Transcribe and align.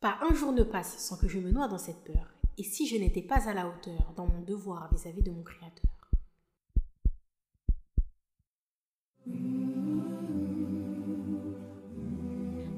Pas 0.00 0.16
un 0.22 0.34
jour 0.34 0.52
ne 0.52 0.62
passe 0.62 0.96
sans 0.96 1.18
que 1.18 1.28
je 1.28 1.38
me 1.38 1.50
noie 1.50 1.68
dans 1.68 1.76
cette 1.76 2.02
peur, 2.04 2.32
et 2.56 2.62
si 2.62 2.86
je 2.86 2.96
n'étais 2.96 3.20
pas 3.20 3.46
à 3.46 3.52
la 3.52 3.68
hauteur 3.68 4.14
dans 4.16 4.26
mon 4.26 4.40
devoir 4.40 4.88
vis-à-vis 4.90 5.22
de 5.22 5.30
mon 5.30 5.42
Créateur? 5.42 5.90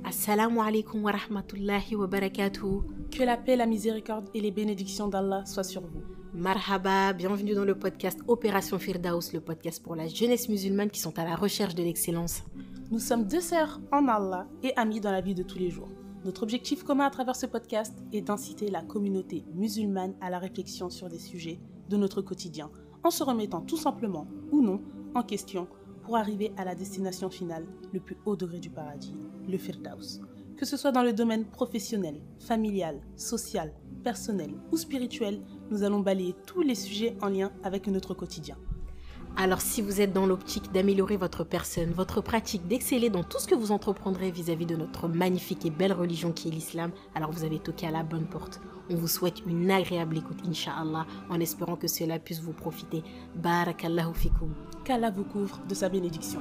Assalamu 0.04 0.58
alaikum 0.58 1.04
wa 1.04 1.12
rahmatullahi 1.12 1.94
wa 1.94 2.08
barakatuh. 2.08 2.82
Que 3.12 3.22
la 3.22 3.36
paix, 3.36 3.54
la 3.54 3.66
miséricorde 3.66 4.28
et 4.34 4.40
les 4.40 4.50
bénédictions 4.50 5.06
d'Allah 5.06 5.46
soient 5.46 5.62
sur 5.62 5.82
vous. 5.82 6.02
Marhaba, 6.34 7.12
bienvenue 7.12 7.54
dans 7.54 7.64
le 7.64 7.78
podcast 7.78 8.18
Opération 8.26 8.80
Firdaus, 8.80 9.32
le 9.32 9.40
podcast 9.40 9.80
pour 9.80 9.94
la 9.94 10.08
jeunesse 10.08 10.48
musulmane 10.48 10.90
qui 10.90 10.98
sont 10.98 11.16
à 11.20 11.24
la 11.24 11.36
recherche 11.36 11.76
de 11.76 11.84
l'excellence. 11.84 12.42
Nous 12.90 12.98
sommes 12.98 13.28
deux 13.28 13.40
sœurs 13.40 13.80
en 13.92 14.08
Allah 14.08 14.48
et 14.64 14.76
amies 14.76 15.00
dans 15.00 15.12
la 15.12 15.20
vie 15.20 15.36
de 15.36 15.44
tous 15.44 15.60
les 15.60 15.70
jours. 15.70 15.88
Notre 16.24 16.44
objectif 16.44 16.84
commun 16.84 17.06
à 17.06 17.10
travers 17.10 17.34
ce 17.34 17.46
podcast 17.46 17.94
est 18.12 18.20
d'inciter 18.20 18.70
la 18.70 18.82
communauté 18.82 19.44
musulmane 19.54 20.14
à 20.20 20.30
la 20.30 20.38
réflexion 20.38 20.88
sur 20.88 21.08
des 21.08 21.18
sujets 21.18 21.58
de 21.88 21.96
notre 21.96 22.22
quotidien, 22.22 22.70
en 23.02 23.10
se 23.10 23.24
remettant 23.24 23.60
tout 23.60 23.76
simplement 23.76 24.28
ou 24.52 24.62
non 24.62 24.80
en 25.16 25.24
question 25.24 25.66
pour 26.04 26.16
arriver 26.16 26.52
à 26.56 26.64
la 26.64 26.76
destination 26.76 27.28
finale, 27.28 27.66
le 27.92 27.98
plus 27.98 28.16
haut 28.24 28.36
degré 28.36 28.60
du 28.60 28.70
paradis, 28.70 29.16
le 29.48 29.58
Firdaus. 29.58 30.20
Que 30.56 30.64
ce 30.64 30.76
soit 30.76 30.92
dans 30.92 31.02
le 31.02 31.12
domaine 31.12 31.44
professionnel, 31.44 32.20
familial, 32.38 33.00
social, 33.16 33.72
personnel 34.04 34.54
ou 34.70 34.76
spirituel, 34.76 35.42
nous 35.72 35.82
allons 35.82 36.00
balayer 36.00 36.36
tous 36.46 36.62
les 36.62 36.76
sujets 36.76 37.16
en 37.20 37.28
lien 37.28 37.50
avec 37.64 37.88
notre 37.88 38.14
quotidien. 38.14 38.56
Alors 39.36 39.62
si 39.62 39.80
vous 39.80 40.00
êtes 40.00 40.12
dans 40.12 40.26
l'optique 40.26 40.72
d'améliorer 40.72 41.16
votre 41.16 41.42
personne, 41.42 41.90
votre 41.92 42.20
pratique, 42.20 42.68
d'exceller 42.68 43.08
dans 43.08 43.24
tout 43.24 43.38
ce 43.38 43.48
que 43.48 43.54
vous 43.54 43.72
entreprendrez 43.72 44.30
vis-à-vis 44.30 44.66
de 44.66 44.76
notre 44.76 45.08
magnifique 45.08 45.64
et 45.64 45.70
belle 45.70 45.94
religion 45.94 46.32
qui 46.32 46.48
est 46.48 46.50
l'islam, 46.50 46.90
alors 47.14 47.32
vous 47.32 47.42
avez 47.42 47.58
toqué 47.58 47.86
à 47.86 47.90
la 47.90 48.02
bonne 48.02 48.26
porte. 48.26 48.60
On 48.90 48.94
vous 48.94 49.08
souhaite 49.08 49.40
une 49.46 49.70
agréable 49.70 50.18
écoute, 50.18 50.38
inshallah, 50.46 51.06
en 51.30 51.40
espérant 51.40 51.76
que 51.76 51.88
cela 51.88 52.18
puisse 52.18 52.40
vous 52.40 52.52
profiter. 52.52 53.02
Barakallahu 53.34 54.14
fikum. 54.14 54.52
Qu'Allah 54.84 55.10
vous 55.10 55.24
couvre 55.24 55.60
de 55.66 55.74
sa 55.74 55.88
bénédiction. 55.88 56.40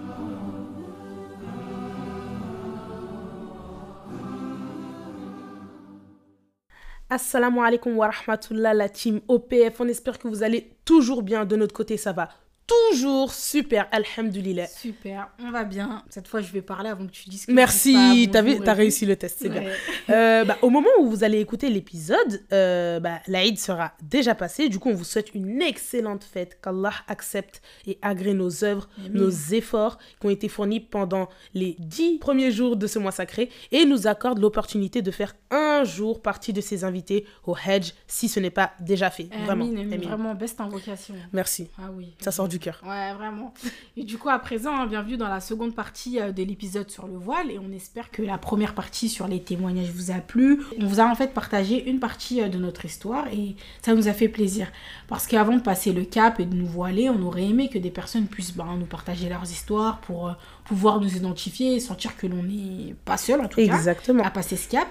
Assalamu 7.10 7.60
alaikum 7.60 7.98
wa 7.98 8.10
rahmatullah 8.10 8.74
la 8.74 8.90
team 8.90 9.22
OPF. 9.28 9.80
On 9.80 9.88
espère 9.88 10.20
que 10.20 10.28
vous 10.28 10.44
allez 10.44 10.76
toujours 10.86 11.24
bien. 11.24 11.46
De 11.46 11.56
notre 11.56 11.74
côté, 11.74 11.98
ça 11.98 12.12
va 12.12 12.30
toujours 12.72 13.34
super, 13.34 13.88
alhamdulillah. 13.92 14.68
Super, 14.68 15.30
on 15.40 15.52
va 15.52 15.64
bien. 15.64 16.04
Cette 16.10 16.28
fois, 16.28 16.42
je 16.42 16.52
vais 16.52 16.62
parler 16.62 16.90
avant 16.90 17.06
que 17.06 17.12
tu 17.12 17.30
dises 17.30 17.46
que 17.46 17.52
Merci, 17.52 18.30
t'as 18.32 18.40
as 18.40 18.74
réussi 18.74 19.06
le 19.06 19.16
test, 19.16 19.38
c'est 19.42 19.50
bien. 19.50 19.64
Euh, 20.10 20.46
bah, 20.46 20.58
au 20.62 20.70
moment 20.70 20.90
où 21.00 21.10
vous 21.10 21.24
allez 21.24 21.40
écouter 21.40 21.70
l'épisode, 21.70 22.42
euh, 22.52 23.00
bah, 23.00 23.20
l'Aïd 23.28 23.58
sera 23.60 23.94
déjà 24.02 24.36
passé. 24.36 24.70
Du 24.70 24.80
coup, 24.80 24.90
on 24.90 24.94
vous 24.94 25.04
souhaite 25.04 25.34
une 25.34 25.62
excellente 25.62 26.24
fête. 26.24 26.60
Qu'Allah 26.62 26.94
accepte 27.08 27.62
et 27.88 27.98
agrée 28.02 28.34
nos 28.34 28.64
œuvres, 28.64 28.90
nos 29.10 29.30
efforts 29.30 29.98
qui 30.20 30.28
ont 30.28 30.30
été 30.30 30.48
fournis 30.48 30.80
pendant 30.80 31.30
les 31.54 31.76
dix 31.80 32.18
premiers 32.20 32.52
jours 32.52 32.76
de 32.76 32.88
ce 32.88 33.00
mois 33.00 33.12
sacré 33.12 33.50
et 33.72 33.86
nous 33.86 34.08
accorde 34.08 34.40
l'opportunité 34.40 35.02
de 35.02 35.12
faire 35.12 35.34
un 35.50 35.84
jour 35.84 36.22
partie 36.22 36.54
de 36.54 36.62
ses 36.62 36.84
invités 36.84 37.26
au 37.46 37.56
Hajj 37.56 37.94
si 38.08 38.28
ce 38.28 38.40
n'est 38.40 38.50
pas 38.50 38.72
déjà 38.80 39.10
fait. 39.10 39.30
Vraiment. 39.46 39.68
Vraiment, 40.02 40.36
best 40.36 40.60
invocation. 40.60 41.16
Merci. 41.34 41.70
Ah 41.78 41.90
oui. 41.94 42.16
Ça 42.20 42.32
sort 42.32 42.48
du 42.48 42.60
cœur. 42.62 42.82
Ouais, 42.88 43.14
vraiment. 43.14 43.54
Et 43.98 44.04
du 44.04 44.18
coup, 44.18 44.30
à 44.30 44.40
présent, 44.40 44.86
bienvenue 44.86 45.18
dans 45.18 45.28
la 45.28 45.42
seconde 45.42 45.76
partie 45.76 46.20
euh, 46.20 46.32
de 46.32 46.44
l'épisode 46.44 46.90
sur 46.90 47.08
le 47.08 47.18
voile. 47.18 47.52
Et 47.52 47.60
on 47.60 47.72
espère 47.74 48.12
que 48.12 48.22
la 48.22 48.38
première 48.38 48.74
partie 48.74 49.10
sur 49.10 49.28
les 49.28 49.42
témoignages 49.42 49.92
vous 49.92 50.12
a 50.12 50.20
plu. 50.20 50.64
On 50.80 50.86
vous 50.86 51.00
a 51.00 51.06
en 51.06 51.16
fait 51.16 51.34
partagé 51.34 51.90
une 51.90 52.00
partie 52.00 52.42
euh, 52.42 52.48
de 52.48 52.58
notre 52.58 52.86
histoire 52.86 53.28
et 53.28 53.56
ça 53.82 53.94
nous 53.94 54.08
a 54.08 54.14
fait 54.14 54.30
plaisir. 54.30 54.68
Parce 55.08 55.28
qu'avant 55.28 55.58
de 55.58 55.62
passer 55.62 55.92
le 55.92 56.06
cap 56.06 56.40
et 56.40 56.46
de 56.46 56.56
nous 56.56 56.68
voiler, 56.68 57.10
on 57.10 57.22
aurait 57.24 57.46
aimé 57.46 57.70
que 57.70 57.80
des 57.80 57.92
personnes 57.92 58.28
puissent 58.28 58.56
ben, 58.56 58.78
nous 58.80 58.86
partager 58.86 59.28
leurs 59.28 59.44
histoires 59.44 60.00
pour 60.00 60.30
euh, 60.30 60.34
pouvoir 60.64 61.02
nous 61.02 61.18
identifier 61.18 61.76
et 61.76 61.80
sentir 61.80 62.16
que 62.16 62.28
l'on 62.28 62.44
n'est 62.44 62.96
pas 63.06 63.18
seul, 63.18 63.42
en 63.42 63.48
tout 63.48 63.60
Exactement. 63.60 64.22
cas, 64.22 64.30
à 64.30 64.32
passer 64.32 64.56
ce 64.56 64.70
cap. 64.70 64.88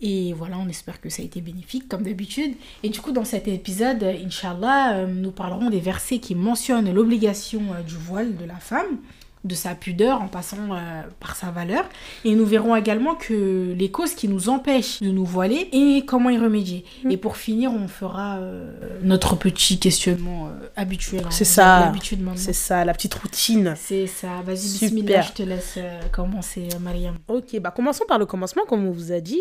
Et 0.00 0.34
voilà, 0.34 0.58
on 0.58 0.68
espère 0.68 1.00
que 1.00 1.08
ça 1.08 1.22
a 1.22 1.24
été 1.24 1.40
bénéfique 1.40 1.88
comme 1.88 2.02
d'habitude. 2.02 2.54
Et 2.82 2.90
du 2.90 3.00
coup, 3.00 3.12
dans 3.12 3.24
cet 3.24 3.48
épisode, 3.48 4.02
Inch'Allah, 4.02 4.98
euh, 4.98 5.06
nous 5.06 5.30
parlerons 5.30 5.70
des 5.70 5.80
versets 5.80 6.18
qui 6.18 6.34
mentionnent 6.34 6.92
l'obligation 6.92 7.62
euh, 7.72 7.82
du 7.82 7.94
voile 7.94 8.36
de 8.36 8.44
la 8.44 8.56
femme 8.56 8.98
de 9.46 9.54
sa 9.54 9.74
pudeur 9.74 10.22
en 10.22 10.28
passant 10.28 10.56
euh, 10.72 11.02
par 11.20 11.36
sa 11.36 11.50
valeur. 11.50 11.84
Et 12.24 12.34
nous 12.34 12.44
verrons 12.44 12.74
également 12.74 13.14
que 13.14 13.72
les 13.76 13.90
causes 13.90 14.14
qui 14.14 14.28
nous 14.28 14.48
empêchent 14.48 15.00
de 15.00 15.10
nous 15.10 15.24
voiler 15.24 15.68
et 15.72 16.04
comment 16.04 16.30
y 16.30 16.38
remédier. 16.38 16.84
Mm. 17.04 17.10
Et 17.10 17.16
pour 17.16 17.36
finir, 17.36 17.72
on 17.72 17.88
fera 17.88 18.38
euh, 18.38 18.72
notre 19.02 19.36
petit 19.36 19.78
questionnement 19.78 20.48
euh, 20.48 20.68
habituel. 20.76 21.22
Hein. 21.24 21.30
C'est 21.30 21.44
ça. 21.44 21.92
C'est 22.34 22.52
ça, 22.52 22.84
la 22.84 22.92
petite 22.92 23.14
routine. 23.14 23.74
C'est 23.76 24.06
ça. 24.06 24.42
Vas-y, 24.44 24.78
bismillah, 24.78 25.22
je 25.22 25.32
te 25.32 25.42
laisse 25.42 25.78
commencer, 26.12 26.68
Mariam. 26.80 27.14
Ok, 27.28 27.58
bah 27.60 27.72
commençons 27.74 28.04
par 28.06 28.18
le 28.18 28.26
commencement, 28.26 28.62
comme 28.68 28.86
on 28.86 28.90
vous 28.90 29.12
a 29.12 29.20
dit, 29.20 29.40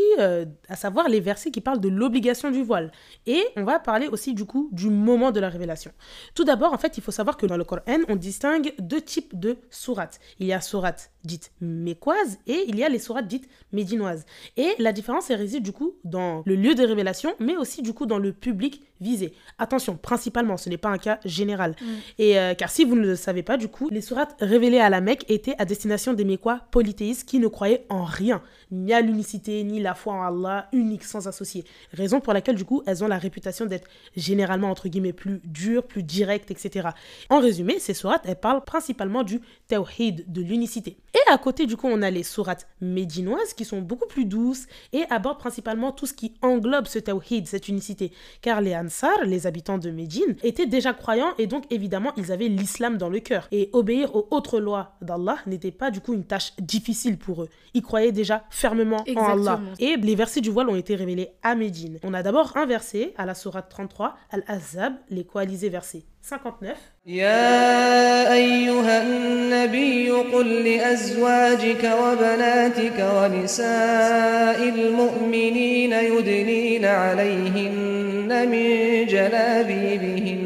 à 0.70 0.76
savoir 0.76 1.10
les 1.10 1.20
versets 1.20 1.52
qui 1.52 1.62
parlent 1.62 1.80
de 1.80 1.90
l'obligation 1.90 2.52
du 2.52 2.64
voile. 2.64 2.92
Et 3.26 3.44
on 3.56 3.64
va 3.64 3.80
parler 3.80 4.08
aussi 4.08 4.34
du 4.34 4.46
coup 4.46 4.70
du 4.72 4.90
moment 4.90 5.32
de 5.32 5.40
la 5.40 5.50
révélation. 5.50 5.92
Tout 6.34 6.44
d'abord, 6.44 6.74
en 6.74 6.78
fait, 6.78 6.98
il 6.98 7.04
faut 7.04 7.12
savoir 7.12 7.38
que 7.38 7.46
dans 7.46 7.58
le 7.58 7.64
Coran, 7.64 7.82
on 8.10 8.16
distingue 8.16 8.74
deux 8.80 9.02
types 9.02 9.38
de 9.40 9.58
sources 9.70 9.95
il 10.40 10.48
y 10.48 10.54
a 10.54 10.62
sourates 10.62 11.12
dites 11.26 11.52
mécoises 11.62 12.40
et 12.48 12.66
il 12.68 12.76
y 12.76 12.84
a 12.84 12.90
les 12.90 13.00
sourates 13.00 13.28
dites 13.28 13.48
médinoises. 13.72 14.26
Et 14.58 14.74
la 14.80 14.92
différence 14.92 15.30
elle 15.30 15.40
réside 15.40 15.64
du 15.64 15.72
coup 15.72 15.96
dans 16.04 16.44
le 16.46 16.56
lieu 16.56 16.76
de 16.76 16.84
révélation, 16.84 17.34
mais 17.40 17.58
aussi 17.58 17.82
du 17.82 17.94
coup 17.94 18.06
dans 18.06 18.20
le 18.20 18.34
public 18.34 18.82
visé. 19.02 19.34
Attention, 19.58 19.98
principalement, 19.98 20.58
ce 20.58 20.70
n'est 20.70 20.78
pas 20.78 20.90
un 20.90 20.98
cas 20.98 21.20
général. 21.26 21.76
Mm. 21.82 21.86
Et 22.20 22.40
euh, 22.40 22.54
car 22.54 22.70
si 22.70 22.86
vous 22.86 22.96
ne 22.96 23.02
le 23.02 23.16
savez 23.16 23.44
pas, 23.44 23.58
du 23.58 23.68
coup, 23.68 23.90
les 23.90 24.02
sourates 24.02 24.36
révélées 24.40 24.80
à 24.80 24.90
la 24.90 25.02
Mecque 25.02 25.26
étaient 25.30 25.56
à 25.58 25.66
destination 25.66 26.14
des 26.14 26.26
Mécois 26.26 26.62
polythéistes 26.72 27.28
qui 27.28 27.40
ne 27.40 27.48
croyaient 27.48 27.86
en 27.90 28.04
rien, 28.04 28.42
ni 28.72 28.94
à 28.94 29.02
l'unicité, 29.02 29.64
ni 29.64 29.82
la 29.82 29.96
foi 29.96 30.14
en 30.14 30.22
Allah, 30.22 30.70
unique, 30.72 31.04
sans 31.04 31.28
associé. 31.28 31.66
Raison 31.94 32.22
pour 32.22 32.34
laquelle, 32.34 32.56
du 32.56 32.66
coup, 32.66 32.84
elles 32.86 33.04
ont 33.04 33.08
la 33.08 33.18
réputation 33.18 33.66
d'être 33.66 33.88
généralement, 34.16 34.70
entre 34.70 34.88
guillemets, 34.88 35.14
plus 35.14 35.42
dures, 35.44 35.84
plus 35.84 36.04
directes, 36.04 36.52
etc. 36.52 36.90
En 37.30 37.40
résumé, 37.40 37.80
ces 37.80 37.94
sourates, 37.94 38.24
elles 38.26 38.40
parlent 38.40 38.64
principalement 38.64 39.24
du 39.24 39.42
tawhid, 39.68 40.32
de 40.32 40.42
l'unicité. 40.42 40.98
Et 41.16 41.32
à 41.32 41.38
côté, 41.38 41.66
du 41.66 41.78
coup, 41.78 41.88
on 41.88 42.02
a 42.02 42.12
les 42.12 42.24
sourates 42.24 42.68
médinoises 42.82 43.54
qui 43.54 43.64
sont 43.64 43.82
beaucoup 43.82 44.08
plus 44.08 44.26
douces 44.26 44.66
et 44.92 45.06
abordent 45.10 45.40
principalement 45.40 45.94
tout 45.94 46.06
ce 46.06 46.14
qui 46.14 46.34
englobe 46.42 46.88
ce 46.88 47.00
tawhid, 47.00 47.48
cette 47.48 47.70
unicité. 47.70 48.12
Car 48.42 48.60
les 48.60 48.76
Ansar, 48.76 49.24
les 49.24 49.48
habitants 49.48 49.78
de 49.78 49.92
Médine, 49.92 50.36
étaient 50.44 50.66
déjà 50.66 50.94
croyants 50.94 51.34
et 51.38 51.48
donc 51.48 51.72
évidemment, 51.72 52.12
ils 52.18 52.34
avaient 52.34 52.50
l'islam 52.50 52.98
dans 52.98 53.08
le 53.08 53.22
cœur. 53.22 53.48
Et 53.54 53.70
obéir 53.72 54.14
aux 54.14 54.28
autres 54.32 54.60
lois 54.60 54.98
d'Allah 55.02 55.38
n'était 55.48 55.72
pas 55.72 55.90
du 55.90 56.02
coup 56.02 56.14
une 56.14 56.26
tâche 56.26 56.52
difficile 56.60 57.18
pour 57.18 57.44
eux. 57.44 57.50
Ils 57.74 57.82
croyaient 57.82 58.12
déjà 58.12 58.44
fermement 58.50 59.04
en 59.16 59.26
Allah. 59.26 59.62
Et 59.80 59.96
les 59.96 60.16
versets 60.16 60.42
du 60.42 60.50
voile 60.50 60.70
ont 60.70 60.76
été 60.76 60.96
révélés 60.96 61.30
à 61.44 61.56
Médine. 61.56 62.00
On 62.04 62.14
a 62.14 62.24
d'abord 62.24 62.58
un 62.58 62.66
verset 62.66 63.14
à 63.18 63.26
la 63.26 63.36
sourate 63.36 63.70
33, 63.70 64.18
Al-Azab, 64.32 64.96
les 65.10 65.24
coalisés 65.24 65.70
versets 65.70 66.04
59. 66.30 66.76
يا 67.06 68.34
أيها 68.34 69.02
النبي 69.04 70.10
قل 70.10 70.64
لأزواجك 70.64 71.92
وبناتك 72.02 73.10
ونساء 73.16 74.70
المؤمنين 74.70 75.92
يدنين 75.92 76.86
عليهن 76.86 78.48
من 78.50 79.06
جلابيبهن. 79.06 80.42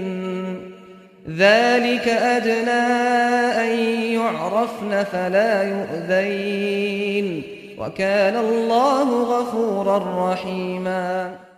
ذلك 1.29 2.07
أدنى 2.07 2.85
أن 3.61 3.79
يعرفن 4.13 5.03
فلا 5.03 5.63
يؤذين. 5.63 7.43
وكان 7.79 8.37
الله 8.37 9.23
غفورا 9.23 10.31
رحيما. 10.31 11.48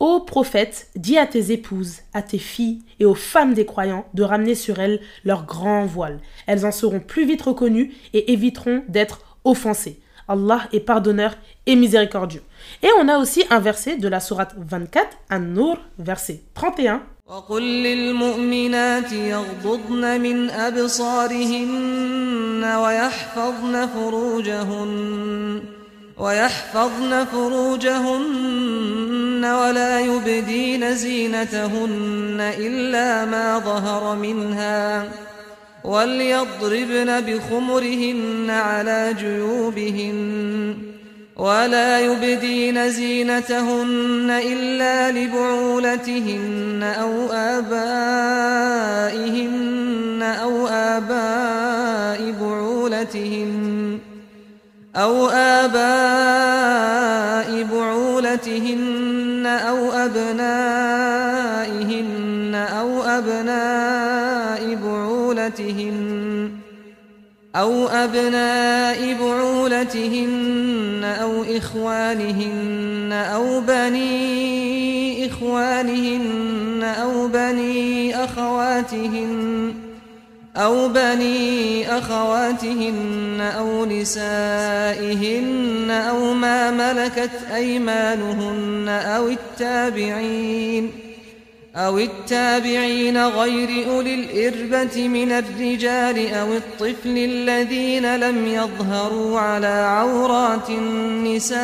Ô 0.00 0.20
prophète, 0.20 0.88
dis 0.94 1.16
à 1.16 1.26
tes 1.26 1.52
épouses, 1.52 2.00
à 2.12 2.20
tes 2.20 2.38
filles 2.38 2.82
et 3.00 3.06
aux 3.06 3.14
femmes 3.14 3.54
des 3.54 3.64
croyants 3.64 4.04
de 4.12 4.22
ramener 4.22 4.54
sur 4.54 4.78
elles 4.78 5.00
leur 5.24 5.46
grand 5.46 5.86
voile. 5.86 6.20
Elles 6.46 6.66
en 6.66 6.72
seront 6.72 7.00
plus 7.00 7.24
vite 7.24 7.40
reconnues 7.42 7.94
et 8.12 8.32
éviteront 8.32 8.82
d'être 8.88 9.20
offensées. 9.44 9.98
Allah 10.28 10.68
est 10.72 10.80
pardonneur 10.80 11.36
et 11.64 11.76
miséricordieux. 11.76 12.42
Et 12.82 12.88
on 13.00 13.08
a 13.08 13.18
aussi 13.18 13.44
un 13.48 13.60
verset 13.60 13.96
de 13.96 14.08
la 14.08 14.20
sourate 14.20 14.54
24, 14.58 15.16
An-Nur, 15.30 15.78
verset 15.98 16.42
31. 16.54 17.02
ويحفظن 22.76 23.86
فروجهن 23.86 25.60
ولا 29.43 29.99
يبدين 29.99 30.95
زينتهن 30.95 32.37
إلا 32.57 33.25
ما 33.25 33.59
ظهر 33.59 34.15
منها 34.15 35.09
وليضربن 35.83 37.21
بخمرهن 37.21 38.49
على 38.49 39.15
جيوبهن 39.19 40.77
ولا 41.35 41.99
يبدين 41.99 42.89
زينتهن 42.91 44.41
إلا 44.45 45.11
لبعولتهن 45.11 46.83
أو 47.01 47.31
آبائهن 47.31 47.81
أو 50.21 50.67
آباء 50.67 52.31
بعولتهن 52.41 53.60
أو 54.95 55.27
آباء 55.27 56.83
بعولتهن 57.63 59.45
أو 59.45 59.91
أبنائهن 59.91 61.31
أو 62.55 63.03
أبناء 63.03 64.75
بعولتهن 64.75 66.51
أو 67.55 67.87
أبناء 67.87 69.13
بعولتهن 69.13 71.03
أو 71.21 71.43
إخوانهن 71.43 73.11
أو 73.11 73.61
بني 73.61 75.27
إخوانهن 75.27 76.83
أو 76.83 77.27
بني 77.27 78.15
أخواتهن 78.23 79.73
أو 80.57 80.87
بني 80.87 81.97
أخواتهن 81.97 83.41
أو 83.57 83.85
نسائهن 83.85 85.51
أو 85.91 86.33
ما 86.33 86.71
ملكت 86.71 87.31
أيمانهن 87.55 88.89
أو 88.89 89.27
التابعين 89.27 90.91
أو 91.75 91.99
التابعين 91.99 93.25
غير 93.25 93.89
أولي 93.89 94.13
الإربة 94.13 95.07
من 95.07 95.31
الرجال 95.31 96.33
أو 96.33 96.53
الطفل 96.53 97.17
الذين 97.17 98.15
لم 98.15 98.47
يظهروا 98.47 99.39
على 99.39 99.67
عورات 99.67 100.69
النساء 100.69 101.61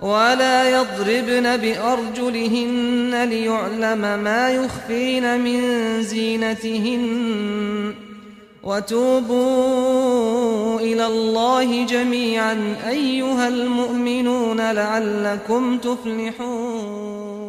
ولا 0.00 0.70
يضربن 0.70 1.56
بأرجلهن 1.56 3.24
ليعلم 3.28 4.00
ما 4.24 4.50
يخفين 4.50 5.40
من 5.40 5.60
زينتهن 6.02 7.94
وتوبوا 8.62 10.00
إلى 10.80 11.06
الله 11.06 11.86
جميعا 11.86 12.76
أيها 12.88 13.48
المؤمنون 13.48 14.72
لعلكم 14.72 15.78
تفلحون 15.78 17.44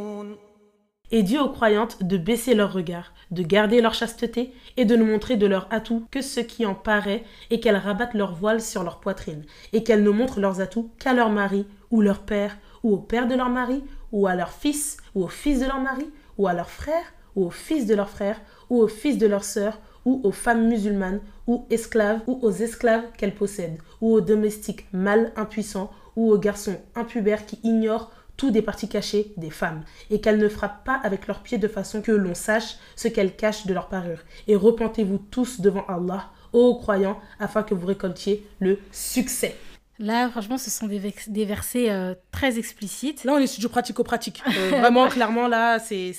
Et 1.12 1.22
Dieu 1.24 1.40
aux 1.40 1.50
croyantes 1.50 2.04
de 2.04 2.18
baisser 2.18 2.56
leur 2.56 2.74
regard, 2.74 3.14
de 3.32 3.44
garder 3.44 3.80
leur 3.80 3.94
chasteté 3.94 4.54
et 4.76 4.86
de 4.86 4.96
ne 4.96 5.04
montrer 5.04 5.38
de 5.38 5.46
leur 5.46 5.68
atout 5.70 6.08
que 6.12 6.22
ce 6.22 6.40
qui 6.40 6.66
en 6.66 6.74
paraît 6.74 7.24
et 7.52 7.60
qu'elles 7.60 7.78
rabattent 7.78 8.16
leur 8.16 8.34
voile 8.34 8.60
sur 8.60 8.84
leur 8.84 9.00
poitrine 9.00 9.44
et 9.72 9.84
qu'elles 9.84 10.04
ne 10.04 10.10
montrent 10.10 10.40
leurs 10.40 10.62
atouts 10.62 10.90
qu'à 11.00 11.14
leur 11.14 11.30
mari 11.30 11.68
ou 11.91 12.01
leur 12.01 12.21
père 12.21 12.57
ou 12.83 12.95
au 12.95 12.99
père 12.99 13.29
de 13.29 13.35
leur 13.35 13.49
mari 13.49 13.83
ou 14.13 14.27
à 14.27 14.35
leur 14.35 14.51
fils 14.51 14.97
ou 15.15 15.25
au 15.25 15.29
fils 15.29 15.61
de 15.61 15.67
leur 15.67 15.81
mari 15.81 16.09
ou 16.39 16.47
à 16.47 16.55
leur 16.55 16.71
frère 16.71 17.05
ou 17.37 17.47
au 17.47 17.51
fils 17.51 17.87
de 17.87 17.95
leur 17.95 18.09
frère 18.09 18.41
ou 18.69 18.81
au 18.81 18.89
fils 18.89 19.19
de 19.19 19.27
leur 19.27 19.45
sœur 19.45 19.79
ou 20.05 20.21
aux 20.25 20.33
femmes 20.33 20.69
musulmanes 20.69 21.21
ou 21.47 21.67
esclaves 21.71 22.21
ou 22.27 22.39
aux 22.43 22.53
esclaves 22.53 23.05
qu'elles 23.17 23.35
possèdent 23.35 23.79
ou 24.01 24.13
aux 24.13 24.21
domestiques 24.21 24.87
mâles 24.93 25.33
impuissants 25.37 25.91
ou 26.17 26.33
aux 26.33 26.39
garçons 26.39 26.77
impubères 26.95 27.47
qui 27.47 27.59
ignorent 27.63 28.11
tout 28.41 28.51
des 28.51 28.63
parties 28.63 28.89
cachées 28.89 29.35
des 29.37 29.51
femmes, 29.51 29.83
et 30.09 30.23
qu'elles 30.23 30.39
ne 30.39 30.49
frappent 30.49 30.83
pas 30.83 30.99
avec 31.03 31.27
leurs 31.27 31.41
pieds 31.41 31.59
de 31.59 31.69
façon 31.69 32.01
que 32.01 32.11
l'on 32.11 32.35
sache 32.35 32.77
ce 32.97 33.07
qu'elles 33.07 33.37
cachent 33.37 33.67
de 33.67 33.75
leur 33.75 33.89
parure. 33.89 34.21
Et 34.49 34.57
repentez-vous 34.57 35.19
tous 35.31 35.61
devant 35.61 35.85
Allah, 35.89 36.31
ô 36.55 36.75
croyants, 36.77 37.21
afin 37.39 37.63
que 37.63 37.75
vous 37.75 37.87
récoltiez 37.87 38.47
le 38.59 38.79
succès. 38.93 39.59
Là, 40.01 40.31
franchement, 40.31 40.57
ce 40.57 40.71
sont 40.71 40.87
des, 40.87 41.45
versets 41.45 41.91
euh, 41.91 42.15
très 42.33 42.59
explicites. 42.59 43.23
Là, 43.25 43.35
on 43.35 43.39
est 43.39 43.47
sur 43.47 43.61
du 43.61 43.69
pratico-pratique. 43.69 44.43
Euh, 44.49 44.71
vraiment, 44.71 45.09
clairement, 45.09 45.47
là, 45.47 45.79
c'est 45.79 46.15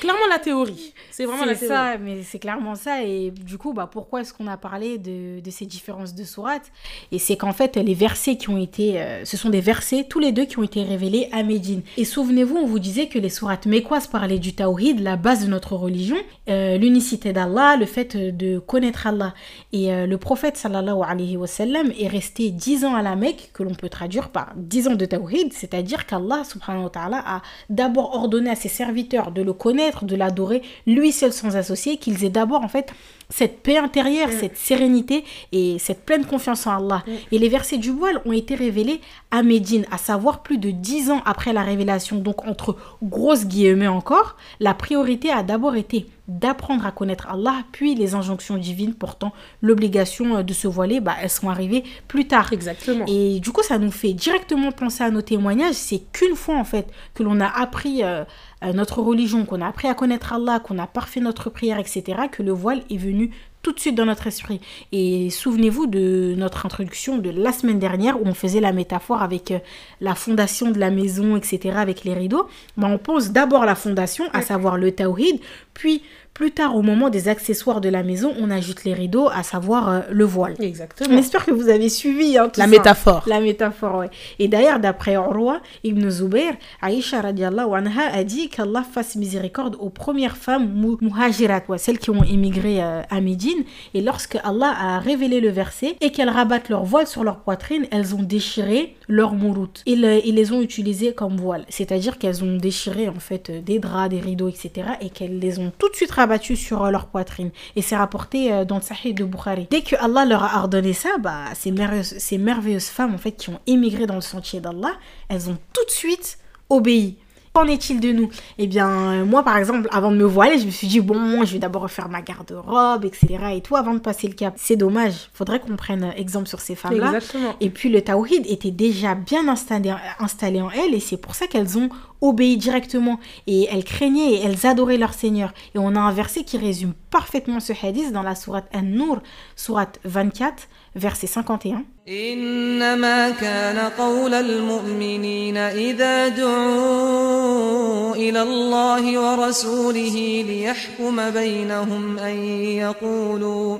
clairement 0.00 0.26
la 0.30 0.38
théorie. 0.38 0.94
C'est 1.10 1.26
vraiment 1.26 1.44
la 1.44 1.54
théorie. 1.54 1.68
ça, 1.68 1.98
mais 1.98 2.22
c'est 2.22 2.38
clairement 2.38 2.74
ça. 2.74 3.02
Et 3.02 3.30
du 3.30 3.58
coup, 3.58 3.74
bah, 3.74 3.86
pourquoi 3.90 4.22
est-ce 4.22 4.32
qu'on 4.32 4.46
a 4.46 4.56
parlé 4.56 4.96
de, 4.96 5.40
de 5.40 5.50
ces 5.50 5.66
différences 5.66 6.14
de 6.14 6.24
sourates? 6.24 6.72
Et 7.12 7.18
c'est 7.18 7.36
qu'en 7.36 7.52
fait, 7.52 7.76
les 7.76 7.92
versets 7.92 8.36
qui 8.38 8.48
ont 8.48 8.56
été... 8.56 8.98
euh, 8.98 9.26
ce 9.26 9.36
sont 9.36 9.50
des 9.50 9.60
versets, 9.60 10.06
tous 10.08 10.20
les 10.20 10.32
deux, 10.32 10.46
qui 10.46 10.58
ont 10.58 10.62
été 10.62 10.82
révélés 10.82 11.28
à 11.30 11.42
Médine. 11.42 11.82
Et 11.98 12.06
souvenez-vous, 12.06 12.56
on 12.56 12.66
vous 12.66 12.78
disait 12.78 13.08
que 13.08 13.18
les 13.18 13.28
sourates 13.28 13.66
mécoises 13.66 14.06
parlaient 14.06 14.38
du 14.38 14.54
tawhid, 14.54 15.00
la 15.00 15.16
base 15.16 15.44
de 15.44 15.50
notre 15.50 15.76
religion, 15.76 16.16
l'unicité 16.46 17.34
d'Allah, 17.34 17.76
le 17.76 17.84
fait 17.84 18.16
de 18.16 18.58
connaître 18.58 19.06
Allah. 19.06 19.34
Et 19.74 19.90
le 20.06 20.16
prophète, 20.16 20.56
sallallahu 20.56 21.02
alayhi 21.06 21.36
wa 21.36 21.46
sallam, 21.46 21.92
est 21.98 22.08
resté 22.08 22.50
dix 22.50 22.86
ans 22.86 22.94
à 22.94 23.02
la 23.02 23.17
Que 23.52 23.62
l'on 23.62 23.74
peut 23.74 23.88
traduire 23.88 24.28
par 24.30 24.52
dix 24.54 24.86
ans 24.86 24.94
de 24.94 25.04
tawhid, 25.04 25.52
c'est-à-dire 25.52 26.06
qu'Allah, 26.06 26.44
subhanahu 26.44 26.84
wa 26.84 26.90
ta'ala, 26.90 27.22
a 27.26 27.42
d'abord 27.68 28.14
ordonné 28.14 28.50
à 28.50 28.54
ses 28.54 28.68
serviteurs 28.68 29.32
de 29.32 29.42
le 29.42 29.52
connaître, 29.52 30.04
de 30.04 30.14
l'adorer, 30.14 30.62
lui 30.86 31.10
seul 31.10 31.32
sans 31.32 31.56
associé, 31.56 31.96
qu'ils 31.96 32.24
aient 32.24 32.30
d'abord 32.30 32.62
en 32.62 32.68
fait 32.68 32.92
cette 33.30 33.62
paix 33.62 33.76
intérieure, 33.76 34.30
cette 34.30 34.56
sérénité 34.56 35.24
et 35.52 35.78
cette 35.78 36.04
pleine 36.04 36.24
confiance 36.24 36.66
en 36.66 36.76
Allah. 36.76 37.04
Et 37.30 37.38
les 37.38 37.48
versets 37.48 37.76
du 37.76 37.90
voile 37.90 38.20
ont 38.24 38.32
été 38.32 38.54
révélés 38.54 39.00
à 39.30 39.42
Médine, 39.42 39.84
à 39.90 39.98
savoir 39.98 40.42
plus 40.42 40.58
de 40.58 40.70
dix 40.70 41.10
ans 41.10 41.22
après 41.26 41.52
la 41.52 41.62
révélation. 41.62 42.16
Donc 42.16 42.46
entre 42.46 42.76
grosses 43.02 43.46
guillemets 43.46 43.86
encore, 43.86 44.36
la 44.60 44.74
priorité 44.74 45.30
a 45.30 45.42
d'abord 45.42 45.76
été 45.76 46.06
d'apprendre 46.28 46.86
à 46.86 46.90
connaître 46.90 47.26
Allah, 47.30 47.64
puis 47.72 47.94
les 47.94 48.14
injonctions 48.14 48.58
divines 48.58 48.92
portant 48.92 49.32
l'obligation 49.62 50.36
euh, 50.36 50.42
de 50.42 50.52
se 50.52 50.68
voiler, 50.68 51.00
bah, 51.00 51.14
elles 51.20 51.30
sont 51.30 51.48
arrivées 51.48 51.84
plus 52.06 52.28
tard. 52.28 52.52
Exactement. 52.52 53.06
Et 53.08 53.40
du 53.40 53.50
coup, 53.50 53.62
ça 53.62 53.78
nous 53.78 53.90
fait 53.90 54.12
directement 54.12 54.70
penser 54.70 55.02
à 55.02 55.10
nos 55.10 55.22
témoignages. 55.22 55.74
C'est 55.74 56.02
qu'une 56.12 56.36
fois, 56.36 56.56
en 56.56 56.64
fait, 56.64 56.86
que 57.14 57.22
l'on 57.22 57.40
a 57.40 57.46
appris 57.46 58.04
euh, 58.04 58.24
euh, 58.64 58.72
notre 58.72 59.00
religion, 59.00 59.44
qu'on 59.44 59.60
a 59.60 59.66
appris 59.66 59.88
à 59.88 59.94
connaître 59.94 60.32
Allah, 60.32 60.60
qu'on 60.60 60.78
a 60.78 60.86
parfait 60.86 61.20
notre 61.20 61.50
prière, 61.50 61.78
etc., 61.78 62.02
que 62.30 62.42
le 62.42 62.52
voile 62.52 62.82
est 62.90 62.96
venu 62.96 63.30
tout 63.62 63.72
de 63.72 63.80
suite 63.80 63.94
dans 63.94 64.06
notre 64.06 64.26
esprit. 64.26 64.60
Et 64.92 65.30
souvenez-vous 65.30 65.86
de 65.86 66.34
notre 66.36 66.64
introduction 66.64 67.18
de 67.18 67.30
la 67.30 67.52
semaine 67.52 67.78
dernière 67.78 68.20
où 68.20 68.26
on 68.26 68.34
faisait 68.34 68.60
la 68.60 68.72
métaphore 68.72 69.22
avec 69.22 69.50
euh, 69.50 69.58
la 70.00 70.14
fondation 70.14 70.70
de 70.70 70.78
la 70.78 70.90
maison, 70.90 71.36
etc., 71.36 71.76
avec 71.76 72.04
les 72.04 72.14
rideaux. 72.14 72.48
Bah, 72.76 72.88
on 72.90 72.98
pose 72.98 73.30
d'abord 73.30 73.64
la 73.64 73.74
fondation, 73.74 74.24
à 74.32 74.42
savoir 74.42 74.76
le 74.76 74.92
tawhid, 74.92 75.40
puis 75.74 76.02
plus 76.38 76.52
tard, 76.52 76.76
au 76.76 76.82
moment 76.82 77.10
des 77.10 77.26
accessoires 77.26 77.80
de 77.80 77.88
la 77.88 78.04
maison, 78.04 78.32
on 78.38 78.48
ajoute 78.52 78.84
les 78.84 78.94
rideaux, 78.94 79.28
à 79.28 79.42
savoir 79.42 79.88
euh, 79.88 80.00
le 80.08 80.24
voile. 80.24 80.54
Exactement. 80.60 81.18
espère 81.18 81.44
que 81.44 81.50
vous 81.50 81.68
avez 81.68 81.88
suivi 81.88 82.38
hein, 82.38 82.48
tout 82.48 82.60
La 82.60 82.66
ça. 82.66 82.70
métaphore. 82.70 83.24
La 83.26 83.40
métaphore, 83.40 83.96
ouais. 83.96 84.10
Et 84.38 84.46
d'ailleurs, 84.46 84.78
d'après 84.78 85.14
Urwa 85.14 85.60
ibn 85.82 86.08
Zubair, 86.08 86.54
Aïcha 86.80 87.22
radiallahu 87.22 87.74
anha 87.74 88.06
a 88.12 88.22
dit 88.22 88.48
qu'Allah 88.50 88.84
fasse 88.84 89.16
miséricorde 89.16 89.74
aux 89.80 89.88
premières 89.90 90.36
femmes 90.36 90.72
muhajirat, 91.00 91.62
ouais, 91.68 91.76
celles 91.78 91.98
qui 91.98 92.10
ont 92.10 92.22
émigré 92.22 92.80
euh, 92.84 93.02
à 93.10 93.20
Médine. 93.20 93.64
Et 93.94 94.00
lorsque 94.00 94.36
Allah 94.44 94.72
a 94.78 94.98
révélé 95.00 95.40
le 95.40 95.48
verset 95.50 95.96
et 96.00 96.12
qu'elles 96.12 96.30
rabattent 96.30 96.68
leur 96.68 96.84
voile 96.84 97.08
sur 97.08 97.24
leur 97.24 97.40
poitrine, 97.40 97.86
elles 97.90 98.14
ont 98.14 98.22
déchiré 98.22 98.94
leur 99.08 99.32
mouroute. 99.34 99.82
Ils, 99.86 100.04
ils 100.24 100.36
les 100.36 100.52
ont 100.52 100.60
utilisés 100.62 101.14
comme 101.14 101.36
voile. 101.36 101.64
C'est-à-dire 101.68 102.16
qu'elles 102.16 102.44
ont 102.44 102.56
déchiré 102.56 103.08
en 103.08 103.18
fait 103.18 103.50
euh, 103.50 103.60
des 103.60 103.80
draps, 103.80 104.10
des 104.10 104.20
rideaux, 104.20 104.48
etc. 104.48 104.70
Et 105.00 105.10
qu'elles 105.10 105.40
les 105.40 105.58
ont 105.58 105.72
tout 105.78 105.88
de 105.88 105.96
suite 105.96 106.12
sur 106.36 106.84
euh, 106.84 106.90
leur 106.90 107.06
poitrine. 107.06 107.50
Et 107.76 107.82
c'est 107.82 107.96
rapporté 107.96 108.52
euh, 108.52 108.64
dans 108.64 108.76
le 108.76 108.82
Sahih 108.82 109.14
de 109.14 109.24
Bukhari. 109.24 109.66
Dès 109.70 109.82
que 109.82 109.96
Allah 109.96 110.24
leur 110.24 110.42
a 110.42 110.58
ordonné 110.58 110.92
ça, 110.92 111.10
bah, 111.18 111.44
ces, 111.54 111.70
merveilleuses, 111.70 112.18
ces 112.18 112.38
merveilleuses 112.38 112.88
femmes 112.88 113.14
en 113.14 113.18
fait 113.18 113.32
qui 113.32 113.50
ont 113.50 113.60
émigré 113.66 114.06
dans 114.06 114.14
le 114.14 114.20
sentier 114.20 114.60
d'Allah, 114.60 114.92
elles 115.28 115.48
ont 115.50 115.58
tout 115.72 115.84
de 115.84 115.90
suite 115.90 116.38
obéi. 116.68 117.16
Qu'en 117.52 117.66
est-il 117.66 118.00
de 118.00 118.12
nous? 118.12 118.28
Eh 118.58 118.66
bien, 118.66 118.88
euh, 118.88 119.24
moi, 119.24 119.42
par 119.42 119.56
exemple, 119.56 119.88
avant 119.90 120.10
de 120.10 120.16
me 120.16 120.24
voiler, 120.24 120.58
je 120.58 120.66
me 120.66 120.70
suis 120.70 120.86
dit, 120.86 121.00
bon, 121.00 121.44
je 121.44 121.52
vais 121.52 121.58
d'abord 121.58 121.82
refaire 121.82 122.08
ma 122.08 122.22
garde-robe, 122.22 123.04
etc. 123.04 123.38
Et 123.54 123.60
tout, 123.60 123.76
avant 123.76 123.94
de 123.94 123.98
passer 123.98 124.28
le 124.28 124.34
cap. 124.34 124.54
C'est 124.56 124.76
dommage. 124.76 125.28
Faudrait 125.32 125.60
qu'on 125.60 125.76
prenne 125.76 126.04
euh, 126.04 126.12
exemple 126.16 126.48
sur 126.48 126.60
ces 126.60 126.74
femmes-là. 126.74 127.18
Et 127.60 127.70
puis 127.70 127.88
le 127.88 128.02
tawhid 128.02 128.46
était 128.46 128.70
déjà 128.70 129.14
bien 129.14 129.48
installé, 129.48 129.94
installé 130.18 130.60
en 130.60 130.70
elles 130.70 130.94
et 130.94 131.00
c'est 131.00 131.16
pour 131.16 131.34
ça 131.34 131.46
qu'elles 131.46 131.78
ont 131.78 131.88
obéi 132.20 132.56
directement 132.56 133.18
et 133.46 133.68
elles 133.70 133.84
craignaient 133.84 134.32
et 134.32 134.44
elles 134.44 134.66
adoraient 134.66 134.96
leur 134.96 135.14
Seigneur. 135.14 135.52
Et 135.74 135.78
on 135.78 135.94
a 135.94 136.00
un 136.00 136.12
verset 136.12 136.44
qui 136.44 136.58
résume 136.58 136.92
parfaitement 137.10 137.60
ce 137.60 137.72
hadith 137.80 138.12
dans 138.12 138.22
la 138.22 138.34
sourate 138.34 138.68
An-Nur, 138.74 139.20
sourate 139.56 139.98
24, 140.04 140.68
verset 140.97 141.27
51. 141.27 141.85
إنما 142.07 143.29
كان 143.29 143.77
قول 143.97 144.33
المؤمنين 144.33 145.57
إذا 145.57 146.27
دعوا 146.27 148.15
إلى 148.15 148.41
الله 148.41 149.19
ورسوله 149.19 150.45
ليحكم 150.47 151.29
بينهم 151.31 152.19
أن 152.19 152.35
يقولوا 152.65 153.77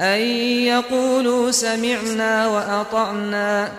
أن 0.00 0.20
يقولوا 0.66 1.50
سمعنا 1.50 2.48
وأطعنا 2.48 3.72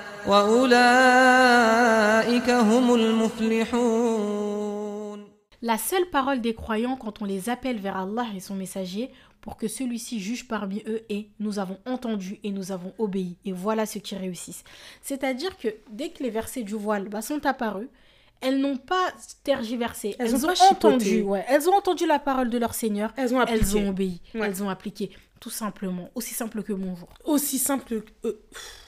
وأولئك 1.17 2.49
هم 2.49 2.93
المفلحون 2.95 4.77
La 5.63 5.77
seule 5.79 6.05
parole 6.11 6.39
des 6.39 6.53
croyants 6.53 6.95
quand 6.97 7.19
on 7.21 7.25
les 7.25 7.49
appelle 7.49 7.79
vers 7.79 7.97
Allah 7.97 8.25
et 8.35 8.39
son 8.39 8.53
messager 8.53 9.09
pour 9.42 9.56
que 9.58 9.68
celui-ci 9.68 10.20
juge 10.20 10.48
parmi 10.48 10.82
eux 10.86 11.02
et 11.10 11.28
nous 11.40 11.58
avons 11.58 11.78
entendu 11.84 12.38
et 12.44 12.50
nous 12.50 12.72
avons 12.72 12.94
obéi. 12.96 13.36
Et 13.44 13.52
voilà 13.52 13.84
ceux 13.84 14.00
qui 14.00 14.14
réussissent. 14.16 14.64
C'est-à-dire 15.02 15.58
que 15.58 15.68
dès 15.90 16.08
que 16.10 16.22
les 16.22 16.30
versets 16.30 16.62
du 16.62 16.74
voile 16.74 17.08
bah, 17.08 17.20
sont 17.20 17.44
apparus, 17.44 17.88
elles 18.40 18.60
n'ont 18.60 18.76
pas 18.76 19.12
tergiversé. 19.44 20.14
Elles, 20.18 20.28
Elles 20.34 20.46
ont 20.46 20.54
entendu. 20.70 21.22
ouais. 21.22 21.44
Elles 21.48 21.68
ont 21.68 21.74
entendu 21.74 22.06
la 22.06 22.18
parole 22.18 22.50
de 22.50 22.58
leur 22.58 22.72
Seigneur. 22.74 23.12
Elles 23.16 23.34
ont 23.34 23.40
appliqué. 23.40 23.60
Elles 23.60 23.76
ont 23.76 23.88
obéi. 23.88 24.20
Ouais. 24.34 24.46
Elles 24.46 24.62
ont 24.62 24.68
appliqué. 24.68 25.10
Tout 25.42 25.50
simplement. 25.50 26.08
Aussi 26.14 26.34
simple 26.34 26.62
que 26.62 26.72
bonjour. 26.72 27.08
Aussi 27.24 27.58
simple 27.58 27.84
que... 28.22 28.28
euh, 28.28 28.40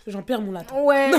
J'en 0.06 0.23
perds 0.23 0.40
mon 0.40 0.52
latin. 0.52 0.80
Ouais. 0.82 1.11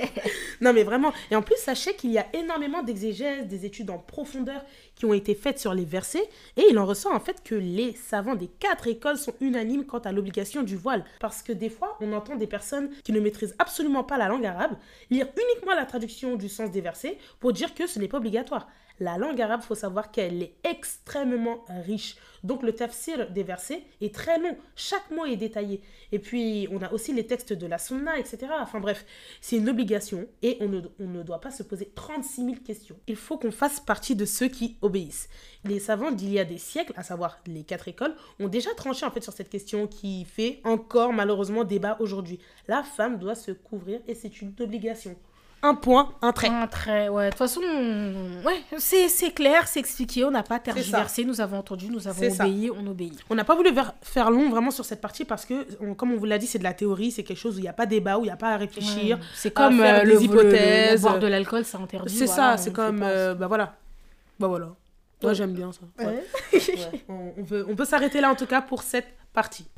Non, 0.60 0.74
mais 0.74 0.82
vraiment. 0.82 1.10
Et 1.30 1.36
en 1.36 1.40
plus, 1.40 1.56
sachez 1.56 1.94
qu'il 1.96 2.10
y 2.12 2.18
a 2.18 2.26
énormément 2.34 2.82
d'exégèses, 2.82 3.46
des 3.46 3.64
études 3.64 3.88
en 3.88 3.96
profondeur 3.98 4.62
qui 4.94 5.06
ont 5.06 5.14
été 5.14 5.34
faites 5.34 5.58
sur 5.58 5.72
les 5.72 5.86
versets. 5.86 6.28
Et 6.58 6.64
il 6.70 6.78
en 6.78 6.84
ressort 6.84 7.12
en 7.12 7.20
fait 7.20 7.42
que 7.42 7.54
les 7.54 7.94
savants 7.96 8.34
des 8.34 8.46
quatre 8.48 8.86
écoles 8.86 9.16
sont 9.16 9.32
unanimes 9.40 9.86
quant 9.86 10.00
à 10.00 10.12
l'obligation 10.12 10.62
du 10.62 10.76
voile. 10.76 11.02
Parce 11.18 11.42
que 11.42 11.52
des 11.52 11.70
fois, 11.70 11.96
on 12.02 12.12
entend 12.12 12.36
des 12.36 12.46
personnes 12.46 12.90
qui 13.04 13.12
ne 13.12 13.20
maîtrisent 13.20 13.56
absolument 13.58 14.04
pas 14.04 14.18
la 14.18 14.28
langue 14.28 14.44
arabe 14.44 14.76
lire 15.10 15.28
uniquement 15.34 15.74
la 15.74 15.86
traduction 15.86 16.36
du 16.36 16.50
sens 16.50 16.70
des 16.70 16.82
versets 16.82 17.16
pour 17.40 17.54
dire 17.54 17.74
que 17.74 17.86
ce 17.86 17.98
n'est 17.98 18.08
pas 18.08 18.18
obligatoire. 18.18 18.68
La 19.00 19.18
langue 19.18 19.40
arabe, 19.40 19.62
faut 19.62 19.74
savoir 19.74 20.12
qu'elle 20.12 20.42
est 20.42 20.54
extrêmement 20.62 21.64
riche. 21.84 22.16
Donc 22.44 22.62
le 22.62 22.72
tafsir 22.72 23.30
des 23.30 23.42
versets 23.42 23.82
est 24.00 24.14
très 24.14 24.38
long. 24.38 24.56
Chaque 24.76 25.10
mot 25.10 25.24
est 25.24 25.36
détaillé. 25.36 25.80
Et 26.12 26.18
puis, 26.18 26.68
on 26.70 26.80
a 26.80 26.92
aussi 26.92 27.12
les 27.12 27.26
textes 27.26 27.52
de 27.52 27.66
la 27.66 27.78
sunna, 27.78 28.18
etc. 28.18 28.46
Enfin 28.60 28.78
bref, 28.78 29.04
c'est 29.40 29.56
une 29.56 29.68
obligation 29.68 30.28
et 30.42 30.58
on 30.60 30.68
ne, 30.68 30.80
on 31.00 31.08
ne 31.08 31.22
doit 31.22 31.40
pas 31.40 31.50
se 31.50 31.62
poser 31.62 31.90
36 31.94 32.44
000 32.44 32.56
questions. 32.64 32.96
Il 33.08 33.16
faut 33.16 33.38
qu'on 33.38 33.50
fasse 33.50 33.80
partie 33.80 34.14
de 34.14 34.26
ceux 34.26 34.48
qui 34.48 34.76
obéissent. 34.82 35.28
Les 35.64 35.80
savants 35.80 36.12
d'il 36.12 36.32
y 36.32 36.38
a 36.38 36.44
des 36.44 36.58
siècles, 36.58 36.92
à 36.96 37.02
savoir 37.02 37.38
les 37.46 37.64
quatre 37.64 37.88
écoles, 37.88 38.14
ont 38.38 38.48
déjà 38.48 38.72
tranché 38.74 39.06
en 39.06 39.10
fait 39.10 39.22
sur 39.22 39.32
cette 39.32 39.48
question 39.48 39.86
qui 39.86 40.24
fait 40.24 40.60
encore 40.64 41.12
malheureusement 41.12 41.64
débat 41.64 41.96
aujourd'hui. 41.98 42.38
La 42.68 42.82
femme 42.82 43.18
doit 43.18 43.34
se 43.34 43.50
couvrir 43.50 44.00
et 44.06 44.14
c'est 44.14 44.40
une 44.40 44.54
obligation. 44.60 45.16
Un 45.66 45.74
point, 45.74 46.12
un 46.20 46.32
trait. 46.32 46.48
Un 46.48 46.66
trait, 46.66 47.08
ouais. 47.08 47.24
De 47.24 47.30
toute 47.30 47.38
façon, 47.38 47.60
ouais, 48.44 48.62
c'est 48.76 49.08
c'est 49.08 49.30
clair, 49.30 49.66
c'est 49.66 49.80
expliqué. 49.80 50.22
On 50.24 50.30
n'a 50.30 50.42
pas 50.42 50.58
tergiversé. 50.58 51.24
Nous 51.24 51.40
avons 51.40 51.56
entendu, 51.58 51.88
nous 51.88 52.06
avons 52.06 52.30
ça. 52.30 52.44
obéi, 52.44 52.70
on 52.70 52.86
obéit. 52.86 53.18
On 53.30 53.34
n'a 53.34 53.44
pas 53.44 53.54
voulu 53.54 53.70
faire 54.02 54.30
long 54.30 54.50
vraiment 54.50 54.70
sur 54.70 54.84
cette 54.84 55.00
partie 55.00 55.24
parce 55.24 55.46
que, 55.46 55.66
on- 55.80 55.94
comme 55.94 56.12
on 56.12 56.16
vous 56.16 56.26
l'a 56.26 56.36
dit, 56.36 56.46
c'est 56.46 56.58
de 56.58 56.64
la 56.64 56.74
théorie, 56.74 57.10
c'est 57.10 57.22
quelque 57.24 57.38
chose 57.38 57.56
où 57.56 57.60
il 57.60 57.62
n'y 57.62 57.68
a 57.68 57.72
pas 57.72 57.86
débat, 57.86 58.18
où 58.18 58.20
il 58.20 58.26
n'y 58.26 58.30
a 58.30 58.36
pas 58.36 58.50
à 58.52 58.56
réfléchir. 58.58 59.16
Ouais. 59.16 59.22
C'est 59.34 59.52
comme 59.52 59.78
faire 59.78 60.00
euh, 60.02 60.04
le, 60.04 60.22
hypothèses. 60.22 60.92
le- 60.92 61.00
boire 61.00 61.18
de 61.18 61.26
l'alcool, 61.26 61.64
c'est 61.64 61.78
interdit. 61.78 62.14
C'est 62.14 62.26
voilà, 62.26 62.56
ça, 62.58 62.62
c'est 62.62 62.72
comme, 62.72 63.00
euh, 63.02 63.34
bah 63.34 63.46
voilà. 63.46 63.74
Bah 64.38 64.48
voilà. 64.48 64.68
Moi 65.22 65.32
j'aime 65.32 65.54
bien 65.54 65.70
ça. 65.72 65.80
Ouais. 66.04 66.22
On, 67.08 67.32
on 67.38 67.44
peut, 67.44 67.64
on 67.66 67.74
peut 67.74 67.86
s'arrêter 67.86 68.20
là 68.20 68.30
en 68.30 68.34
tout 68.34 68.44
cas 68.46 68.60
pour 68.60 68.82
cette 68.82 69.06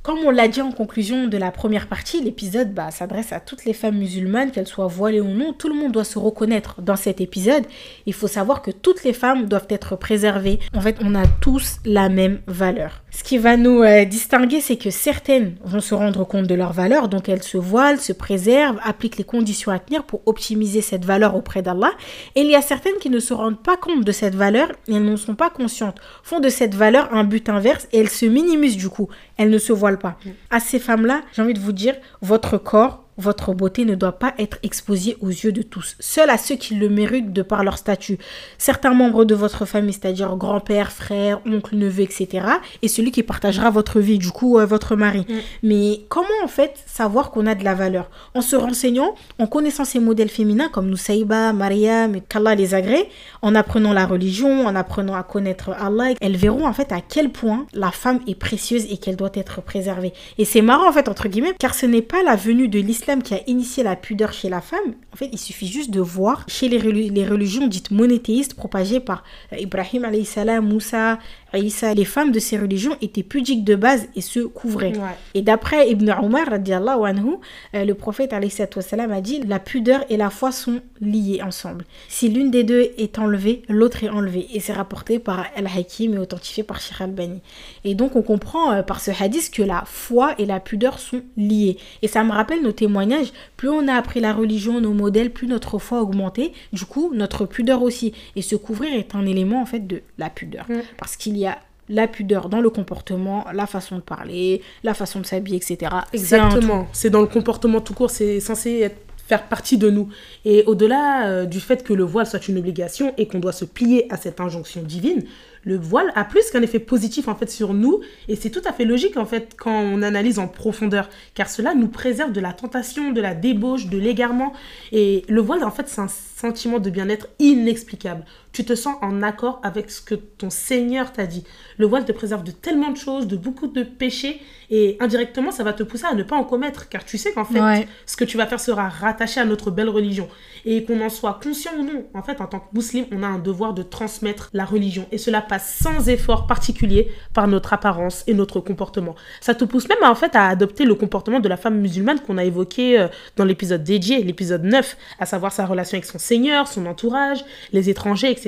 Comme 0.02 0.18
on 0.18 0.30
l'a 0.30 0.48
dit 0.48 0.60
en 0.60 0.70
conclusion 0.70 1.28
de 1.28 1.38
la 1.38 1.50
première 1.50 1.88
partie, 1.88 2.22
l'épisode 2.22 2.74
bah, 2.74 2.90
s'adresse 2.90 3.32
à 3.32 3.40
toutes 3.40 3.64
les 3.64 3.72
femmes 3.72 3.96
musulmanes, 3.96 4.50
qu'elles 4.50 4.66
soient 4.66 4.86
voilées 4.86 5.20
ou 5.20 5.28
non. 5.28 5.54
Tout 5.54 5.68
le 5.68 5.74
monde 5.74 5.92
doit 5.92 6.04
se 6.04 6.18
reconnaître 6.18 6.82
dans 6.82 6.96
cet 6.96 7.22
épisode. 7.22 7.64
Il 8.04 8.12
faut 8.12 8.28
savoir 8.28 8.60
que 8.60 8.70
toutes 8.70 9.02
les 9.02 9.14
femmes 9.14 9.46
doivent 9.46 9.66
être 9.70 9.96
préservées. 9.96 10.60
En 10.74 10.82
fait, 10.82 10.98
on 11.00 11.14
a 11.14 11.26
tous 11.40 11.78
la 11.86 12.10
même 12.10 12.40
valeur. 12.46 13.02
Ce 13.16 13.24
qui 13.24 13.38
va 13.38 13.56
nous 13.56 13.80
euh, 13.80 14.04
distinguer, 14.04 14.60
c'est 14.60 14.76
que 14.76 14.90
certaines 14.90 15.56
vont 15.64 15.80
se 15.80 15.94
rendre 15.94 16.24
compte 16.24 16.46
de 16.46 16.54
leur 16.54 16.74
valeur, 16.74 17.08
donc 17.08 17.30
elles 17.30 17.42
se 17.42 17.56
voilent, 17.56 17.98
se 17.98 18.12
préservent, 18.12 18.78
appliquent 18.84 19.16
les 19.16 19.24
conditions 19.24 19.72
à 19.72 19.78
tenir 19.78 20.04
pour 20.04 20.20
optimiser 20.26 20.82
cette 20.82 21.06
valeur 21.06 21.34
auprès 21.34 21.62
d'Allah. 21.62 21.92
Et 22.34 22.42
il 22.42 22.50
y 22.50 22.54
a 22.54 22.60
certaines 22.60 22.98
qui 23.00 23.08
ne 23.08 23.18
se 23.18 23.32
rendent 23.32 23.62
pas 23.62 23.78
compte 23.78 24.04
de 24.04 24.12
cette 24.12 24.34
valeur 24.34 24.70
et 24.86 24.96
elles 24.96 25.02
n'en 25.02 25.16
sont 25.16 25.34
pas 25.34 25.48
conscientes, 25.48 25.96
font 26.22 26.40
de 26.40 26.50
cette 26.50 26.74
valeur 26.74 27.08
un 27.14 27.24
but 27.24 27.48
inverse 27.48 27.88
et 27.90 28.00
elles 28.00 28.10
se 28.10 28.26
minimisent 28.26 28.76
du 28.76 28.90
coup. 28.90 29.08
Elles 29.38 29.48
ne 29.48 29.56
se 29.56 29.72
voilent 29.72 29.98
pas. 29.98 30.18
À 30.50 30.60
ces 30.60 30.78
femmes-là, 30.78 31.22
j'ai 31.32 31.40
envie 31.40 31.54
de 31.54 31.58
vous 31.58 31.72
dire, 31.72 31.94
votre 32.20 32.58
corps, 32.58 33.05
votre 33.18 33.54
beauté 33.54 33.84
ne 33.84 33.94
doit 33.94 34.18
pas 34.18 34.34
être 34.38 34.58
exposée 34.62 35.16
aux 35.20 35.28
yeux 35.28 35.52
de 35.52 35.62
tous. 35.62 35.96
Seul 36.00 36.30
à 36.30 36.38
ceux 36.38 36.56
qui 36.56 36.74
le 36.74 36.88
méritent 36.88 37.32
de 37.32 37.42
par 37.42 37.64
leur 37.64 37.78
statut. 37.78 38.18
Certains 38.58 38.92
membres 38.92 39.24
de 39.24 39.34
votre 39.34 39.64
famille, 39.64 39.94
c'est-à-dire 39.94 40.36
grand-père, 40.36 40.92
frère, 40.92 41.40
oncle, 41.46 41.76
neveu, 41.76 42.02
etc. 42.02 42.46
Et 42.82 42.88
celui 42.88 43.10
qui 43.10 43.22
partagera 43.22 43.70
votre 43.70 44.00
vie, 44.00 44.18
du 44.18 44.30
coup, 44.30 44.58
euh, 44.58 44.66
votre 44.66 44.96
mari. 44.96 45.26
Mais 45.62 46.00
comment 46.08 46.26
en 46.44 46.48
fait 46.48 46.82
savoir 46.86 47.30
qu'on 47.30 47.46
a 47.46 47.54
de 47.54 47.64
la 47.64 47.74
valeur? 47.74 48.10
En 48.34 48.40
se 48.42 48.56
renseignant, 48.56 49.14
en 49.38 49.46
connaissant 49.46 49.84
ces 49.84 49.98
modèles 49.98 50.28
féminins 50.28 50.68
comme 50.68 50.90
Nusayba, 50.90 51.52
Mariam 51.52 52.14
et 52.14 52.20
qu'Allah 52.20 52.54
les 52.54 52.74
agrée, 52.74 53.08
en 53.42 53.54
apprenant 53.54 53.92
la 53.92 54.06
religion, 54.06 54.66
en 54.66 54.74
apprenant 54.74 55.14
à 55.14 55.22
connaître 55.22 55.70
Allah, 55.70 56.14
elles 56.20 56.36
verront 56.36 56.66
en 56.66 56.72
fait 56.72 56.92
à 56.92 57.00
quel 57.00 57.30
point 57.30 57.66
la 57.72 57.90
femme 57.90 58.20
est 58.26 58.34
précieuse 58.34 58.86
et 58.90 58.98
qu'elle 58.98 59.16
doit 59.16 59.30
être 59.34 59.62
préservée. 59.62 60.12
Et 60.38 60.44
c'est 60.44 60.62
marrant 60.62 60.88
en 60.88 60.92
fait 60.92 61.08
entre 61.08 61.28
guillemets 61.28 61.54
car 61.58 61.74
ce 61.74 61.86
n'est 61.86 62.02
pas 62.02 62.22
la 62.22 62.36
venue 62.36 62.68
de 62.68 62.78
l'islam 62.78 63.05
qui 63.22 63.34
a 63.34 63.40
initié 63.46 63.82
la 63.82 63.96
pudeur 63.96 64.32
chez 64.32 64.48
la 64.48 64.60
femme. 64.60 64.94
En 65.12 65.16
fait, 65.16 65.28
il 65.32 65.38
suffit 65.38 65.66
juste 65.68 65.90
de 65.90 66.00
voir 66.00 66.44
chez 66.48 66.68
les, 66.68 66.78
reli- 66.78 67.10
les 67.12 67.26
religions 67.26 67.66
dites 67.66 67.90
monothéistes 67.90 68.54
propagées 68.54 69.00
par 69.00 69.22
euh, 69.52 69.58
Ibrahim 69.58 70.04
salam, 70.24 70.66
Moussa, 70.66 71.18
Isa. 71.54 71.94
Les 71.94 72.04
femmes 72.04 72.32
de 72.32 72.38
ces 72.38 72.58
religions 72.58 72.96
étaient 73.00 73.22
pudiques 73.22 73.64
de 73.64 73.74
base 73.74 74.08
et 74.14 74.20
se 74.20 74.40
couvraient. 74.40 74.92
Et 75.34 75.42
d'après 75.42 75.88
Ibn 75.90 76.14
Omar, 76.22 76.48
anhu, 76.52 77.36
euh, 77.74 77.84
le 77.84 77.94
prophète 77.94 78.34
wassalam, 78.74 79.12
a 79.12 79.20
dit 79.20 79.40
La 79.46 79.58
pudeur 79.58 80.04
et 80.10 80.16
la 80.16 80.30
foi 80.30 80.52
sont 80.52 80.80
liées 81.00 81.40
ensemble. 81.42 81.84
Si 82.08 82.28
l'une 82.28 82.50
des 82.50 82.64
deux 82.64 82.90
est 82.98 83.18
enlevée, 83.18 83.62
l'autre 83.68 84.04
est 84.04 84.08
enlevée. 84.08 84.48
Et 84.52 84.60
c'est 84.60 84.72
rapporté 84.72 85.18
par 85.18 85.46
Al-Hakim 85.56 86.14
et 86.14 86.18
authentifié 86.18 86.62
par 86.62 86.80
Sheikh 86.80 87.00
Al-Bani. 87.00 87.40
Et 87.84 87.94
donc 87.94 88.16
on 88.16 88.22
comprend 88.22 88.72
euh, 88.72 88.82
par 88.82 89.00
ce 89.00 89.10
hadith 89.10 89.50
que 89.50 89.62
la 89.62 89.84
foi 89.86 90.34
et 90.38 90.46
la 90.46 90.60
pudeur 90.60 90.98
sont 90.98 91.22
liées. 91.36 91.78
Et 92.02 92.08
ça 92.08 92.24
me 92.24 92.32
rappelle 92.32 92.62
nos 92.62 92.72
témoignages. 92.72 93.32
Plus 93.56 93.68
on 93.68 93.88
a 93.88 93.94
appris 93.94 94.20
la 94.20 94.32
religion, 94.32 94.80
nos 94.80 94.92
modèles, 94.92 95.30
plus 95.30 95.46
notre 95.46 95.78
foi 95.78 95.98
a 95.98 96.02
augmenté. 96.02 96.52
Du 96.72 96.84
coup, 96.84 97.12
notre 97.14 97.46
pudeur 97.46 97.82
aussi. 97.82 98.12
Et 98.34 98.42
se 98.42 98.56
couvrir 98.56 98.92
est 98.94 99.14
un 99.14 99.24
élément 99.26 99.62
en 99.62 99.66
fait 99.66 99.86
de 99.86 100.02
la 100.18 100.30
pudeur. 100.30 100.66
Parce 100.98 101.16
qu'il 101.16 101.36
y 101.36 101.45
a 101.45 101.45
la 101.88 102.08
pudeur 102.08 102.48
dans 102.48 102.60
le 102.60 102.68
comportement, 102.70 103.44
la 103.52 103.66
façon 103.66 103.96
de 103.96 104.00
parler, 104.00 104.60
la 104.82 104.92
façon 104.94 105.20
de 105.20 105.26
s'habiller, 105.26 105.58
etc. 105.58 105.92
Exactement. 106.12 106.88
C'est 106.92 107.10
dans 107.10 107.20
le 107.20 107.26
comportement 107.28 107.80
tout 107.80 107.94
court, 107.94 108.10
c'est 108.10 108.40
censé 108.40 108.80
être- 108.80 108.96
faire 109.28 109.48
partie 109.48 109.76
de 109.76 109.90
nous. 109.90 110.08
Et 110.44 110.62
au-delà 110.66 111.26
euh, 111.26 111.44
du 111.46 111.58
fait 111.58 111.82
que 111.82 111.92
le 111.92 112.04
voile 112.04 112.26
soit 112.26 112.46
une 112.46 112.58
obligation 112.58 113.12
et 113.18 113.26
qu'on 113.26 113.40
doit 113.40 113.52
se 113.52 113.64
plier 113.64 114.06
à 114.12 114.16
cette 114.16 114.38
injonction 114.40 114.82
divine, 114.82 115.24
le 115.64 115.76
voile 115.76 116.12
a 116.14 116.24
plus 116.24 116.48
qu'un 116.52 116.62
effet 116.62 116.78
positif 116.78 117.26
en 117.26 117.34
fait 117.34 117.50
sur 117.50 117.74
nous 117.74 118.00
et 118.28 118.36
c'est 118.36 118.50
tout 118.50 118.62
à 118.64 118.72
fait 118.72 118.84
logique 118.84 119.16
en 119.16 119.24
fait 119.26 119.54
quand 119.58 119.76
on 119.76 120.00
analyse 120.02 120.38
en 120.38 120.46
profondeur 120.46 121.08
car 121.34 121.50
cela 121.50 121.74
nous 121.74 121.88
préserve 121.88 122.30
de 122.30 122.40
la 122.40 122.52
tentation, 122.52 123.10
de 123.10 123.20
la 123.20 123.34
débauche, 123.34 123.86
de 123.88 123.98
l'égarement 123.98 124.52
et 124.92 125.24
le 125.28 125.40
voile 125.40 125.64
en 125.64 125.72
fait 125.72 125.88
c'est 125.88 126.00
un 126.00 126.06
sentiment 126.08 126.78
de 126.78 126.88
bien-être 126.88 127.26
inexplicable. 127.40 128.24
Tu 128.56 128.64
te 128.64 128.74
sens 128.74 128.96
en 129.02 129.22
accord 129.22 129.60
avec 129.62 129.90
ce 129.90 130.00
que 130.00 130.14
ton 130.14 130.48
Seigneur 130.48 131.12
t'a 131.12 131.26
dit. 131.26 131.44
Le 131.76 131.84
voile 131.84 132.06
te 132.06 132.12
préserve 132.12 132.42
de 132.42 132.52
tellement 132.52 132.90
de 132.90 132.96
choses, 132.96 133.26
de 133.26 133.36
beaucoup 133.36 133.66
de 133.66 133.82
péchés 133.82 134.40
et 134.70 134.96
indirectement 134.98 135.50
ça 135.52 135.62
va 135.62 135.72
te 135.74 135.82
pousser 135.82 136.06
à 136.10 136.14
ne 136.14 136.22
pas 136.22 136.34
en 136.36 136.42
commettre 136.42 136.88
car 136.88 137.04
tu 137.04 137.18
sais 137.18 137.32
qu'en 137.32 137.44
fait 137.44 137.60
Ouais. 137.60 137.86
ce 138.06 138.16
que 138.16 138.24
tu 138.24 138.36
vas 138.38 138.46
faire 138.46 138.58
sera 138.58 138.88
rattaché 138.88 139.40
à 139.40 139.44
notre 139.44 139.70
belle 139.70 139.90
religion. 139.90 140.26
Et 140.64 140.84
qu'on 140.84 141.00
en 141.02 141.10
soit 141.10 141.38
conscient 141.40 141.72
ou 141.78 141.82
non, 141.84 142.06
en 142.14 142.22
fait, 142.22 142.40
en 142.40 142.46
tant 142.46 142.60
que 142.60 142.74
musulman, 142.74 143.06
on 143.12 143.22
a 143.22 143.26
un 143.26 143.38
devoir 143.38 143.74
de 143.74 143.82
transmettre 143.82 144.48
la 144.54 144.64
religion. 144.64 145.06
Et 145.12 145.18
cela 145.18 145.42
passe 145.42 145.78
sans 145.82 146.08
effort 146.08 146.46
particulier 146.46 147.12
par 147.34 147.46
notre 147.48 147.72
apparence 147.74 148.24
et 148.26 148.32
notre 148.34 148.58
comportement. 148.60 149.14
Ça 149.40 149.54
te 149.54 149.64
pousse 149.64 149.86
même, 149.88 149.98
en 150.02 150.14
fait, 150.16 150.34
à 150.34 150.48
adopter 150.48 150.84
le 150.84 150.94
comportement 150.96 151.38
de 151.40 151.48
la 151.48 151.56
femme 151.56 151.78
musulmane 151.78 152.18
qu'on 152.20 152.38
a 152.38 152.44
évoqué 152.44 152.98
euh, 152.98 153.06
dans 153.36 153.44
l'épisode 153.44 153.84
dédié, 153.84 154.24
l'épisode 154.24 154.64
9, 154.64 154.96
à 155.20 155.26
savoir 155.26 155.52
sa 155.52 155.66
relation 155.66 155.96
avec 155.98 156.06
son 156.06 156.18
Seigneur, 156.18 156.66
son 156.66 156.86
entourage, 156.86 157.44
les 157.72 157.88
étrangers, 157.90 158.30
etc. 158.30 158.45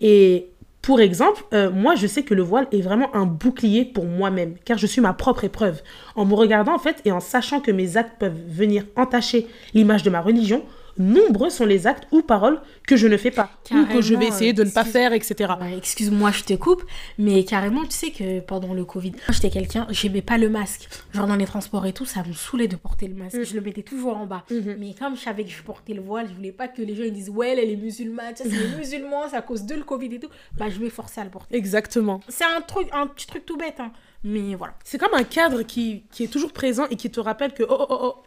Et 0.00 0.50
pour 0.82 1.00
exemple, 1.00 1.42
euh, 1.52 1.70
moi, 1.70 1.94
je 1.94 2.06
sais 2.06 2.22
que 2.22 2.34
le 2.34 2.42
voile 2.42 2.66
est 2.72 2.80
vraiment 2.80 3.14
un 3.14 3.26
bouclier 3.26 3.84
pour 3.84 4.06
moi-même, 4.06 4.54
car 4.64 4.78
je 4.78 4.86
suis 4.86 5.00
ma 5.00 5.12
propre 5.12 5.44
épreuve. 5.44 5.82
En 6.16 6.24
me 6.24 6.34
regardant, 6.34 6.74
en 6.74 6.78
fait, 6.78 7.02
et 7.04 7.12
en 7.12 7.20
sachant 7.20 7.60
que 7.60 7.70
mes 7.70 7.96
actes 7.96 8.18
peuvent 8.18 8.40
venir 8.48 8.84
entacher 8.96 9.46
l'image 9.74 10.02
de 10.02 10.10
ma 10.10 10.20
religion, 10.20 10.64
nombreux 10.98 11.50
sont 11.50 11.66
les 11.66 11.86
actes 11.86 12.06
ou 12.12 12.22
paroles 12.22 12.60
que 12.86 12.96
je 12.96 13.06
ne 13.06 13.16
fais 13.16 13.30
pas, 13.30 13.50
ou 13.70 13.86
que 13.86 14.00
je 14.00 14.14
vais 14.14 14.26
essayer 14.26 14.52
de 14.52 14.64
ne 14.64 14.70
pas 14.70 14.84
faire, 14.84 15.12
etc. 15.12 15.52
Ouais, 15.60 15.76
Excuse-moi, 15.76 16.30
je 16.32 16.44
te 16.44 16.54
coupe, 16.54 16.84
mais 17.18 17.44
carrément, 17.44 17.84
tu 17.84 17.92
sais 17.92 18.10
que 18.10 18.40
pendant 18.40 18.74
le 18.74 18.84
Covid, 18.84 19.12
j'étais 19.30 19.50
quelqu'un, 19.50 19.86
j'aimais 19.90 20.22
pas 20.22 20.38
le 20.38 20.48
masque. 20.48 20.88
Genre 21.12 21.26
dans 21.26 21.36
les 21.36 21.46
transports 21.46 21.86
et 21.86 21.92
tout, 21.92 22.04
ça 22.04 22.22
me 22.26 22.32
saoulait 22.32 22.68
de 22.68 22.76
porter 22.76 23.08
le 23.08 23.14
masque. 23.14 23.36
Mm. 23.36 23.44
Je 23.44 23.54
le 23.54 23.60
mettais 23.60 23.82
toujours 23.82 24.16
en 24.16 24.26
bas. 24.26 24.44
Mhm. 24.50 24.76
Mais 24.78 24.94
comme 24.98 25.16
je 25.16 25.20
savais 25.20 25.44
que 25.44 25.50
je 25.50 25.62
portais 25.62 25.94
le 25.94 26.02
voile, 26.02 26.28
je 26.28 26.34
voulais 26.34 26.52
pas 26.52 26.68
que 26.68 26.82
les 26.82 26.94
gens 26.94 27.04
ils 27.04 27.12
disent 27.12 27.30
ouais, 27.30 27.50
elle 27.52 27.70
est 27.70 27.76
musulmane, 27.76 28.34
c'est 28.34 28.48
les 28.48 28.76
musulmans, 28.78 29.28
c'est 29.28 29.36
à 29.36 29.42
cause 29.42 29.64
de 29.64 29.74
le 29.74 29.84
Covid 29.84 30.14
et 30.14 30.20
tout. 30.20 30.30
Bah, 30.56 30.66
je 30.68 30.80
m'efforçais 30.80 31.20
à 31.20 31.24
le 31.24 31.30
porter. 31.30 31.54
Exactement. 31.56 32.20
C'est 32.28 32.44
un 32.44 32.60
truc, 32.60 32.88
un 32.92 33.06
petit 33.06 33.26
truc 33.26 33.46
tout 33.46 33.56
bête, 33.56 33.80
hein. 33.80 33.92
Mais 34.22 34.54
voilà. 34.54 34.74
C'est 34.84 34.98
comme 34.98 35.14
un 35.14 35.24
cadre 35.24 35.62
qui, 35.62 36.04
qui 36.12 36.24
est 36.24 36.28
toujours 36.28 36.52
présent 36.52 36.86
et 36.90 36.96
qui 36.96 37.10
te 37.10 37.20
rappelle 37.20 37.54
que, 37.54 37.62
oh, 37.62 37.76
oh, 37.78 37.86
oh, 37.88 37.98
oh, 38.02 38.22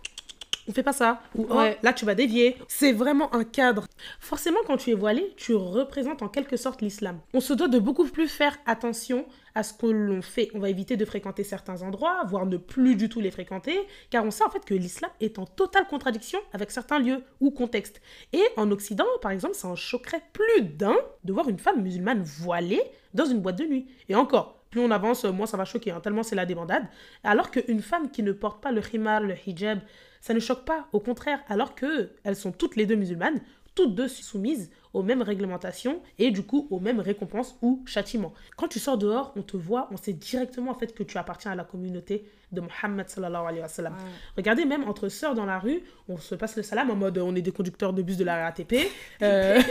on 0.73 0.75
fait 0.75 0.81
pas 0.81 0.91
ça. 0.91 1.21
Ou 1.35 1.45
oh, 1.47 1.55
Ouais. 1.55 1.77
là, 1.83 1.93
tu 1.93 2.03
vas 2.03 2.15
dévier. 2.15 2.57
C'est 2.67 2.93
vraiment 2.93 3.33
un 3.35 3.43
cadre. 3.43 3.85
Forcément, 4.19 4.57
quand 4.65 4.77
tu 4.77 4.89
es 4.89 4.95
voilé, 4.95 5.31
tu 5.37 5.53
représentes 5.53 6.23
en 6.23 6.29
quelque 6.29 6.57
sorte 6.57 6.81
l'islam. 6.81 7.19
On 7.35 7.41
se 7.41 7.53
doit 7.53 7.67
de 7.67 7.77
beaucoup 7.77 8.05
plus 8.05 8.27
faire 8.27 8.57
attention 8.65 9.25
à 9.53 9.61
ce 9.61 9.71
que 9.73 9.85
l'on 9.85 10.23
fait. 10.23 10.49
On 10.55 10.59
va 10.59 10.69
éviter 10.69 10.97
de 10.97 11.05
fréquenter 11.05 11.43
certains 11.43 11.83
endroits, 11.83 12.23
voire 12.25 12.47
ne 12.47 12.57
plus 12.57 12.95
du 12.95 13.07
tout 13.07 13.21
les 13.21 13.29
fréquenter, 13.29 13.77
car 14.09 14.25
on 14.25 14.31
sait 14.31 14.43
en 14.43 14.49
fait 14.49 14.65
que 14.65 14.73
l'islam 14.73 15.11
est 15.21 15.37
en 15.37 15.45
totale 15.45 15.85
contradiction 15.87 16.39
avec 16.53 16.71
certains 16.71 16.97
lieux 16.97 17.21
ou 17.39 17.51
contextes. 17.51 18.01
Et 18.31 18.43
en 18.57 18.71
Occident, 18.71 19.05
par 19.21 19.29
exemple, 19.29 19.53
ça 19.53 19.67
en 19.67 19.75
choquerait 19.75 20.23
plus 20.33 20.63
d'un 20.63 20.95
de 21.23 21.33
voir 21.33 21.49
une 21.49 21.59
femme 21.59 21.83
musulmane 21.83 22.23
voilée 22.23 22.81
dans 23.13 23.25
une 23.25 23.41
boîte 23.41 23.57
de 23.57 23.65
nuit. 23.65 23.85
Et 24.09 24.15
encore, 24.15 24.63
plus 24.71 24.81
on 24.81 24.89
avance, 24.89 25.23
moins 25.25 25.45
ça 25.45 25.55
va 25.55 25.65
choquer, 25.65 25.91
hein, 25.91 25.99
tellement 26.01 26.23
c'est 26.23 26.35
la 26.35 26.47
débandade. 26.47 26.87
Alors 27.23 27.51
qu'une 27.51 27.81
femme 27.81 28.09
qui 28.09 28.23
ne 28.23 28.31
porte 28.31 28.59
pas 28.59 28.71
le 28.71 28.81
himar, 28.91 29.21
le 29.21 29.35
hijab, 29.45 29.79
ça 30.23 30.33
ne 30.33 30.39
choque 30.39 30.63
pas, 30.63 30.87
au 30.93 31.01
contraire, 31.01 31.41
alors 31.49 31.75
que 31.75 32.11
elles 32.23 32.37
sont 32.37 32.53
toutes 32.53 32.77
les 32.77 32.85
deux 32.85 32.95
musulmanes, 32.95 33.41
toutes 33.75 33.93
deux 33.93 34.07
soumises 34.07 34.71
aux 34.93 35.03
mêmes 35.03 35.21
réglementations 35.21 36.01
et 36.17 36.31
du 36.31 36.43
coup 36.43 36.65
aux 36.71 36.79
mêmes 36.79 37.01
récompenses 37.01 37.57
ou 37.61 37.83
châtiments. 37.85 38.33
Quand 38.55 38.69
tu 38.69 38.79
sors 38.79 38.97
dehors, 38.97 39.33
on 39.35 39.41
te 39.41 39.57
voit, 39.57 39.89
on 39.91 39.97
sait 39.97 40.13
directement 40.13 40.71
en 40.71 40.75
fait 40.75 40.95
que 40.95 41.03
tu 41.03 41.17
appartiens 41.17 41.51
à 41.51 41.55
la 41.55 41.65
communauté 41.65 42.23
de 42.53 42.61
Mohammed 42.61 43.09
sallallahu 43.09 43.47
alayhi 43.47 43.61
wa 43.63 43.67
sallam. 43.67 43.95
Regardez, 44.37 44.63
même 44.63 44.85
entre 44.87 45.09
sœurs 45.09 45.35
dans 45.35 45.45
la 45.45 45.59
rue, 45.59 45.81
on 46.07 46.17
se 46.17 46.35
passe 46.35 46.55
le 46.55 46.63
salam 46.63 46.89
en 46.89 46.95
mode 46.95 47.17
on 47.17 47.35
est 47.35 47.41
des 47.41 47.51
conducteurs 47.51 47.91
de 47.91 48.01
bus 48.01 48.15
de 48.15 48.23
la 48.23 48.45
RATP. 48.45 48.75
Euh, 49.21 49.61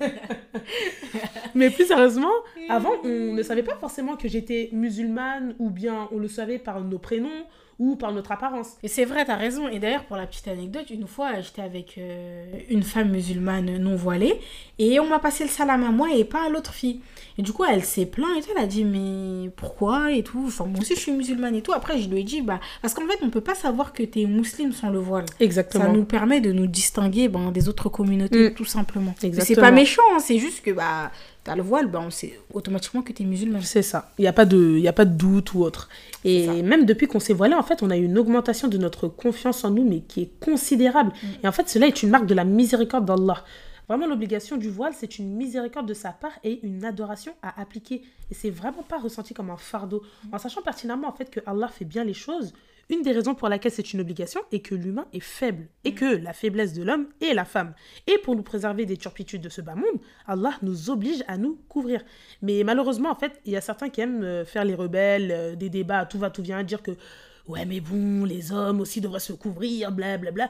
Mais 1.54 1.70
plus 1.70 1.86
sérieusement, 1.86 2.32
avant, 2.70 2.92
on 3.04 3.34
ne 3.34 3.42
savait 3.42 3.62
pas 3.62 3.76
forcément 3.76 4.16
que 4.16 4.28
j'étais 4.28 4.70
musulmane 4.72 5.54
ou 5.58 5.68
bien 5.70 6.08
on 6.12 6.18
le 6.18 6.28
savait 6.28 6.58
par 6.58 6.80
nos 6.82 6.98
prénoms 6.98 7.44
ou 7.78 7.94
par 7.94 8.12
notre 8.12 8.32
apparence. 8.32 8.70
Et 8.82 8.88
c'est 8.88 9.04
vrai, 9.04 9.24
t'as 9.24 9.36
raison. 9.36 9.68
Et 9.68 9.78
d'ailleurs, 9.78 10.04
pour 10.04 10.16
la 10.16 10.26
petite 10.26 10.48
anecdote, 10.48 10.90
une 10.90 11.06
fois, 11.06 11.40
j'étais 11.40 11.62
avec 11.62 11.94
euh, 11.96 12.44
une 12.68 12.82
femme 12.82 13.10
musulmane 13.10 13.78
non 13.78 13.94
voilée 13.94 14.40
et 14.80 14.98
on 14.98 15.06
m'a 15.08 15.20
passé 15.20 15.44
le 15.44 15.50
salam 15.50 15.84
à 15.84 15.90
moi 15.90 16.08
et 16.12 16.24
pas 16.24 16.46
à 16.46 16.48
l'autre 16.48 16.72
fille. 16.74 17.00
Et 17.38 17.42
du 17.42 17.52
coup, 17.52 17.64
elle 17.64 17.84
s'est 17.84 18.06
plainte 18.06 18.36
et 18.36 18.40
tout. 18.42 18.48
Elle 18.56 18.64
a 18.64 18.66
dit, 18.66 18.84
mais 18.84 19.48
pourquoi 19.50 20.10
et 20.12 20.24
tout? 20.24 20.44
Enfin, 20.48 20.64
moi 20.64 20.80
aussi, 20.80 20.96
je 20.96 21.00
suis 21.00 21.12
musulmane 21.12 21.54
et 21.54 21.62
tout. 21.62 21.72
Après, 21.72 21.98
je 22.00 22.08
lui 22.08 22.20
ai 22.20 22.24
dit, 22.24 22.42
bah, 22.42 22.58
parce 22.82 22.94
qu'en 22.94 23.06
fait, 23.06 23.18
on 23.22 23.30
peut 23.30 23.40
pas 23.40 23.54
savoir 23.54 23.92
que 23.92 24.02
t'es 24.02 24.24
musulmane 24.24 24.72
sans 24.72 24.90
le 24.90 24.98
voile. 24.98 25.26
Exactement. 25.38 25.84
Ça 25.84 25.90
nous 25.92 26.04
permet 26.04 26.40
de 26.40 26.50
nous 26.52 26.66
distinguer 26.66 27.28
ben, 27.28 27.52
des 27.52 27.68
autres 27.68 27.88
communautés, 27.88 28.50
Mm. 28.50 28.54
tout 28.54 28.64
simplement. 28.64 29.14
C'est 29.18 29.54
pas 29.54 29.70
méchant, 29.70 30.02
hein, 30.14 30.18
c'est 30.18 30.38
juste 30.38 30.62
que 30.64 30.70
bah, 30.72 31.12
t'as 31.48 31.56
le 31.56 31.62
voile, 31.62 31.86
ben, 31.88 32.00
on 32.06 32.10
sait 32.10 32.38
automatiquement 32.52 33.02
que 33.02 33.12
t'es 33.12 33.24
musulmane. 33.24 33.62
C'est 33.62 33.82
ça. 33.82 34.10
Il 34.18 34.22
n'y 34.22 34.28
a, 34.28 34.32
pas 34.32 34.44
de- 34.44 34.78
y 34.78 34.86
a 34.88 34.92
pas 34.92 35.04
de 35.04 35.16
doute 35.16 35.54
ou 35.54 35.62
autre. 35.62 35.88
Et 36.24 36.62
même 36.62 36.84
depuis 36.84 37.06
qu'on 37.06 37.20
s'est 37.20 37.32
voilé, 37.32 37.54
en 37.54 37.62
fait, 37.62 37.82
on 37.82 37.90
a 37.90 37.96
eu 37.96 38.04
une 38.04 38.18
augmentation 38.18 38.68
de 38.68 38.76
notre 38.78 39.08
confiance 39.08 39.64
en 39.64 39.70
nous, 39.70 39.84
mais 39.88 40.00
qui 40.00 40.22
est 40.22 40.30
considérable. 40.40 41.12
Et 41.42 41.48
en 41.48 41.52
fait, 41.52 41.68
cela 41.68 41.86
est 41.86 42.02
une 42.02 42.10
marque 42.10 42.26
de 42.26 42.34
la 42.34 42.44
miséricorde 42.44 43.04
d'Allah. 43.06 43.44
Vraiment, 43.88 44.06
l'obligation 44.06 44.56
du 44.56 44.68
voile, 44.68 44.92
c'est 44.94 45.18
une 45.18 45.34
miséricorde 45.34 45.86
de 45.86 45.94
sa 45.94 46.12
part 46.12 46.38
et 46.44 46.60
une 46.62 46.84
adoration 46.84 47.34
à 47.42 47.60
appliquer. 47.60 48.02
Et 48.30 48.34
c'est 48.34 48.50
vraiment 48.50 48.82
pas 48.82 48.98
ressenti 48.98 49.32
comme 49.32 49.50
un 49.50 49.56
fardeau. 49.56 50.02
En 50.30 50.38
sachant 50.38 50.62
pertinemment, 50.62 51.08
en 51.08 51.12
fait, 51.12 51.30
que 51.30 51.40
Allah 51.46 51.68
fait 51.68 51.86
bien 51.86 52.04
les 52.04 52.14
choses, 52.14 52.52
une 52.90 53.02
des 53.02 53.12
raisons 53.12 53.34
pour 53.34 53.48
laquelle 53.48 53.72
c'est 53.72 53.92
une 53.92 54.00
obligation 54.00 54.40
est 54.50 54.60
que 54.60 54.74
l'humain 54.74 55.06
est 55.12 55.20
faible 55.20 55.68
et 55.84 55.94
que 55.94 56.06
la 56.06 56.32
faiblesse 56.32 56.72
de 56.72 56.82
l'homme 56.82 57.06
est 57.20 57.34
la 57.34 57.44
femme. 57.44 57.74
Et 58.06 58.16
pour 58.18 58.34
nous 58.34 58.42
préserver 58.42 58.86
des 58.86 58.96
turpitudes 58.96 59.42
de 59.42 59.50
ce 59.50 59.60
bas 59.60 59.74
monde, 59.74 60.00
Allah 60.26 60.54
nous 60.62 60.88
oblige 60.88 61.22
à 61.28 61.36
nous 61.36 61.58
couvrir. 61.68 62.02
Mais 62.40 62.62
malheureusement, 62.64 63.10
en 63.10 63.14
fait, 63.14 63.40
il 63.44 63.52
y 63.52 63.56
a 63.56 63.60
certains 63.60 63.90
qui 63.90 64.00
aiment 64.00 64.22
euh, 64.22 64.44
faire 64.46 64.64
les 64.64 64.74
rebelles, 64.74 65.30
euh, 65.30 65.54
des 65.54 65.68
débats 65.68 66.06
tout 66.06 66.18
va, 66.18 66.30
tout 66.30 66.42
vient, 66.42 66.62
dire 66.62 66.82
que 66.82 66.92
ouais, 67.48 67.64
mais 67.64 67.80
bon, 67.80 68.24
les 68.24 68.52
hommes 68.52 68.80
aussi 68.80 69.00
devraient 69.00 69.18
se 69.18 69.32
couvrir, 69.32 69.90
blablabla. 69.90 70.48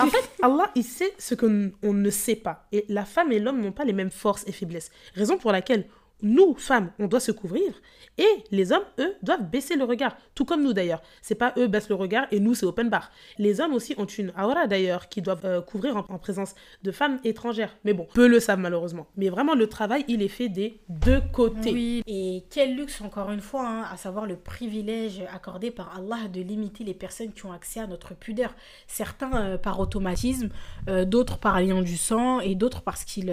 En 0.00 0.06
fait, 0.06 0.30
Allah, 0.42 0.70
il 0.74 0.84
sait 0.84 1.12
ce 1.18 1.34
qu'on 1.34 1.72
on 1.82 1.92
ne 1.92 2.10
sait 2.10 2.36
pas. 2.36 2.66
Et 2.72 2.84
la 2.88 3.04
femme 3.04 3.32
et 3.32 3.38
l'homme 3.38 3.60
n'ont 3.60 3.72
pas 3.72 3.84
les 3.84 3.92
mêmes 3.92 4.10
forces 4.10 4.44
et 4.46 4.52
faiblesses. 4.52 4.90
Raison 5.14 5.36
pour 5.36 5.52
laquelle 5.52 5.86
nous, 6.22 6.54
femmes, 6.56 6.90
on 6.98 7.06
doit 7.06 7.20
se 7.20 7.32
couvrir 7.32 7.80
et 8.18 8.44
les 8.50 8.72
hommes, 8.72 8.84
eux, 8.98 9.14
doivent 9.22 9.48
baisser 9.48 9.76
le 9.76 9.84
regard. 9.84 10.16
Tout 10.34 10.44
comme 10.44 10.62
nous 10.62 10.72
d'ailleurs. 10.72 11.00
C'est 11.22 11.36
pas 11.36 11.54
eux 11.56 11.68
baissent 11.68 11.88
le 11.88 11.94
regard 11.94 12.26
et 12.32 12.40
nous, 12.40 12.54
c'est 12.54 12.66
open 12.66 12.90
bar. 12.90 13.10
Les 13.38 13.60
hommes 13.60 13.72
aussi 13.72 13.94
ont 13.96 14.06
une 14.06 14.32
aura 14.38 14.66
d'ailleurs 14.66 15.08
qui 15.08 15.22
doivent 15.22 15.44
euh, 15.44 15.60
couvrir 15.60 15.96
en, 15.96 16.04
en 16.08 16.18
présence 16.18 16.54
de 16.82 16.90
femmes 16.90 17.20
étrangères. 17.22 17.76
Mais 17.84 17.94
bon, 17.94 18.08
peu 18.12 18.26
le 18.26 18.40
savent 18.40 18.58
malheureusement. 18.58 19.06
Mais 19.16 19.28
vraiment, 19.28 19.54
le 19.54 19.68
travail, 19.68 20.04
il 20.08 20.22
est 20.22 20.28
fait 20.28 20.48
des 20.48 20.80
deux 20.88 21.22
côtés. 21.32 22.02
Et 22.06 22.44
quel 22.50 22.74
luxe, 22.74 23.00
encore 23.00 23.30
une 23.30 23.40
fois, 23.40 23.66
hein, 23.66 23.84
à 23.92 23.96
savoir 23.96 24.26
le 24.26 24.36
privilège 24.36 25.22
accordé 25.32 25.70
par 25.70 25.96
Allah 25.96 26.28
de 26.32 26.40
limiter 26.40 26.82
les 26.82 26.94
personnes 26.94 27.32
qui 27.32 27.46
ont 27.46 27.52
accès 27.52 27.80
à 27.80 27.86
notre 27.86 28.14
pudeur. 28.14 28.54
Certains 28.88 29.34
euh, 29.34 29.58
par 29.58 29.78
automatisme, 29.78 30.48
euh, 30.88 31.04
d'autres 31.04 31.38
par 31.38 31.60
lien 31.60 31.82
du 31.82 31.96
sang 31.96 32.40
et 32.40 32.56
d'autres 32.56 32.82
parce 32.82 33.04
qu'ils 33.04 33.28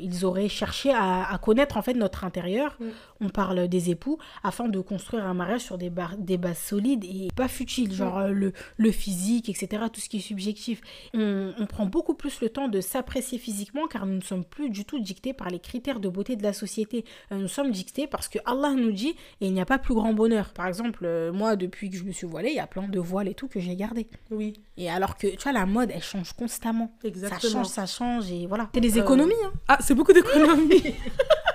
ils 0.00 0.24
auraient 0.24 0.48
cherché 0.48 0.92
à, 0.92 1.32
à 1.32 1.38
connaître 1.38 1.76
en 1.76 1.82
fait 1.82 1.94
notre 1.94 2.11
intérieur. 2.24 2.76
Mm. 2.80 2.84
On 3.20 3.28
parle 3.28 3.68
des 3.68 3.90
époux 3.90 4.18
afin 4.42 4.68
de 4.68 4.80
construire 4.80 5.24
un 5.26 5.34
mariage 5.34 5.62
sur 5.62 5.78
des, 5.78 5.90
bar- 5.90 6.16
des 6.18 6.36
bases 6.38 6.58
solides 6.58 7.04
et 7.04 7.28
pas 7.34 7.48
futiles, 7.48 7.92
genre 7.92 8.18
euh, 8.18 8.28
le, 8.28 8.52
le 8.76 8.90
physique, 8.92 9.48
etc., 9.48 9.84
tout 9.92 10.00
ce 10.00 10.08
qui 10.08 10.18
est 10.18 10.20
subjectif. 10.20 10.80
On, 11.14 11.52
on 11.58 11.66
prend 11.66 11.86
beaucoup 11.86 12.14
plus 12.14 12.40
le 12.40 12.48
temps 12.48 12.68
de 12.68 12.80
s'apprécier 12.80 13.38
physiquement 13.38 13.86
car 13.88 14.06
nous 14.06 14.14
ne 14.16 14.20
sommes 14.22 14.44
plus 14.44 14.70
du 14.70 14.84
tout 14.84 14.98
dictés 15.00 15.32
par 15.32 15.48
les 15.50 15.58
critères 15.60 16.00
de 16.00 16.08
beauté 16.08 16.36
de 16.36 16.42
la 16.42 16.52
société. 16.52 17.04
Euh, 17.32 17.36
nous 17.36 17.48
sommes 17.48 17.70
dictés 17.70 18.06
parce 18.06 18.28
que 18.28 18.38
Allah 18.46 18.70
nous 18.76 18.92
dit 18.92 19.14
et 19.40 19.46
il 19.46 19.52
n'y 19.54 19.60
a 19.60 19.66
pas 19.66 19.78
plus 19.78 19.94
grand 19.94 20.12
bonheur. 20.12 20.52
Par 20.52 20.66
exemple, 20.66 21.04
euh, 21.04 21.32
moi, 21.32 21.56
depuis 21.56 21.90
que 21.90 21.96
je 21.96 22.04
me 22.04 22.12
suis 22.12 22.26
voilée, 22.26 22.50
il 22.50 22.56
y 22.56 22.60
a 22.60 22.66
plein 22.66 22.88
de 22.88 22.98
voiles 22.98 23.28
et 23.28 23.34
tout 23.34 23.48
que 23.48 23.60
j'ai 23.60 23.76
gardé. 23.76 24.08
Oui, 24.30 24.54
Et 24.76 24.90
alors 24.90 25.16
que, 25.16 25.26
tu 25.28 25.42
vois, 25.42 25.52
la 25.52 25.66
mode, 25.66 25.90
elle 25.94 26.02
change 26.02 26.32
constamment. 26.32 26.92
Ça 27.02 27.08
exactement. 27.08 27.52
change, 27.52 27.66
ça 27.66 27.86
change 27.86 28.30
et 28.30 28.46
voilà. 28.46 28.68
C'est 28.74 28.80
des 28.80 28.98
Euh, 28.98 29.02
économies, 29.02 29.32
hein. 29.44 29.52
Ah, 29.68 29.78
c'est 29.80 29.94
beaucoup 29.94 30.12
d'économie. 30.12 30.82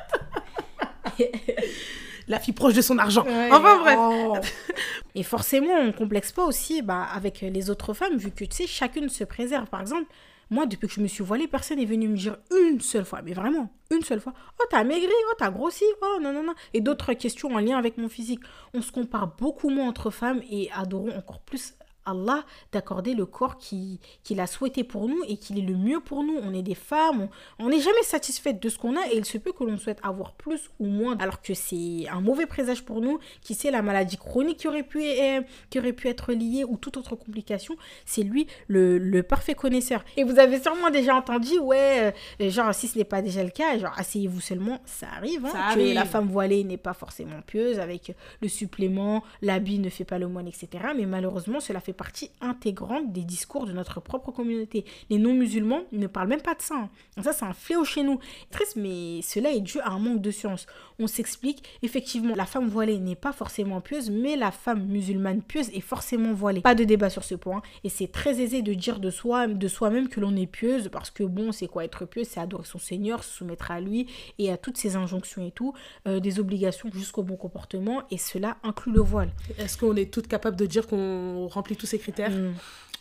La 2.28 2.40
fille 2.40 2.54
proche 2.54 2.74
de 2.74 2.82
son 2.82 2.98
argent. 2.98 3.26
enfin 3.26 3.80
bref. 3.80 3.98
Oh. 3.98 4.36
Et 5.16 5.24
forcément, 5.24 5.74
on 5.74 5.94
complexe 5.94 6.34
pas 6.34 6.44
aussi 6.44 6.82
bah, 6.82 7.08
avec 7.14 7.40
les 7.40 7.70
autres 7.70 7.94
femmes, 7.94 8.18
vu 8.18 8.32
que 8.32 8.44
tu 8.44 8.56
sais, 8.56 8.68
chacune 8.68 9.08
se 9.08 9.24
préserve. 9.24 9.68
Par 9.68 9.80
exemple, 9.80 10.08
moi, 10.50 10.66
depuis 10.66 10.88
que 10.88 10.94
je 10.94 11.02
me 11.02 11.08
suis 11.08 11.24
voilée, 11.24 11.48
personne 11.48 11.78
n'est 11.78 11.86
venu 11.86 12.08
me 12.08 12.16
dire 12.16 12.38
une 12.52 12.80
seule 12.80 13.06
fois, 13.06 13.22
mais 13.22 13.34
vraiment, 13.34 13.70
une 13.92 14.02
seule 14.02 14.22
fois. 14.22 14.34
Oh, 14.60 14.64
t'as 14.70 14.84
maigri, 14.84 15.12
oh, 15.30 15.34
t'as 15.38 15.52
grossi, 15.52 15.86
oh, 16.02 16.20
non, 16.22 16.32
non, 16.32 16.44
non. 16.44 16.54
Et 16.74 16.82
d'autres 16.82 17.14
questions 17.14 17.54
en 17.54 17.60
lien 17.60 17.78
avec 17.78 17.98
mon 17.98 18.08
physique. 18.08 18.40
On 18.74 18.82
se 18.82 18.92
compare 18.92 19.36
beaucoup 19.38 19.70
moins 19.70 19.88
entre 19.88 20.10
femmes 20.10 20.42
et 20.50 20.70
adorons 20.74 21.16
encore 21.18 21.40
plus 21.40 21.74
Allah 22.08 22.44
d'accorder 22.72 23.14
le 23.14 23.26
corps 23.26 23.58
qui- 23.58 24.00
qu'il 24.24 24.40
a 24.40 24.48
souhaité 24.48 24.84
pour 24.84 25.08
nous 25.08 25.22
et 25.28 25.38
qu'il 25.38 25.60
est 25.60 25.62
le 25.62 25.76
mieux 25.76 26.00
pour 26.00 26.24
nous. 26.24 26.38
On 26.42 26.54
est 26.54 26.62
des 26.64 26.76
femmes, 26.76 27.28
on- 27.60 27.66
on 27.66 27.70
n'est 27.70 27.80
jamais 27.82 28.04
satisfaite 28.04 28.62
de 28.62 28.70
ce 28.70 28.78
qu'on 28.78 28.96
a 28.96 29.02
et 29.12 29.18
il 29.18 29.26
se 29.26 29.38
peut 29.38 29.52
que 29.52 29.64
l'on 29.64 29.78
souhaite 29.78 30.00
avoir 30.04 30.34
plus 30.34 30.70
ou 30.80 30.86
moins, 30.88 31.18
alors 31.20 31.42
que 31.42 31.54
c'est 31.54 32.08
un 32.10 32.22
mauvais 32.22 32.46
présage 32.46 32.84
pour 32.86 33.02
nous. 33.02 33.20
Qui 33.42 33.54
sait 33.54 33.72
la 33.72 33.82
maladie 33.82 34.18
chronique 34.18 34.58
qui 34.58 34.68
aurait 34.68 34.84
pu, 34.84 35.02
euh, 35.04 35.42
qui 35.70 35.80
aurait 35.80 35.94
pu 35.94 36.08
être 36.08 36.34
liée 36.34 36.64
ou 36.64 36.78
toute 36.78 36.98
autre 36.98 37.16
complication, 37.16 37.76
c'est 38.06 38.24
lui 38.24 38.48
le, 38.68 38.98
le 38.98 39.24
parfait 39.24 39.56
connaisseur. 39.56 40.04
Et 40.16 40.24
vous 40.24 40.40
avez 40.40 40.60
sûrement 40.62 40.90
déjà 40.90 41.16
entendu, 41.16 41.58
ouais, 41.60 42.14
euh, 42.42 42.50
genre 42.50 42.74
si 42.74 42.88
ce 42.88 42.98
n'est 42.98 43.04
pas 43.04 43.22
déjà 43.22 43.44
le 43.44 43.50
cas, 43.50 43.78
genre 43.78 43.94
asseyez-vous 43.98 44.40
seulement, 44.42 44.80
ça 44.86 45.08
arrive, 45.16 45.46
hein, 45.46 45.50
Ça 45.52 45.58
que 45.58 45.80
arrive. 45.80 45.94
la 45.96 46.06
femme 46.06 46.28
voilée 46.28 46.64
n'est 46.64 46.78
pas 46.78 46.94
forcément 46.94 47.42
pieuse 47.46 47.80
avec 47.80 48.16
le 48.42 48.48
supplément, 48.48 49.24
l'habit 49.42 49.80
ne 49.80 49.90
fait 49.90 50.06
pas 50.06 50.20
le 50.20 50.28
moine, 50.28 50.48
etc. 50.48 50.68
Mais 50.96 51.06
malheureusement, 51.06 51.60
cela 51.60 51.80
fait 51.80 51.94
partie 51.98 52.30
intégrante 52.42 53.12
des 53.12 53.24
discours 53.24 53.66
de 53.66 53.74
notre 53.74 54.00
propre 54.00 54.32
communauté. 54.32 54.86
Les 55.10 55.18
non-musulmans 55.18 55.82
ne 55.92 56.08
parlent 56.08 56.30
même 56.30 56.42
pas 56.42 56.56
de 56.56 56.62
ça. 56.62 56.76
hein. 56.76 56.90
Ça, 57.24 57.34
c'est 57.34 57.46
un 57.46 57.54
fléau 57.54 57.84
chez 57.84 58.04
nous. 58.04 58.20
Triste, 58.52 58.76
mais 58.78 59.22
cela 59.22 59.52
est 59.52 59.60
dû 59.60 59.80
à 59.82 59.90
un 59.90 60.00
manque 60.00 60.22
de 60.22 60.32
science. 60.32 60.68
On 61.00 61.08
s'explique, 61.08 61.64
effectivement, 61.82 62.36
la 62.36 62.46
femme 62.46 62.68
voilée 62.70 63.00
n'est 63.00 63.16
pas 63.16 63.34
forcément 63.34 63.82
pieuse, 63.82 64.10
mais 64.10 64.36
la 64.36 64.52
femme 64.52 64.86
musulmane 64.86 65.42
pieuse 65.42 65.70
est 65.70 65.82
forcément 65.82 66.34
voilée. 66.34 66.62
Pas 66.62 66.76
de 66.76 66.84
débat 66.84 67.10
sur 67.10 67.24
ce 67.24 67.36
point. 67.36 67.62
Et 67.84 67.90
c'est 67.90 68.12
très 68.12 68.40
aisé 68.42 68.62
de 68.62 68.74
dire 68.74 69.00
de 69.00 69.10
soi, 69.10 69.48
de 69.48 69.68
soi-même 69.68 70.08
que 70.08 70.20
l'on 70.20 70.36
est 70.36 70.46
pieuse, 70.48 70.90
parce 70.90 71.10
que 71.12 71.24
bon, 71.24 71.52
c'est 71.52 71.68
quoi 71.68 71.84
être 71.84 72.06
pieuse 72.06 72.28
C'est 72.28 72.40
adorer 72.40 72.66
son 72.66 72.80
Seigneur, 72.80 73.24
se 73.24 73.38
soumettre 73.38 73.72
à 73.72 73.82
lui 73.82 74.08
et 74.40 74.52
à 74.52 74.58
toutes 74.58 74.78
ses 74.78 74.96
injonctions 74.96 75.46
et 75.46 75.52
tout, 75.52 75.74
euh, 76.08 76.20
des 76.20 76.40
obligations 76.40 76.90
jusqu'au 76.94 77.24
bon 77.24 77.36
comportement, 77.36 78.04
et 78.12 78.18
cela 78.18 78.58
inclut 78.64 78.92
le 78.92 79.02
voile. 79.02 79.30
Est-ce 79.58 79.78
qu'on 79.78 79.96
est 79.96 80.12
toutes 80.12 80.28
capables 80.28 80.56
de 80.56 80.66
dire 80.66 80.88
qu'on 80.88 81.48
remplit 81.48 81.76
tous 81.88 81.92
ces 81.92 82.00
critères 82.00 82.32
Mm. 82.32 82.54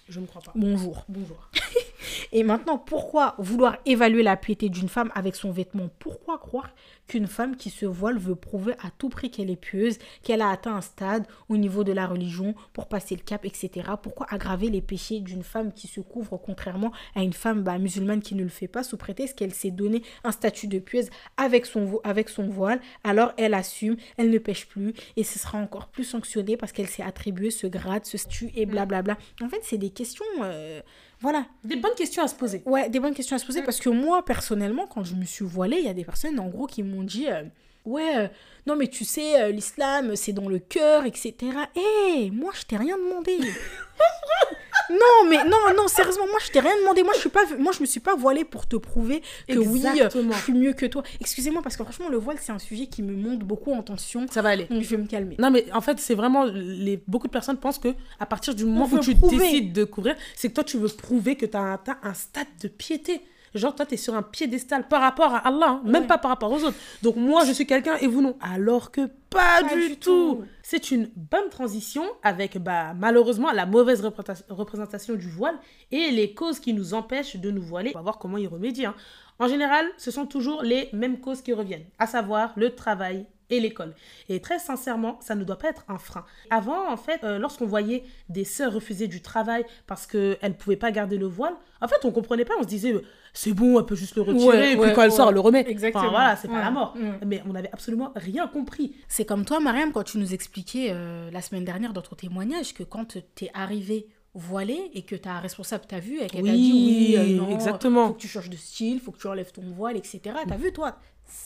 Je 0.08 0.20
ne 0.20 0.26
crois 0.26 0.40
pas. 0.40 0.52
Bonjour. 0.54 1.04
Bonjour. 1.08 1.50
Et 2.32 2.44
maintenant, 2.44 2.78
pourquoi 2.78 3.34
vouloir 3.38 3.76
évaluer 3.86 4.22
la 4.22 4.36
piété 4.36 4.68
d'une 4.68 4.88
femme 4.88 5.10
avec 5.16 5.34
son 5.34 5.50
vêtement? 5.50 5.88
Pourquoi 5.98 6.38
croire 6.38 6.70
qu'une 7.06 7.26
femme 7.26 7.56
qui 7.56 7.70
se 7.70 7.86
voile 7.86 8.18
veut 8.18 8.34
prouver 8.34 8.72
à 8.74 8.90
tout 8.98 9.08
prix 9.08 9.30
qu'elle 9.30 9.50
est 9.50 9.56
pieuse, 9.56 9.98
qu'elle 10.22 10.40
a 10.40 10.50
atteint 10.50 10.74
un 10.76 10.80
stade 10.80 11.26
au 11.48 11.56
niveau 11.56 11.84
de 11.84 11.92
la 11.92 12.06
religion 12.06 12.54
pour 12.72 12.88
passer 12.88 13.14
le 13.14 13.22
cap, 13.22 13.44
etc. 13.44 13.70
Pourquoi 14.02 14.26
aggraver 14.30 14.70
les 14.70 14.80
péchés 14.80 15.20
d'une 15.20 15.42
femme 15.42 15.72
qui 15.72 15.86
se 15.86 16.00
couvre 16.00 16.36
contrairement 16.36 16.92
à 17.14 17.22
une 17.22 17.32
femme 17.32 17.62
bah, 17.62 17.78
musulmane 17.78 18.20
qui 18.22 18.34
ne 18.34 18.42
le 18.42 18.48
fait 18.48 18.68
pas 18.68 18.82
sous 18.82 18.96
prétexte 18.96 19.38
qu'elle 19.38 19.54
s'est 19.54 19.70
donné 19.70 20.02
un 20.24 20.32
statut 20.32 20.66
de 20.66 20.78
pieuse 20.78 21.08
avec 21.36 21.66
son, 21.66 21.84
vo- 21.84 22.00
avec 22.04 22.28
son 22.28 22.48
voile? 22.48 22.80
Alors 23.04 23.32
elle 23.36 23.54
assume, 23.54 23.96
elle 24.16 24.30
ne 24.30 24.38
pêche 24.38 24.66
plus 24.66 24.92
et 25.16 25.24
ce 25.24 25.38
sera 25.38 25.58
encore 25.58 25.88
plus 25.88 26.04
sanctionné 26.04 26.56
parce 26.56 26.72
qu'elle 26.72 26.88
s'est 26.88 27.02
attribué 27.02 27.50
ce 27.50 27.66
grade, 27.66 28.04
ce 28.04 28.18
statut 28.18 28.50
et 28.54 28.66
blablabla. 28.66 29.16
En 29.42 29.48
fait, 29.48 29.60
c'est 29.62 29.78
des 29.78 29.90
questions... 29.90 30.24
euh, 30.42 30.80
voilà, 31.20 31.46
Des 31.64 31.76
bonnes 31.76 31.94
questions 31.96 32.22
à 32.22 32.28
se 32.28 32.34
poser. 32.34 32.62
Ouais, 32.66 32.88
des 32.90 33.00
bonnes 33.00 33.14
questions 33.14 33.36
à 33.36 33.38
se 33.38 33.46
poser 33.46 33.62
parce 33.62 33.80
que 33.80 33.88
moi, 33.88 34.24
personnellement, 34.24 34.86
quand 34.86 35.02
je 35.02 35.14
me 35.14 35.24
suis 35.24 35.44
voilée, 35.44 35.78
il 35.78 35.84
y 35.84 35.88
a 35.88 35.94
des 35.94 36.04
personnes 36.04 36.38
en 36.38 36.48
gros 36.48 36.66
qui 36.66 36.82
m'ont 36.82 37.02
dit 37.02 37.28
euh, 37.28 37.42
Ouais, 37.86 38.16
euh, 38.18 38.28
non, 38.66 38.76
mais 38.76 38.88
tu 38.88 39.04
sais, 39.04 39.40
euh, 39.40 39.50
l'islam, 39.50 40.16
c'est 40.16 40.32
dans 40.32 40.48
le 40.48 40.58
cœur, 40.58 41.06
etc. 41.06 41.34
Hé, 41.74 42.30
moi, 42.30 42.52
je 42.54 42.64
t'ai 42.64 42.76
rien 42.76 42.98
demandé. 42.98 43.38
non, 44.90 45.28
mais 45.28 45.44
non, 45.44 45.58
non, 45.76 45.88
sérieusement, 45.88 46.26
moi, 46.26 46.38
je 46.44 46.50
t'ai 46.50 46.60
rien 46.60 46.76
demandé. 46.80 47.02
Moi, 47.02 47.12
je 47.14 47.20
suis 47.20 47.28
pas, 47.28 47.44
moi, 47.58 47.72
je 47.72 47.80
me 47.80 47.86
suis 47.86 48.00
pas 48.00 48.14
voilée 48.14 48.44
pour 48.44 48.66
te 48.66 48.76
prouver 48.76 49.22
que 49.48 49.58
oui, 49.58 49.82
je 49.84 50.42
suis 50.42 50.52
mieux 50.52 50.72
que 50.72 50.86
toi. 50.86 51.02
Excusez-moi, 51.20 51.62
parce 51.62 51.76
que 51.76 51.84
franchement, 51.84 52.08
le 52.08 52.18
voile, 52.18 52.38
c'est 52.40 52.52
un 52.52 52.58
sujet 52.58 52.86
qui 52.86 53.02
me 53.02 53.14
monte 53.14 53.40
beaucoup 53.40 53.72
en 53.72 53.82
tension. 53.82 54.26
Ça 54.30 54.42
va 54.42 54.50
aller. 54.50 54.64
Donc, 54.64 54.82
je 54.82 54.88
vais 54.88 54.96
me 54.96 55.06
calmer. 55.06 55.36
Non, 55.38 55.50
mais 55.50 55.66
en 55.72 55.80
fait, 55.80 55.98
c'est 55.98 56.14
vraiment. 56.14 56.44
Les... 56.44 57.02
Beaucoup 57.06 57.26
de 57.26 57.32
personnes 57.32 57.58
pensent 57.58 57.78
que 57.78 57.94
à 58.18 58.26
partir 58.26 58.54
du 58.54 58.64
moment 58.64 58.88
où 58.90 58.98
tu 58.98 59.14
prouver. 59.14 59.38
décides 59.38 59.72
de 59.72 59.84
couvrir, 59.84 60.16
c'est 60.34 60.48
que 60.48 60.54
toi, 60.54 60.64
tu 60.64 60.78
veux 60.78 60.88
prouver 60.88 61.36
que 61.36 61.46
tu 61.46 61.56
as 61.56 61.74
atteint 61.74 61.98
un 62.02 62.14
stade 62.14 62.46
de 62.62 62.68
piété. 62.68 63.22
Genre, 63.54 63.74
toi, 63.74 63.86
tu 63.86 63.94
es 63.94 63.96
sur 63.96 64.14
un 64.14 64.22
piédestal 64.22 64.86
par 64.88 65.00
rapport 65.00 65.34
à 65.34 65.38
Allah, 65.38 65.68
hein, 65.68 65.82
même 65.84 66.02
Ouais. 66.02 66.06
pas 66.08 66.18
par 66.18 66.30
rapport 66.30 66.50
aux 66.52 66.62
autres. 66.64 66.76
Donc, 67.02 67.16
moi, 67.16 67.44
je 67.44 67.52
suis 67.52 67.66
quelqu'un 67.66 67.96
et 67.96 68.06
vous 68.06 68.20
non. 68.20 68.36
Alors 68.40 68.90
que 68.90 69.06
pas, 69.30 69.62
Pas 69.62 69.74
du, 69.74 69.88
du 69.88 69.96
tout. 69.96 70.36
tout. 70.40 70.44
C'est 70.62 70.90
une 70.90 71.10
bonne 71.16 71.48
transition 71.50 72.04
avec, 72.22 72.58
bah, 72.58 72.92
malheureusement, 72.94 73.52
la 73.52 73.66
mauvaise 73.66 74.02
représenta- 74.04 74.44
représentation 74.50 75.14
du 75.14 75.28
voile 75.30 75.56
et 75.90 76.10
les 76.10 76.34
causes 76.34 76.60
qui 76.60 76.74
nous 76.74 76.94
empêchent 76.94 77.36
de 77.36 77.50
nous 77.50 77.62
voiler. 77.62 77.92
On 77.94 77.98
va 77.98 78.02
voir 78.02 78.18
comment 78.18 78.38
y 78.38 78.46
remédier. 78.46 78.86
hein. 78.86 78.94
En 79.38 79.48
général, 79.48 79.86
ce 79.98 80.10
sont 80.10 80.26
toujours 80.26 80.62
les 80.62 80.88
mêmes 80.92 81.20
causes 81.20 81.42
qui 81.42 81.52
reviennent, 81.52 81.84
à 81.98 82.06
savoir 82.06 82.52
le 82.56 82.74
travail 82.74 83.26
et 83.50 83.60
l'école. 83.60 83.94
Et 84.28 84.40
très 84.40 84.58
sincèrement, 84.58 85.18
ça 85.20 85.34
ne 85.36 85.44
doit 85.44 85.58
pas 85.58 85.68
être 85.68 85.84
un 85.88 85.98
frein. 85.98 86.24
Avant, 86.50 86.90
en 86.90 86.96
fait, 86.96 87.22
euh, 87.22 87.38
lorsqu'on 87.38 87.66
voyait 87.66 88.02
des 88.28 88.44
sœurs 88.44 88.72
refuser 88.72 89.06
du 89.08 89.20
travail 89.22 89.64
parce 89.86 90.06
qu'elles 90.06 90.38
ne 90.42 90.48
pouvaient 90.54 90.76
pas 90.76 90.90
garder 90.90 91.16
le 91.18 91.26
voile, 91.26 91.54
en 91.80 91.86
fait, 91.86 92.04
on 92.04 92.10
comprenait 92.10 92.44
pas. 92.46 92.54
On 92.58 92.62
se 92.62 92.66
disait, 92.68 92.94
c'est 93.38 93.52
bon, 93.52 93.78
elle 93.78 93.86
peut 93.86 93.94
juste 93.96 94.16
le 94.16 94.22
retirer, 94.22 94.46
Ouais, 94.46 94.72
et 94.72 94.76
puis 94.76 94.80
ouais, 94.86 94.92
quand 94.94 95.02
elle 95.02 95.12
sort, 95.12 95.28
elle 95.28 95.34
le 95.34 95.40
remet. 95.40 95.64
Exactement. 95.68 96.02
Enfin, 96.04 96.10
voilà, 96.10 96.36
c'est 96.36 96.48
pas 96.48 96.60
la 96.60 96.70
mort. 96.70 96.94
ouais. 96.96 97.18
Mais 97.26 97.42
on 97.48 97.52
n'avait 97.52 97.70
absolument 97.72 98.12
rien 98.16 98.46
compris. 98.48 98.94
C'est 99.08 99.24
comme 99.24 99.44
toi, 99.44 99.60
Mariam, 99.60 99.92
quand 99.92 100.02
tu 100.04 100.18
nous 100.18 100.32
expliquais 100.34 100.88
euh, 100.90 101.30
la 101.30 101.42
semaine 101.42 101.64
dernière 101.64 101.92
dans 101.92 102.02
ton 102.02 102.16
témoignage 102.16 102.72
que 102.74 102.82
quand 102.82 103.16
t'es 103.34 103.50
arrivé 103.54 104.06
voilée 104.34 104.90
et 104.94 105.02
que 105.02 105.16
ta 105.16 105.38
responsable 105.38 105.84
t'a 105.86 105.98
vu 106.00 106.20
et 106.20 106.26
qu'elle 106.26 106.42
t'a 106.44 106.50
Oui, 106.50 106.52
dit 106.52 107.14
oui, 107.16 107.16
euh, 107.16 107.36
non, 107.36 107.50
exactement. 107.54 108.08
faut 108.08 108.14
que 108.14 108.20
tu 108.20 108.28
changes 108.28 108.50
de 108.50 108.56
style, 108.56 109.00
faut 109.00 109.12
que 109.12 109.18
tu 109.18 109.26
enlèves 109.28 109.52
ton 109.52 109.62
voile, 109.70 109.96
etc. 109.96 110.20
T'as 110.46 110.56
vu, 110.56 110.72
toi, 110.72 110.98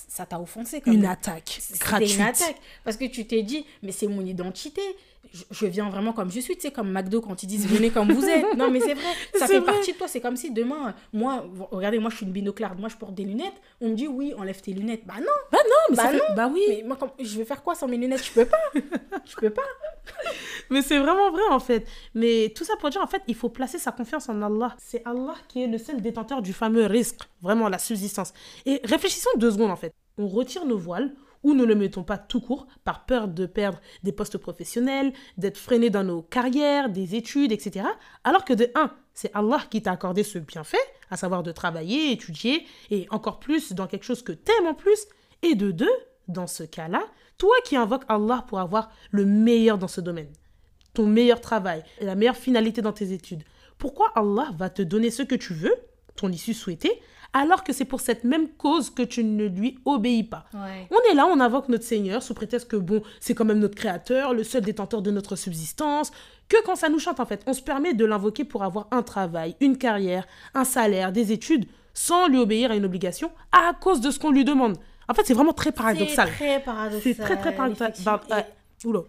ça 0.09 0.27
t'a 0.27 0.41
offensé 0.41 0.81
quand 0.81 0.93
Une 0.93 1.05
attaque 1.07 1.61
gratuite. 1.79 2.15
une 2.17 2.23
attaque. 2.23 2.57
Parce 2.85 2.97
que 2.97 3.05
tu 3.07 3.27
t'es 3.27 3.43
dit, 3.43 3.65
mais 3.83 3.93
c'est 3.93 4.09
mon 4.09 4.23
identité. 4.25 4.83
Je, 5.33 5.45
je 5.53 5.67
viens 5.67 5.89
vraiment 5.91 6.13
comme 6.13 6.29
je 6.31 6.41
suis, 6.41 6.57
tu 6.57 6.63
sais, 6.63 6.71
comme 6.73 6.91
McDo 6.91 7.21
quand 7.21 7.41
ils 7.43 7.47
disent 7.47 7.65
venez 7.69 7.91
comme 7.91 8.11
vous 8.13 8.25
êtes. 8.29 8.57
Non, 8.57 8.69
mais 8.69 8.81
c'est 8.81 8.95
vrai, 8.95 9.05
ça 9.39 9.47
fait 9.47 9.61
vrai. 9.61 9.73
partie 9.75 9.93
de 9.93 9.97
toi. 9.99 10.09
C'est 10.09 10.21
comme 10.21 10.35
si 10.37 10.51
demain, 10.51 10.93
moi, 11.13 11.45
regardez, 11.71 12.01
moi 12.01 12.11
je 12.11 12.17
suis 12.17 12.27
une 12.27 12.33
binoclarde, 12.33 12.81
moi 12.81 12.89
je 12.89 12.97
porte 12.97 13.15
des 13.15 13.23
lunettes. 13.25 13.55
On 13.81 13.91
me 13.91 13.95
dit 13.95 14.09
oui, 14.09 14.35
enlève 14.37 14.61
tes 14.61 14.73
lunettes. 14.73 15.03
Bah 15.07 15.15
non, 15.19 15.27
Bah 15.53 15.59
non, 15.65 15.77
mais 15.91 15.97
Bah 15.97 16.03
ça 16.03 16.09
fait- 16.11 16.17
non. 16.19 16.35
bah 16.35 16.51
oui. 16.53 16.63
mais 16.69 16.83
moi, 16.85 16.97
quand- 16.99 17.15
je 17.21 17.39
vais 17.39 17.45
faire 17.45 17.63
quoi 17.63 17.77
sans 17.77 17.87
mes 17.87 17.97
lunettes? 17.97 18.25
Je 18.25 18.33
peux 18.33 18.45
pas. 18.47 18.59
Je 19.25 19.37
peux 19.37 19.51
pas. 19.51 19.63
Mais 20.71 20.83
c'est 20.83 20.99
vraiment 20.99 21.31
vrai 21.31 21.43
en 21.51 21.61
fait. 21.61 21.87
Mais 22.15 22.53
tout 22.57 22.65
ça 22.65 22.75
pour 22.81 22.91
dire 22.91 23.01
en 23.01 23.07
fait, 23.07 23.23
il 23.29 23.35
faut 23.37 23.49
placer 23.49 23.79
sa 23.79 23.93
confiance 23.93 24.29
en 24.29 24.41
Allah. 24.43 24.75
C'est 24.79 25.03
Allah 25.05 25.35
qui 25.49 25.63
est 25.63 25.67
le 25.67 25.79
seul 25.79 26.01
détenteur 26.01 26.43
du 26.43 26.53
fameux 26.53 26.87
risque, 26.87 27.21
vraiment 27.43 27.69
la 27.69 27.79
subsistance. 27.79 28.33
Et 28.67 28.81
réfléchissons 28.85 29.31
deux 29.37 29.51
secondes 29.53 29.71
en 29.71 29.77
fait. 29.77 29.93
On 30.19 30.27
retire 30.27 30.65
nos 30.65 30.79
voiles 30.79 31.13
ou 31.43 31.55
ne 31.55 31.65
le 31.65 31.75
mettons 31.75 32.03
pas 32.03 32.19
tout 32.19 32.41
court 32.41 32.67
par 32.85 33.07
peur 33.07 33.29
de 33.29 33.47
perdre 33.47 33.81
des 34.03 34.13
postes 34.13 34.39
professionnels, 34.39 35.13
d'être 35.37 35.59
freiné 35.59 35.91
dans 35.91 36.05
nos 36.05 36.23
carrières, 36.23 36.91
des 36.91 37.15
études, 37.15 37.53
etc. 37.53 37.87
Alors 38.25 38.45
que 38.45 38.53
de 38.53 38.71
un, 38.75 38.93
c'est 39.15 39.31
Allah 39.35 39.61
qui 39.71 39.83
t'a 39.83 39.93
accordé 39.93 40.23
ce 40.23 40.39
bienfait, 40.39 40.79
à 41.11 41.17
savoir 41.17 41.43
de 41.43 41.53
travailler, 41.53 42.13
étudier, 42.13 42.67
et 42.91 43.07
encore 43.11 43.41
plus 43.41 43.73
dans 43.73 43.87
quelque 43.87 44.05
chose 44.05 44.23
que 44.23 44.33
t'aimes 44.33 44.67
en 44.67 44.75
plus. 44.75 45.07
Et 45.43 45.55
de 45.55 45.71
deux, 45.71 45.91
dans 46.29 46.47
ce 46.47 46.63
cas-là, 46.63 47.03
toi 47.39 47.55
qui 47.65 47.77
invoques 47.77 48.05
Allah 48.09 48.45
pour 48.47 48.61
avoir 48.61 48.91
le 49.11 49.25
meilleur 49.25 49.79
dans 49.79 49.89
ce 49.89 50.01
domaine 50.01 50.31
ton 50.95 51.07
meilleur 51.07 51.41
travail 51.41 51.83
la 52.01 52.15
meilleure 52.15 52.37
finalité 52.37 52.83
dans 52.83 52.93
tes 52.93 53.13
études. 53.13 53.45
Pourquoi 53.79 54.13
Allah 54.15 54.51
va 54.57 54.71
te 54.71 54.83
donner 54.83 55.11
ce 55.11 55.23
que 55.23 55.35
tu 55.35 55.55
veux, 55.55 55.75
ton 56.17 56.31
issue 56.31 56.55
souhaitée, 56.55 57.01
alors 57.33 57.65
que 57.65 57.73
c'est 57.73 57.85
pour 57.85 58.01
cette 58.01 58.25
même 58.25 58.49
cause 58.49 58.91
que 58.91 59.03
tu 59.03 59.23
ne 59.25 59.47
lui 59.47 59.79
obéis 59.85 60.25
pas 60.25 60.45
Ouais. 60.55 60.89
On 60.91 61.13
est 61.13 61.15
là, 61.15 61.27
on 61.27 61.41
invoque 61.41 61.69
notre 61.69 61.85
Seigneur 61.85 62.23
sous 62.23 62.35
prétexte 62.35 62.69
que 62.69 62.77
bon, 62.77 63.03
c'est 63.21 63.35
quand 63.35 63.45
même 63.45 63.59
notre 63.61 63.77
créateur, 63.77 64.35
le 64.35 64.45
seul 64.45 64.63
détenteur 64.63 65.03
de 65.03 65.11
notre 65.11 65.37
subsistance, 65.37 66.11
que 66.49 66.57
quand 66.65 66.77
ça 66.77 66.89
nous 66.89 66.99
chante 66.99 67.21
en 67.21 67.27
fait, 67.27 67.43
on 67.47 67.53
se 67.53 67.63
permet 67.63 67.95
de 67.95 68.05
l'invoquer 68.05 68.45
pour 68.45 68.65
avoir 68.65 68.89
un 68.91 69.03
travail, 69.03 69.55
une 69.61 69.79
carrière, 69.79 70.27
un 70.55 70.65
salaire, 70.65 71.13
des 71.13 71.33
études, 71.33 71.67
sans 71.95 72.29
lui 72.29 72.39
obéir 72.39 72.71
à 72.71 72.75
une 72.75 72.85
obligation 72.85 73.31
à 73.53 73.73
cause 73.75 74.01
de 74.01 74.11
ce 74.11 74.19
qu'on 74.19 74.31
lui 74.31 74.45
demande. 74.45 74.77
En 75.09 75.15
fait, 75.15 75.23
c'est 75.25 75.35
vraiment 75.35 75.53
très 75.53 75.73
paradoxal. 75.73 76.29
C'est 76.29 76.45
très 76.45 76.61
paradoxal. 76.61 77.01
C'est 77.03 77.23
très 77.23 77.37
très 77.37 77.55
paradoxal. 77.55 77.93
Bah, 78.05 78.21
oula. 78.85 79.01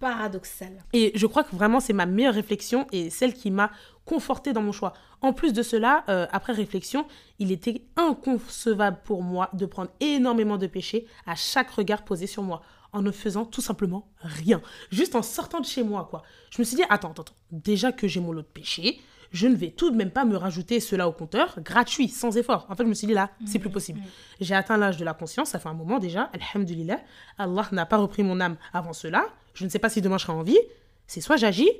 Paradoxal. 0.00 0.84
Et 0.92 1.12
je 1.14 1.26
crois 1.26 1.44
que 1.44 1.54
vraiment 1.54 1.80
c'est 1.80 1.92
ma 1.92 2.06
meilleure 2.06 2.34
réflexion 2.34 2.86
et 2.92 3.10
celle 3.10 3.34
qui 3.34 3.50
m'a 3.50 3.70
confortée 4.04 4.52
dans 4.52 4.62
mon 4.62 4.72
choix. 4.72 4.92
En 5.20 5.32
plus 5.32 5.52
de 5.52 5.62
cela, 5.62 6.04
euh, 6.08 6.26
après 6.30 6.52
réflexion, 6.52 7.06
il 7.38 7.50
était 7.50 7.82
inconcevable 7.96 8.98
pour 9.04 9.22
moi 9.22 9.50
de 9.52 9.66
prendre 9.66 9.90
énormément 10.00 10.58
de 10.58 10.66
péché 10.66 11.06
à 11.26 11.34
chaque 11.34 11.70
regard 11.70 12.04
posé 12.04 12.26
sur 12.26 12.42
moi 12.42 12.62
en 12.92 13.02
ne 13.02 13.10
faisant 13.10 13.44
tout 13.44 13.60
simplement 13.60 14.08
rien. 14.20 14.62
Juste 14.90 15.14
en 15.16 15.22
sortant 15.22 15.60
de 15.60 15.66
chez 15.66 15.82
moi, 15.82 16.06
quoi. 16.08 16.22
Je 16.50 16.60
me 16.60 16.64
suis 16.64 16.76
dit, 16.76 16.82
attends, 16.88 17.10
attends, 17.10 17.22
attends. 17.22 17.34
déjà 17.50 17.92
que 17.92 18.08
j'ai 18.08 18.20
mon 18.20 18.32
lot 18.32 18.42
de 18.42 18.46
péché, 18.46 19.00
je 19.32 19.48
ne 19.48 19.54
vais 19.54 19.70
tout 19.70 19.90
de 19.90 19.96
même 19.96 20.10
pas 20.10 20.24
me 20.24 20.36
rajouter 20.36 20.80
cela 20.80 21.08
au 21.08 21.12
compteur, 21.12 21.58
gratuit, 21.60 22.08
sans 22.08 22.36
effort. 22.36 22.64
En 22.68 22.76
fait, 22.76 22.84
je 22.84 22.88
me 22.88 22.94
suis 22.94 23.06
dit, 23.06 23.12
là, 23.12 23.30
c'est 23.44 23.58
plus 23.58 23.70
possible. 23.70 24.00
J'ai 24.40 24.54
atteint 24.54 24.76
l'âge 24.76 24.96
de 24.96 25.04
la 25.04 25.14
conscience, 25.14 25.50
ça 25.50 25.58
fait 25.58 25.68
un 25.68 25.74
moment 25.74 25.98
déjà, 25.98 26.30
alhamdulillah. 26.32 27.00
Allah 27.38 27.68
n'a 27.72 27.86
pas 27.86 27.98
repris 27.98 28.22
mon 28.22 28.40
âme 28.40 28.56
avant 28.72 28.92
cela. 28.92 29.26
Je 29.56 29.64
ne 29.64 29.70
sais 29.70 29.78
pas 29.78 29.88
si 29.88 30.00
demain 30.00 30.18
je 30.18 30.24
serai 30.24 30.34
en 30.34 30.42
vie. 30.42 30.58
C'est 31.06 31.20
soit 31.20 31.36
j'agis, 31.36 31.70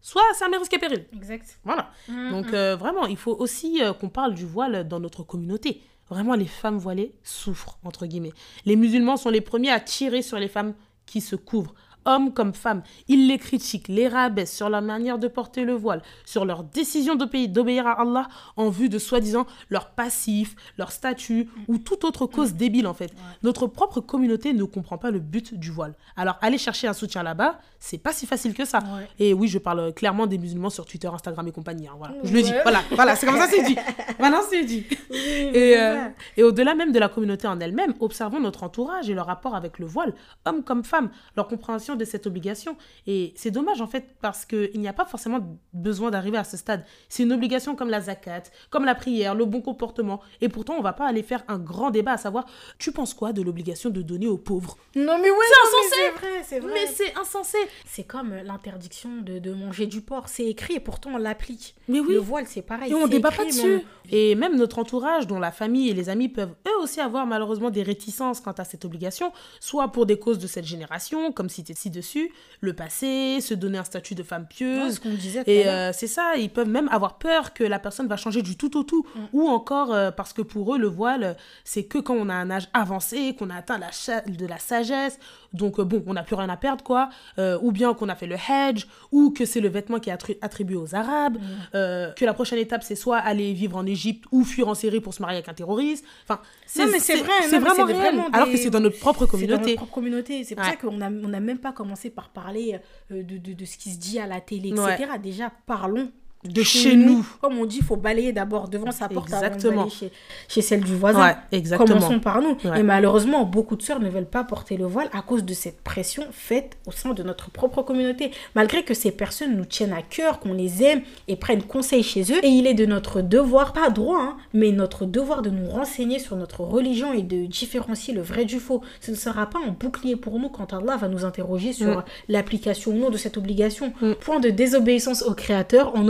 soit 0.00 0.22
ça 0.34 0.48
m'est 0.48 0.56
risque 0.56 0.72
et 0.72 0.78
péril. 0.78 1.04
Exact. 1.14 1.58
Voilà. 1.64 1.90
Donc 2.30 2.52
euh, 2.52 2.76
vraiment, 2.76 3.06
il 3.06 3.16
faut 3.16 3.34
aussi 3.34 3.82
euh, 3.82 3.92
qu'on 3.92 4.08
parle 4.08 4.34
du 4.34 4.46
voile 4.46 4.86
dans 4.86 5.00
notre 5.00 5.22
communauté. 5.24 5.82
Vraiment, 6.08 6.34
les 6.34 6.46
femmes 6.46 6.78
voilées 6.78 7.12
souffrent, 7.22 7.78
entre 7.84 8.06
guillemets. 8.06 8.32
Les 8.64 8.76
musulmans 8.76 9.16
sont 9.16 9.30
les 9.30 9.42
premiers 9.42 9.70
à 9.70 9.80
tirer 9.80 10.22
sur 10.22 10.38
les 10.38 10.48
femmes 10.48 10.74
qui 11.04 11.20
se 11.20 11.36
couvrent. 11.36 11.74
Hommes 12.10 12.32
comme 12.32 12.54
femmes, 12.54 12.82
ils 13.06 13.28
les 13.28 13.36
critiquent, 13.36 13.86
les 13.88 14.08
rabaissent 14.08 14.56
sur 14.56 14.70
leur 14.70 14.80
manière 14.80 15.18
de 15.18 15.28
porter 15.28 15.64
le 15.64 15.74
voile, 15.74 16.02
sur 16.24 16.46
leur 16.46 16.64
décision 16.64 17.16
d'obéir 17.16 17.48
d'obéir 17.50 17.86
à 17.86 18.00
Allah 18.00 18.28
en 18.56 18.70
vue 18.70 18.88
de 18.88 18.98
soi-disant 18.98 19.46
leur 19.68 19.90
passif, 19.90 20.56
leur 20.78 20.90
statut 20.90 21.50
ou 21.68 21.76
toute 21.76 22.04
autre 22.04 22.24
cause 22.24 22.54
débile 22.54 22.86
en 22.86 22.94
fait. 22.94 23.12
Notre 23.42 23.66
propre 23.66 24.00
communauté 24.00 24.54
ne 24.54 24.64
comprend 24.64 24.96
pas 24.96 25.10
le 25.10 25.18
but 25.20 25.54
du 25.54 25.70
voile. 25.70 25.94
Alors 26.16 26.38
aller 26.40 26.56
chercher 26.56 26.86
un 26.88 26.94
soutien 26.94 27.22
là-bas, 27.22 27.58
c'est 27.78 27.98
pas 27.98 28.12
si 28.14 28.24
facile 28.26 28.54
que 28.54 28.64
ça. 28.64 28.78
Ouais. 28.78 29.06
Et 29.18 29.34
oui, 29.34 29.46
je 29.48 29.58
parle 29.58 29.92
clairement 29.92 30.26
des 30.26 30.38
musulmans 30.38 30.70
sur 30.70 30.86
Twitter, 30.86 31.08
Instagram 31.08 31.46
et 31.46 31.52
compagnie. 31.52 31.88
hein, 31.88 31.94
voilà. 31.98 32.14
Je 32.24 32.32
le 32.32 32.40
dis. 32.42 32.52
Voilà, 32.62 32.80
voilà, 32.92 33.16
c'est 33.16 33.26
comme 33.26 33.36
ça 33.36 33.46
c'est 33.48 33.62
dit. 33.64 33.76
Maintenant 34.18 34.40
c'est 34.48 34.64
dit. 34.64 34.84
Et, 35.10 35.76
euh, 35.76 36.08
et 36.38 36.42
au-delà 36.42 36.74
même 36.74 36.92
de 36.92 36.98
la 36.98 37.08
communauté 37.10 37.46
en 37.46 37.60
elle-même, 37.60 37.92
observons 38.00 38.40
notre 38.40 38.62
entourage 38.62 39.10
et 39.10 39.14
leur 39.14 39.26
rapport 39.26 39.54
avec 39.54 39.78
le 39.78 39.84
voile, 39.84 40.14
hommes 40.46 40.62
comme 40.64 40.84
femmes, 40.84 41.10
leur 41.36 41.48
compréhension 41.48 41.96
de 41.98 42.04
cette 42.04 42.26
obligation. 42.26 42.76
Et 43.06 43.32
c'est 43.36 43.50
dommage 43.50 43.80
en 43.82 43.86
fait 43.86 44.14
parce 44.22 44.46
qu'il 44.46 44.78
n'y 44.80 44.88
a 44.88 44.92
pas 44.92 45.04
forcément 45.04 45.40
besoin 45.72 46.10
d'arriver 46.10 46.38
à 46.38 46.44
ce 46.44 46.56
stade. 46.56 46.84
C'est 47.08 47.22
une 47.24 47.32
obligation 47.32 47.76
comme 47.76 47.90
la 47.90 48.00
zakat, 48.00 48.44
comme 48.70 48.84
la 48.84 48.94
prière, 48.94 49.34
le 49.34 49.44
bon 49.44 49.60
comportement. 49.60 50.20
Et 50.40 50.48
pourtant, 50.48 50.74
on 50.78 50.82
va 50.82 50.92
pas 50.92 51.06
aller 51.06 51.22
faire 51.22 51.44
un 51.48 51.58
grand 51.58 51.90
débat 51.90 52.12
à 52.12 52.16
savoir, 52.16 52.46
tu 52.78 52.92
penses 52.92 53.12
quoi 53.14 53.32
de 53.32 53.42
l'obligation 53.42 53.90
de 53.90 54.00
donner 54.02 54.28
aux 54.28 54.38
pauvres? 54.38 54.76
Non, 54.96 55.18
mais 55.20 55.30
ouais, 55.30 55.36
C'est 55.48 55.68
insensé. 55.68 55.88
c'est 55.90 56.10
vrai, 56.20 56.42
c'est 56.44 56.60
vrai. 56.60 56.72
Mais 56.74 56.86
c'est 56.86 57.14
insensé. 57.18 57.58
C'est 57.86 58.04
comme 58.04 58.34
l'interdiction 58.34 59.18
de, 59.22 59.38
de 59.38 59.52
manger 59.52 59.86
du 59.86 60.00
porc. 60.00 60.28
C'est 60.28 60.46
écrit 60.46 60.74
et 60.74 60.80
pourtant 60.80 61.10
on 61.14 61.16
l'applique. 61.18 61.74
Mais 61.88 62.00
oui. 62.00 62.14
Le 62.14 62.18
voile, 62.20 62.46
c'est 62.46 62.62
pareil. 62.62 62.90
Et 62.90 62.94
on 62.94 63.06
débat 63.06 63.28
écrit, 63.30 63.38
pas 63.44 63.50
dessus. 63.50 63.76
on- 63.84 64.08
Et 64.10 64.34
même 64.34 64.56
notre 64.56 64.78
entourage, 64.78 65.26
dont 65.26 65.38
la 65.38 65.50
famille 65.52 65.88
et 65.90 65.94
les 65.94 66.08
amis 66.08 66.28
peuvent 66.28 66.54
eux 66.66 66.82
aussi 66.82 67.00
avoir 67.00 67.26
malheureusement 67.26 67.70
des 67.70 67.82
réticences 67.82 68.40
quant 68.40 68.52
à 68.52 68.64
cette 68.64 68.84
obligation, 68.84 69.32
soit 69.60 69.88
pour 69.88 70.06
des 70.06 70.18
causes 70.18 70.38
de 70.38 70.46
cette 70.46 70.64
génération, 70.64 71.32
comme 71.32 71.48
cité 71.48 71.74
ci-dessus, 71.78 72.30
le 72.60 72.72
passé, 72.72 73.40
se 73.40 73.54
donner 73.54 73.78
un 73.78 73.84
statut 73.84 74.14
de 74.14 74.22
femme 74.22 74.42
Ouais, 74.42 74.48
pieuse. 74.48 74.94
ce 74.94 75.00
qu'on 75.00 75.14
disait 75.14 75.44
tout 75.44 75.50
à 75.50 75.52
Et 75.52 75.68
euh, 75.68 75.92
c'est 75.92 76.06
ça, 76.06 76.36
ils 76.36 76.50
peuvent 76.50 76.68
même 76.68 76.88
avoir 76.90 77.18
peur 77.18 77.54
que 77.54 77.64
la 77.64 77.78
personne 77.78 78.08
va 78.08 78.16
changer 78.16 78.42
du 78.42 78.56
tout 78.56 78.76
au 78.76 78.82
tout. 78.82 79.06
Mm. 79.14 79.20
Ou 79.32 79.48
encore 79.48 79.92
euh, 79.92 80.10
parce 80.10 80.32
que 80.32 80.42
pour 80.42 80.74
eux, 80.74 80.78
le 80.78 80.88
voile, 80.88 81.36
c'est 81.64 81.84
que 81.84 81.98
quand 81.98 82.14
on 82.14 82.28
a 82.28 82.34
un 82.34 82.50
âge 82.50 82.68
avancé, 82.72 83.34
qu'on 83.38 83.50
a 83.50 83.56
atteint 83.56 83.78
la 83.78 83.90
de 84.26 84.46
la 84.46 84.58
sagesse. 84.58 85.18
Donc 85.52 85.78
euh, 85.80 85.84
bon, 85.84 86.02
on 86.06 86.12
n'a 86.14 86.22
plus 86.22 86.34
rien 86.34 86.48
à 86.48 86.56
perdre, 86.56 86.84
quoi. 86.84 87.08
Euh, 87.38 87.58
ou 87.62 87.72
bien 87.72 87.94
qu'on 87.94 88.08
a 88.08 88.14
fait 88.14 88.26
le 88.26 88.36
hedge, 88.36 88.84
ou 89.12 89.30
que 89.30 89.44
c'est 89.44 89.60
le 89.60 89.68
vêtement 89.68 89.98
qui 89.98 90.10
est 90.10 90.12
attri- 90.12 90.36
attribué 90.42 90.76
aux 90.76 90.94
Arabes. 90.94 91.38
Mm. 91.38 91.40
euh, 91.74 92.12
que 92.12 92.24
la 92.24 92.34
prochaine 92.34 92.58
étape, 92.58 92.82
c'est 92.82 92.96
soit 92.96 93.16
aller 93.18 93.52
vivre 93.54 93.76
en 93.76 93.86
Égypte 93.86 94.24
ou 94.32 94.44
fuir 94.44 94.68
en 94.68 94.74
Syrie 94.74 95.00
pour 95.00 95.14
se 95.14 95.22
marier 95.22 95.36
avec 95.38 95.48
un 95.48 95.54
terroriste. 95.54 96.04
Enfin, 96.28 96.40
Non, 96.78 96.86
mais 96.92 96.98
c'est 96.98 97.16
vrai, 97.16 97.32
C'est 97.48 97.58
vraiment 97.58 97.74
c'est 97.86 97.94
réel. 97.94 98.14
vraiment 98.16 98.28
Alors 98.32 98.50
que 98.50 98.56
c'est 98.56 98.70
dans 98.70 98.80
notre 98.80 98.98
propre 98.98 99.20
C'est 99.20 99.26
dans 99.26 99.30
communauté. 99.30 99.62
notre 99.62 99.76
propre 99.76 99.92
communauté. 99.94 100.44
C'est 100.44 100.54
pour 100.54 100.64
Ouais. 100.64 100.70
ça 100.72 100.76
qu'on 100.76 100.92
n'a 100.98 101.08
on 101.10 101.32
a 101.32 101.40
même 101.40 101.58
pas 101.58 101.72
commencé 101.72 102.10
par 102.10 102.28
parler 102.30 102.78
de, 103.10 103.22
de, 103.22 103.52
de 103.54 103.64
ce 103.64 103.76
qui 103.78 103.90
se 103.90 103.98
dit 103.98 104.18
à 104.18 104.26
la 104.26 104.40
télé, 104.40 104.68
etc. 104.68 104.82
Ouais. 105.12 105.18
Déjà, 105.18 105.50
parlons 105.66 106.10
De 106.44 106.62
chez 106.62 106.94
nous. 106.94 107.26
Comme 107.40 107.58
on 107.58 107.66
dit, 107.66 107.78
il 107.78 107.84
faut 107.84 107.96
balayer 107.96 108.32
d'abord 108.32 108.68
devant 108.68 108.92
sa 108.92 109.08
porte 109.08 109.32
avant 109.32 109.40
de 109.40 109.46
Exactement. 109.54 109.88
chez, 109.90 110.12
chez 110.46 110.62
celle 110.62 110.84
du 110.84 110.94
voisin. 110.94 111.20
Ouais, 111.26 111.36
exactement. 111.50 111.94
Commençons 111.98 112.20
par 112.20 112.40
nous. 112.40 112.56
Ouais. 112.64 112.78
Et 112.78 112.82
malheureusement, 112.84 113.44
beaucoup 113.44 113.74
de 113.74 113.82
sœurs 113.82 113.98
ne 113.98 114.08
veulent 114.08 114.24
pas 114.24 114.44
porter 114.44 114.76
le 114.76 114.84
voile 114.86 115.08
à 115.12 115.20
cause 115.22 115.42
de 115.44 115.52
cette 115.52 115.80
pression 115.82 116.22
faite 116.30 116.76
au 116.86 116.92
sein 116.92 117.12
de 117.12 117.24
notre 117.24 117.50
propre 117.50 117.82
communauté. 117.82 118.30
Malgré 118.54 118.84
que 118.84 118.94
ces 118.94 119.10
personnes 119.10 119.56
nous 119.56 119.64
tiennent 119.64 119.92
à 119.92 120.02
cœur, 120.02 120.38
qu'on 120.38 120.52
les 120.52 120.84
aime 120.84 121.02
et 121.26 121.34
prennent 121.34 121.62
conseil 121.64 122.04
chez 122.04 122.22
eux. 122.32 122.38
Et 122.44 122.48
il 122.48 122.68
est 122.68 122.74
de 122.74 122.86
notre 122.86 123.20
devoir, 123.20 123.72
pas 123.72 123.90
droit, 123.90 124.20
hein, 124.20 124.36
mais 124.54 124.70
notre 124.70 125.06
devoir 125.06 125.42
de 125.42 125.50
nous 125.50 125.68
renseigner 125.68 126.20
sur 126.20 126.36
notre 126.36 126.60
religion 126.60 127.12
et 127.12 127.22
de 127.22 127.46
différencier 127.46 128.14
le 128.14 128.22
vrai 128.22 128.44
du 128.44 128.60
faux. 128.60 128.80
Ce 129.00 129.10
ne 129.10 129.16
sera 129.16 129.46
pas 129.46 129.58
un 129.66 129.72
bouclier 129.72 130.14
pour 130.14 130.38
nous 130.38 130.50
quand 130.50 130.72
Allah 130.72 130.96
va 130.96 131.08
nous 131.08 131.24
interroger 131.24 131.72
sur 131.72 131.88
Mm. 131.98 132.04
l'application 132.28 132.92
ou 132.92 132.94
non 132.98 133.10
de 133.10 133.16
cette 133.16 133.36
obligation. 133.36 133.92
Mm. 134.00 134.12
Point 134.20 134.38
de 134.40 134.50
désobéissance 134.50 135.22
au 135.22 135.34
Créateur 135.34 135.96
en 135.96 136.06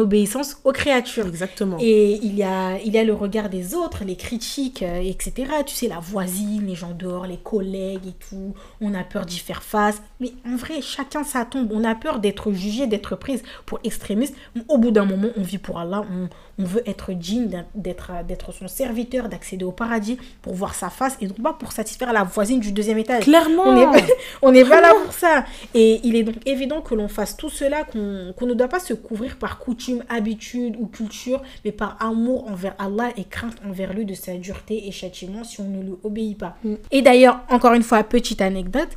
aux 0.65 0.73
créatures. 0.73 1.27
Exactement. 1.27 1.77
Et 1.81 2.19
il 2.23 2.35
y, 2.35 2.43
a, 2.43 2.79
il 2.79 2.93
y 2.93 2.99
a 2.99 3.05
le 3.05 3.15
regard 3.15 3.49
des 3.49 3.75
autres, 3.75 4.05
les 4.05 4.17
critiques, 4.17 4.83
euh, 4.83 5.01
etc. 5.01 5.33
Tu 5.67 5.75
sais, 5.75 5.89
la 5.89 5.99
voisine, 5.99 6.67
les 6.67 6.75
gens 6.75 6.93
dehors, 6.93 7.27
les 7.27 7.37
collègues 7.37 8.07
et 8.07 8.15
tout. 8.29 8.55
On 8.81 8.95
a 8.95 9.05
peur 9.05 9.27
d'y 9.27 9.39
faire 9.39 9.63
face. 9.63 10.03
Mais 10.21 10.33
en 10.47 10.57
vrai, 10.57 10.81
chacun 10.81 11.25
sa 11.25 11.45
tombe. 11.45 11.71
On 11.73 11.85
a 11.85 11.95
peur 11.95 12.19
d'être 12.21 12.53
jugé, 12.53 12.87
d'être 12.87 13.17
prise 13.17 13.43
pour 13.67 13.81
extrémiste. 13.85 14.35
Au 14.69 14.79
bout 14.79 14.91
d'un 14.91 15.05
moment, 15.05 15.29
on 15.37 15.43
vit 15.43 15.59
pour 15.59 15.79
Allah. 15.79 16.05
On, 16.11 16.29
on 16.59 16.65
veut 16.65 16.83
être 16.87 17.13
digne 17.13 17.65
d'être 17.75 18.53
son 18.53 18.69
serviteur, 18.69 19.29
d'accéder 19.29 19.65
au 19.65 19.73
paradis 19.73 20.19
pour 20.43 20.55
voir 20.55 20.75
sa 20.75 20.91
face 20.91 21.17
et 21.21 21.27
non 21.27 21.35
pas 21.35 21.53
pour 21.53 21.73
satisfaire 21.73 22.13
la 22.13 22.25
voisine 22.25 22.61
du 22.61 22.73
deuxième 22.73 22.99
étage. 22.99 23.25
Clairement. 23.25 23.63
On 23.67 23.75
n'est 23.75 24.05
on 24.43 24.53
n'est 24.53 24.65
pas 24.65 24.81
là 24.81 24.93
pour 25.05 25.13
ça. 25.13 25.45
Et 25.75 26.01
il 26.05 26.17
est 26.17 26.23
donc 26.23 26.37
évident 26.47 26.81
que 26.81 26.95
l'on 26.95 27.09
fasse 27.09 27.37
tout 27.37 27.51
cela, 27.51 27.85
qu'on 27.85 28.35
qu'on 28.37 28.47
ne 28.47 28.55
doit 28.55 28.69
pas 28.69 28.81
se 28.81 28.95
couvrir 28.95 29.37
par 29.37 29.59
coutume, 29.59 30.05
habitude 30.09 30.77
ou 30.79 30.87
culture, 30.87 31.43
mais 31.65 31.73
par 31.73 31.97
amour 32.01 32.49
envers 32.49 32.75
Allah 32.79 33.11
et 33.17 33.25
crainte 33.25 33.57
envers 33.67 33.93
lui 33.93 34.05
de 34.05 34.15
sa 34.15 34.35
dureté 34.35 34.89
et 34.89 34.93
châtiment 34.93 35.45
si 35.45 35.61
on 35.61 35.65
ne 35.65 35.83
lui 35.83 35.95
obéit 36.03 36.39
pas. 36.39 36.57
Mm. 36.65 36.75
Et 36.91 37.03
d'ailleurs, 37.03 37.41
encore 37.49 37.75
une 37.75 37.83
fois, 37.83 38.03
petite 38.03 38.41
anecdote, 38.41 38.91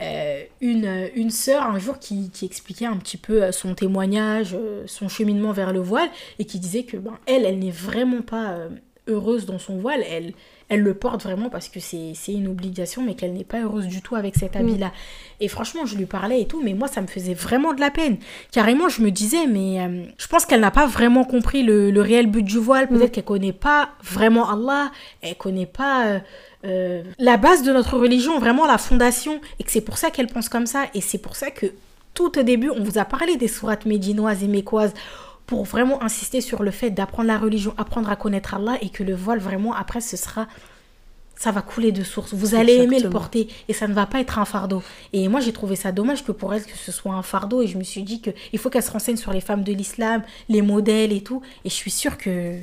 euh, 0.00 0.44
une, 0.60 1.10
une 1.14 1.30
sœur 1.30 1.64
un 1.64 1.78
jour 1.78 1.98
qui, 1.98 2.30
qui 2.30 2.44
expliquait 2.44 2.86
un 2.86 2.96
petit 2.96 3.16
peu 3.16 3.42
euh, 3.42 3.52
son 3.52 3.74
témoignage, 3.74 4.54
euh, 4.54 4.84
son 4.86 5.08
cheminement 5.08 5.52
vers 5.52 5.72
le 5.72 5.80
voile, 5.80 6.08
et 6.38 6.44
qui 6.44 6.60
disait 6.60 6.84
que 6.84 6.96
ben, 6.96 7.18
elle, 7.26 7.44
elle 7.44 7.58
n'est 7.58 7.72
vraiment 7.72 8.22
pas 8.22 8.58
heureuse 9.08 9.46
dans 9.46 9.58
son 9.58 9.78
voile, 9.78 10.02
elle, 10.08 10.34
elle 10.68 10.80
le 10.82 10.94
porte 10.94 11.22
vraiment 11.22 11.48
parce 11.48 11.68
que 11.68 11.80
c'est 11.80 12.12
c'est 12.14 12.32
une 12.32 12.48
obligation, 12.48 13.02
mais 13.02 13.14
qu'elle 13.14 13.32
n'est 13.32 13.44
pas 13.44 13.60
heureuse 13.60 13.86
du 13.86 14.02
tout 14.02 14.16
avec 14.16 14.36
cet 14.36 14.54
habit-là. 14.56 14.92
Et 15.40 15.48
franchement, 15.48 15.86
je 15.86 15.96
lui 15.96 16.06
parlais 16.06 16.42
et 16.42 16.46
tout, 16.46 16.60
mais 16.62 16.74
moi, 16.74 16.88
ça 16.88 17.00
me 17.00 17.06
faisait 17.06 17.34
vraiment 17.34 17.72
de 17.72 17.80
la 17.80 17.90
peine. 17.90 18.18
Carrément, 18.52 18.88
je 18.88 19.02
me 19.02 19.10
disais, 19.10 19.46
mais 19.46 19.80
euh, 19.80 20.04
je 20.18 20.26
pense 20.26 20.44
qu'elle 20.44 20.60
n'a 20.60 20.70
pas 20.70 20.86
vraiment 20.86 21.24
compris 21.24 21.62
le, 21.62 21.90
le 21.90 22.00
réel 22.00 22.26
but 22.26 22.42
du 22.42 22.58
voile. 22.58 22.88
Peut-être 22.88 23.12
qu'elle 23.12 23.24
connaît 23.24 23.52
pas 23.52 23.90
vraiment 24.02 24.50
Allah, 24.50 24.90
elle 25.22 25.36
connaît 25.36 25.66
pas 25.66 26.06
euh, 26.06 26.18
euh, 26.64 27.02
la 27.18 27.36
base 27.36 27.62
de 27.62 27.72
notre 27.72 27.96
religion, 27.96 28.38
vraiment 28.38 28.66
la 28.66 28.78
fondation, 28.78 29.40
et 29.58 29.64
que 29.64 29.70
c'est 29.70 29.80
pour 29.80 29.96
ça 29.96 30.10
qu'elle 30.10 30.26
pense 30.26 30.48
comme 30.48 30.66
ça. 30.66 30.84
Et 30.94 31.00
c'est 31.00 31.18
pour 31.18 31.36
ça 31.36 31.50
que 31.50 31.66
tout 32.14 32.38
au 32.38 32.42
début, 32.42 32.70
on 32.70 32.82
vous 32.82 32.98
a 32.98 33.04
parlé 33.04 33.36
des 33.36 33.48
sourates 33.48 33.86
médinoises 33.86 34.42
et 34.42 34.48
mécoises 34.48 34.92
pour 35.48 35.64
vraiment 35.64 36.00
insister 36.02 36.42
sur 36.42 36.62
le 36.62 36.70
fait 36.70 36.90
d'apprendre 36.90 37.26
la 37.26 37.38
religion, 37.38 37.72
apprendre 37.78 38.10
à 38.10 38.16
connaître 38.16 38.54
Allah 38.54 38.76
et 38.82 38.90
que 38.90 39.02
le 39.02 39.14
voile 39.14 39.38
vraiment 39.38 39.74
après 39.74 40.02
ce 40.02 40.16
sera 40.16 40.46
ça 41.36 41.52
va 41.52 41.62
couler 41.62 41.90
de 41.90 42.02
source. 42.02 42.34
Vous 42.34 42.54
allez 42.54 42.74
aimer 42.74 42.98
le 42.98 43.08
porter 43.08 43.48
et 43.68 43.72
ça 43.72 43.86
ne 43.88 43.94
va 43.94 44.06
pas 44.06 44.20
être 44.20 44.38
un 44.38 44.44
fardeau. 44.44 44.82
Et 45.12 45.26
moi 45.28 45.40
j'ai 45.40 45.52
trouvé 45.52 45.74
ça 45.74 45.90
dommage 45.90 46.22
que 46.22 46.32
pour 46.32 46.52
elle 46.52 46.64
que 46.64 46.76
ce 46.76 46.92
soit 46.92 47.14
un 47.14 47.22
fardeau 47.22 47.62
et 47.62 47.66
je 47.66 47.78
me 47.78 47.82
suis 47.82 48.02
dit 48.02 48.20
que 48.20 48.30
il 48.52 48.58
faut 48.58 48.68
qu'elle 48.68 48.82
se 48.82 48.90
renseigne 48.90 49.16
sur 49.16 49.32
les 49.32 49.40
femmes 49.40 49.62
de 49.62 49.72
l'islam, 49.72 50.22
les 50.50 50.60
modèles 50.60 51.12
et 51.12 51.22
tout 51.22 51.40
et 51.64 51.70
je 51.70 51.74
suis 51.74 51.90
sûre 51.90 52.18
que 52.18 52.58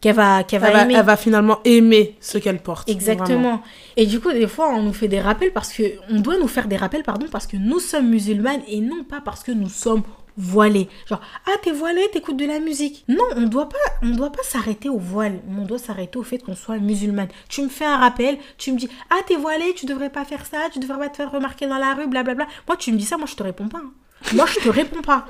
qu'elle 0.00 0.16
va 0.16 0.42
qu'elle 0.42 0.62
va, 0.62 0.84
aimer. 0.84 0.94
elle 0.94 1.04
va 1.04 1.18
finalement 1.18 1.58
aimer 1.66 2.16
ce 2.20 2.38
qu'elle 2.38 2.60
porte. 2.60 2.88
Exactement. 2.88 3.26
vraiment. 3.26 3.62
Et 3.98 4.06
du 4.06 4.20
coup, 4.20 4.32
des 4.32 4.48
fois, 4.48 4.70
on 4.74 4.82
nous 4.82 4.92
fait 4.94 5.06
des 5.06 5.20
rappels 5.20 5.52
parce 5.52 5.72
que 5.72 5.82
on 6.10 6.18
doit 6.18 6.38
nous 6.38 6.48
faire 6.48 6.66
des 6.66 6.76
rappels, 6.76 7.04
pardon, 7.04 7.26
parce 7.30 7.46
que 7.46 7.56
nous 7.56 7.78
sommes 7.78 8.08
musulmanes 8.08 8.62
et 8.66 8.80
non 8.80 9.04
pas 9.04 9.20
parce 9.20 9.44
que 9.44 9.52
nous 9.52 9.68
sommes 9.68 10.02
voilées. 10.36 10.88
Genre, 11.06 11.20
ah, 11.46 11.52
t'es 11.62 11.72
voilée, 11.72 12.08
t'écoutes 12.12 12.36
de 12.36 12.46
la 12.46 12.58
musique. 12.60 13.04
Non, 13.08 13.24
on 13.36 13.42
doit 13.42 13.68
pas, 13.68 13.78
on 14.02 14.10
doit 14.10 14.32
pas 14.32 14.42
s'arrêter 14.42 14.88
au 14.88 14.98
voile. 14.98 15.40
On 15.58 15.64
doit 15.64 15.78
s'arrêter 15.78 16.18
au 16.18 16.22
fait 16.22 16.38
qu'on 16.38 16.54
soit 16.56 16.78
musulmane. 16.78 17.28
Tu 17.48 17.62
me 17.62 17.68
fais 17.68 17.84
un 17.84 17.96
rappel, 17.98 18.38
tu 18.58 18.72
me 18.72 18.78
dis, 18.78 18.88
ah, 19.10 19.16
t'es 19.26 19.36
voilée, 19.36 19.74
tu 19.74 19.86
devrais 19.86 20.10
pas 20.10 20.24
faire 20.24 20.46
ça, 20.46 20.68
tu 20.72 20.78
devrais 20.78 20.98
pas 20.98 21.08
te 21.08 21.16
faire 21.16 21.30
remarquer 21.30 21.66
dans 21.66 21.78
la 21.78 21.94
rue, 21.94 22.06
blablabla. 22.06 22.46
Moi, 22.68 22.76
tu 22.76 22.92
me 22.92 22.96
dis 22.98 23.04
ça, 23.04 23.16
moi, 23.16 23.26
je 23.26 23.34
te 23.36 23.42
réponds 23.42 23.68
pas. 23.68 23.78
hein. 23.78 23.92
Moi, 24.34 24.46
je 24.46 24.60
te 24.60 24.68
réponds 24.68 25.02
pas. 25.02 25.26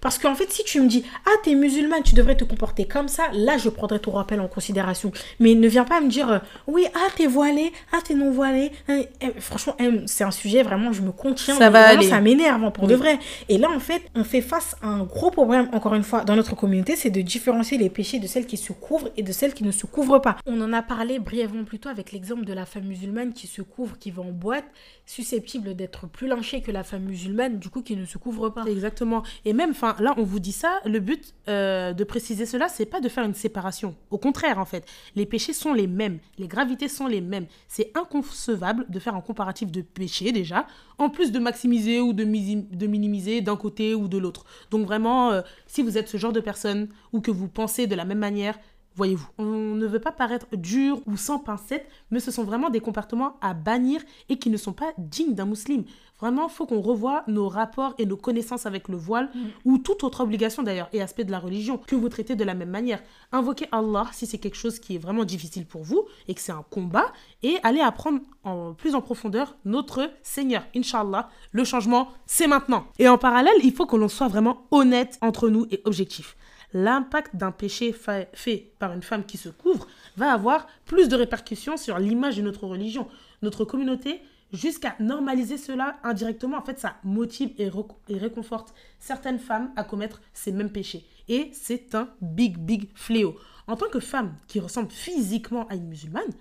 Parce 0.00 0.18
qu'en 0.18 0.34
fait, 0.34 0.50
si 0.50 0.64
tu 0.64 0.80
me 0.80 0.88
dis, 0.88 1.04
ah, 1.26 1.30
t'es 1.42 1.54
musulmane, 1.54 2.02
tu 2.02 2.14
devrais 2.14 2.36
te 2.36 2.44
comporter 2.44 2.86
comme 2.86 3.08
ça, 3.08 3.24
là, 3.32 3.58
je 3.58 3.68
prendrai 3.68 3.98
ton 3.98 4.12
rappel 4.12 4.40
en 4.40 4.48
considération. 4.48 5.12
Mais 5.40 5.54
ne 5.54 5.68
viens 5.68 5.84
pas 5.84 6.00
me 6.00 6.08
dire, 6.08 6.30
euh, 6.30 6.38
oui, 6.66 6.86
ah, 6.94 7.08
t'es 7.16 7.26
voilée, 7.26 7.72
ah, 7.92 7.98
t'es 8.04 8.14
non 8.14 8.30
voilée. 8.30 8.70
Hein, 8.88 9.02
eh, 9.20 9.40
franchement, 9.40 9.74
eh, 9.80 10.00
c'est 10.06 10.24
un 10.24 10.30
sujet, 10.30 10.62
vraiment, 10.62 10.92
je 10.92 11.02
me 11.02 11.12
contiens. 11.12 11.54
Ça 11.56 11.70
va 11.70 11.82
vraiment, 11.82 12.00
aller. 12.00 12.08
Ça 12.08 12.20
m'énerve, 12.20 12.64
hein, 12.64 12.70
pour 12.70 12.84
Oui. 12.84 12.90
de 12.90 12.96
vrai. 12.96 13.18
Et 13.48 13.58
là, 13.58 13.68
en 13.74 13.80
fait, 13.80 14.02
on 14.14 14.24
fait 14.24 14.40
face 14.40 14.76
à 14.82 14.88
un 14.88 15.04
gros 15.04 15.30
problème, 15.30 15.68
encore 15.72 15.94
une 15.94 16.02
fois, 16.02 16.24
dans 16.24 16.36
notre 16.36 16.54
communauté, 16.54 16.96
c'est 16.96 17.10
de 17.10 17.20
différencier 17.20 17.78
les 17.78 17.90
péchés 17.90 18.18
de 18.18 18.26
celles 18.26 18.46
qui 18.46 18.56
se 18.56 18.72
couvrent 18.72 19.10
et 19.16 19.22
de 19.22 19.32
celles 19.32 19.54
qui 19.54 19.64
ne 19.64 19.70
se 19.72 19.86
couvrent 19.86 20.20
pas. 20.20 20.36
On 20.46 20.60
en 20.60 20.72
a 20.72 20.82
parlé 20.82 21.18
brièvement 21.18 21.64
plus 21.64 21.78
tôt 21.78 21.88
avec 21.88 22.12
l'exemple 22.12 22.44
de 22.44 22.52
la 22.52 22.66
femme 22.66 22.84
musulmane 22.84 23.32
qui 23.32 23.46
se 23.46 23.62
couvre, 23.62 23.98
qui 23.98 24.10
va 24.10 24.22
en 24.22 24.30
boîte, 24.32 24.64
susceptible 25.06 25.74
d'être 25.74 26.06
plus 26.06 26.28
lynchée 26.28 26.60
que 26.60 26.70
la 26.70 26.84
femme 26.84 27.02
musulmane, 27.04 27.58
du 27.58 27.68
coup, 27.70 27.82
qui 27.82 27.96
ne 27.96 28.04
se 28.04 28.18
couvre 28.18 28.48
pas. 28.50 28.64
Exactement. 28.66 29.22
Et 29.44 29.52
même, 29.52 29.70
enfin, 29.70 29.87
là, 29.98 30.14
on 30.16 30.22
vous 30.22 30.40
dit 30.40 30.52
ça. 30.52 30.80
Le 30.84 31.00
but 31.00 31.34
euh, 31.48 31.92
de 31.92 32.04
préciser 32.04 32.46
cela, 32.46 32.68
c'est 32.68 32.86
pas 32.86 33.00
de 33.00 33.08
faire 33.08 33.24
une 33.24 33.34
séparation. 33.34 33.94
Au 34.10 34.18
contraire, 34.18 34.58
en 34.58 34.64
fait, 34.64 34.86
les 35.16 35.26
péchés 35.26 35.52
sont 35.52 35.72
les 35.72 35.86
mêmes, 35.86 36.18
les 36.38 36.48
gravités 36.48 36.88
sont 36.88 37.06
les 37.06 37.20
mêmes. 37.20 37.46
C'est 37.68 37.90
inconcevable 37.96 38.86
de 38.88 38.98
faire 38.98 39.14
un 39.14 39.20
comparatif 39.20 39.70
de 39.70 39.82
péchés 39.82 40.32
déjà, 40.32 40.66
en 40.98 41.10
plus 41.10 41.32
de 41.32 41.38
maximiser 41.38 42.00
ou 42.00 42.12
de, 42.12 42.24
minimiser 42.24 43.40
d'un 43.40 43.56
côté 43.56 43.94
ou 43.94 44.08
de 44.08 44.18
l'autre. 44.18 44.44
Donc 44.70 44.86
vraiment, 44.86 45.30
euh, 45.30 45.42
si 45.66 45.82
vous 45.82 45.98
êtes 45.98 46.08
ce 46.08 46.16
genre 46.16 46.32
de 46.32 46.40
personne 46.40 46.88
ou 47.12 47.20
que 47.20 47.30
vous 47.30 47.48
pensez 47.48 47.86
de 47.86 47.94
la 47.94 48.04
même 48.04 48.18
manière, 48.18 48.58
voyez-vous. 48.98 49.28
On 49.38 49.74
ne 49.76 49.86
veut 49.86 50.00
pas 50.00 50.12
paraître 50.12 50.46
dur 50.52 51.00
ou 51.06 51.16
sans 51.16 51.38
pincette, 51.38 51.88
mais 52.10 52.20
ce 52.20 52.30
sont 52.30 52.44
vraiment 52.44 52.68
des 52.68 52.80
comportements 52.80 53.36
à 53.40 53.54
bannir 53.54 54.02
et 54.28 54.38
qui 54.38 54.50
ne 54.50 54.56
sont 54.56 54.72
pas 54.72 54.92
dignes 54.98 55.34
d'un 55.34 55.46
musulman. 55.46 55.84
Vraiment, 56.20 56.48
il 56.48 56.52
faut 56.52 56.66
qu'on 56.66 56.80
revoie 56.80 57.22
nos 57.28 57.48
rapports 57.48 57.94
et 57.98 58.04
nos 58.04 58.16
connaissances 58.16 58.66
avec 58.66 58.88
le 58.88 58.96
voile 58.96 59.30
ou 59.64 59.78
toute 59.78 60.02
autre 60.02 60.20
obligation 60.20 60.64
d'ailleurs 60.64 60.88
et 60.92 61.00
aspect 61.00 61.22
de 61.22 61.30
la 61.30 61.38
religion 61.38 61.78
que 61.78 61.94
vous 61.94 62.08
traitez 62.08 62.34
de 62.34 62.42
la 62.42 62.54
même 62.54 62.70
manière. 62.70 63.00
Invoquez 63.30 63.66
Allah 63.70 64.06
si 64.12 64.26
c'est 64.26 64.38
quelque 64.38 64.56
chose 64.56 64.80
qui 64.80 64.96
est 64.96 64.98
vraiment 64.98 65.24
difficile 65.24 65.64
pour 65.64 65.84
vous 65.84 66.06
et 66.26 66.34
que 66.34 66.40
c'est 66.40 66.50
un 66.50 66.64
combat 66.68 67.12
et 67.44 67.58
allez 67.62 67.80
apprendre 67.80 68.18
en 68.42 68.74
plus 68.74 68.96
en 68.96 69.00
profondeur 69.00 69.56
notre 69.64 70.10
Seigneur. 70.24 70.64
Inch'Allah, 70.74 71.28
le 71.52 71.62
changement, 71.62 72.08
c'est 72.26 72.48
maintenant. 72.48 72.86
Et 72.98 73.08
en 73.08 73.16
parallèle, 73.16 73.54
il 73.62 73.72
faut 73.72 73.86
que 73.86 73.96
l'on 73.96 74.08
soit 74.08 74.28
vraiment 74.28 74.66
honnête 74.72 75.18
entre 75.22 75.48
nous 75.48 75.66
et 75.70 75.82
objectif 75.84 76.36
l'impact 76.72 77.36
d'un 77.36 77.50
péché 77.52 77.92
fa- 77.92 78.26
fait 78.34 78.72
par 78.78 78.92
une 78.92 79.02
femme 79.02 79.24
qui 79.24 79.36
se 79.38 79.48
couvre 79.48 79.86
va 80.16 80.32
avoir 80.32 80.66
plus 80.84 81.08
de 81.08 81.16
répercussions 81.16 81.76
sur 81.76 81.98
l'image 81.98 82.36
de 82.36 82.42
notre 82.42 82.66
religion, 82.66 83.08
notre 83.42 83.64
communauté, 83.64 84.20
jusqu'à 84.52 84.96
normaliser 85.00 85.58
cela 85.58 85.98
indirectement. 86.02 86.56
En 86.58 86.64
fait, 86.64 86.78
ça 86.78 86.96
motive 87.04 87.50
et, 87.58 87.70
et 88.08 88.18
réconforte 88.18 88.74
certaines 88.98 89.38
femmes 89.38 89.70
à 89.76 89.84
commettre 89.84 90.20
ces 90.32 90.52
mêmes 90.52 90.72
péchés. 90.72 91.04
Et 91.28 91.50
c'est 91.52 91.94
un 91.94 92.08
big, 92.20 92.58
big 92.58 92.88
fléau. 92.94 93.36
En 93.66 93.76
tant 93.76 93.88
que 93.90 94.00
femme 94.00 94.34
qui 94.46 94.60
ressemble 94.60 94.90
physiquement 94.90 95.66
à 95.68 95.74
une 95.74 95.88
musulmane, 95.88 96.32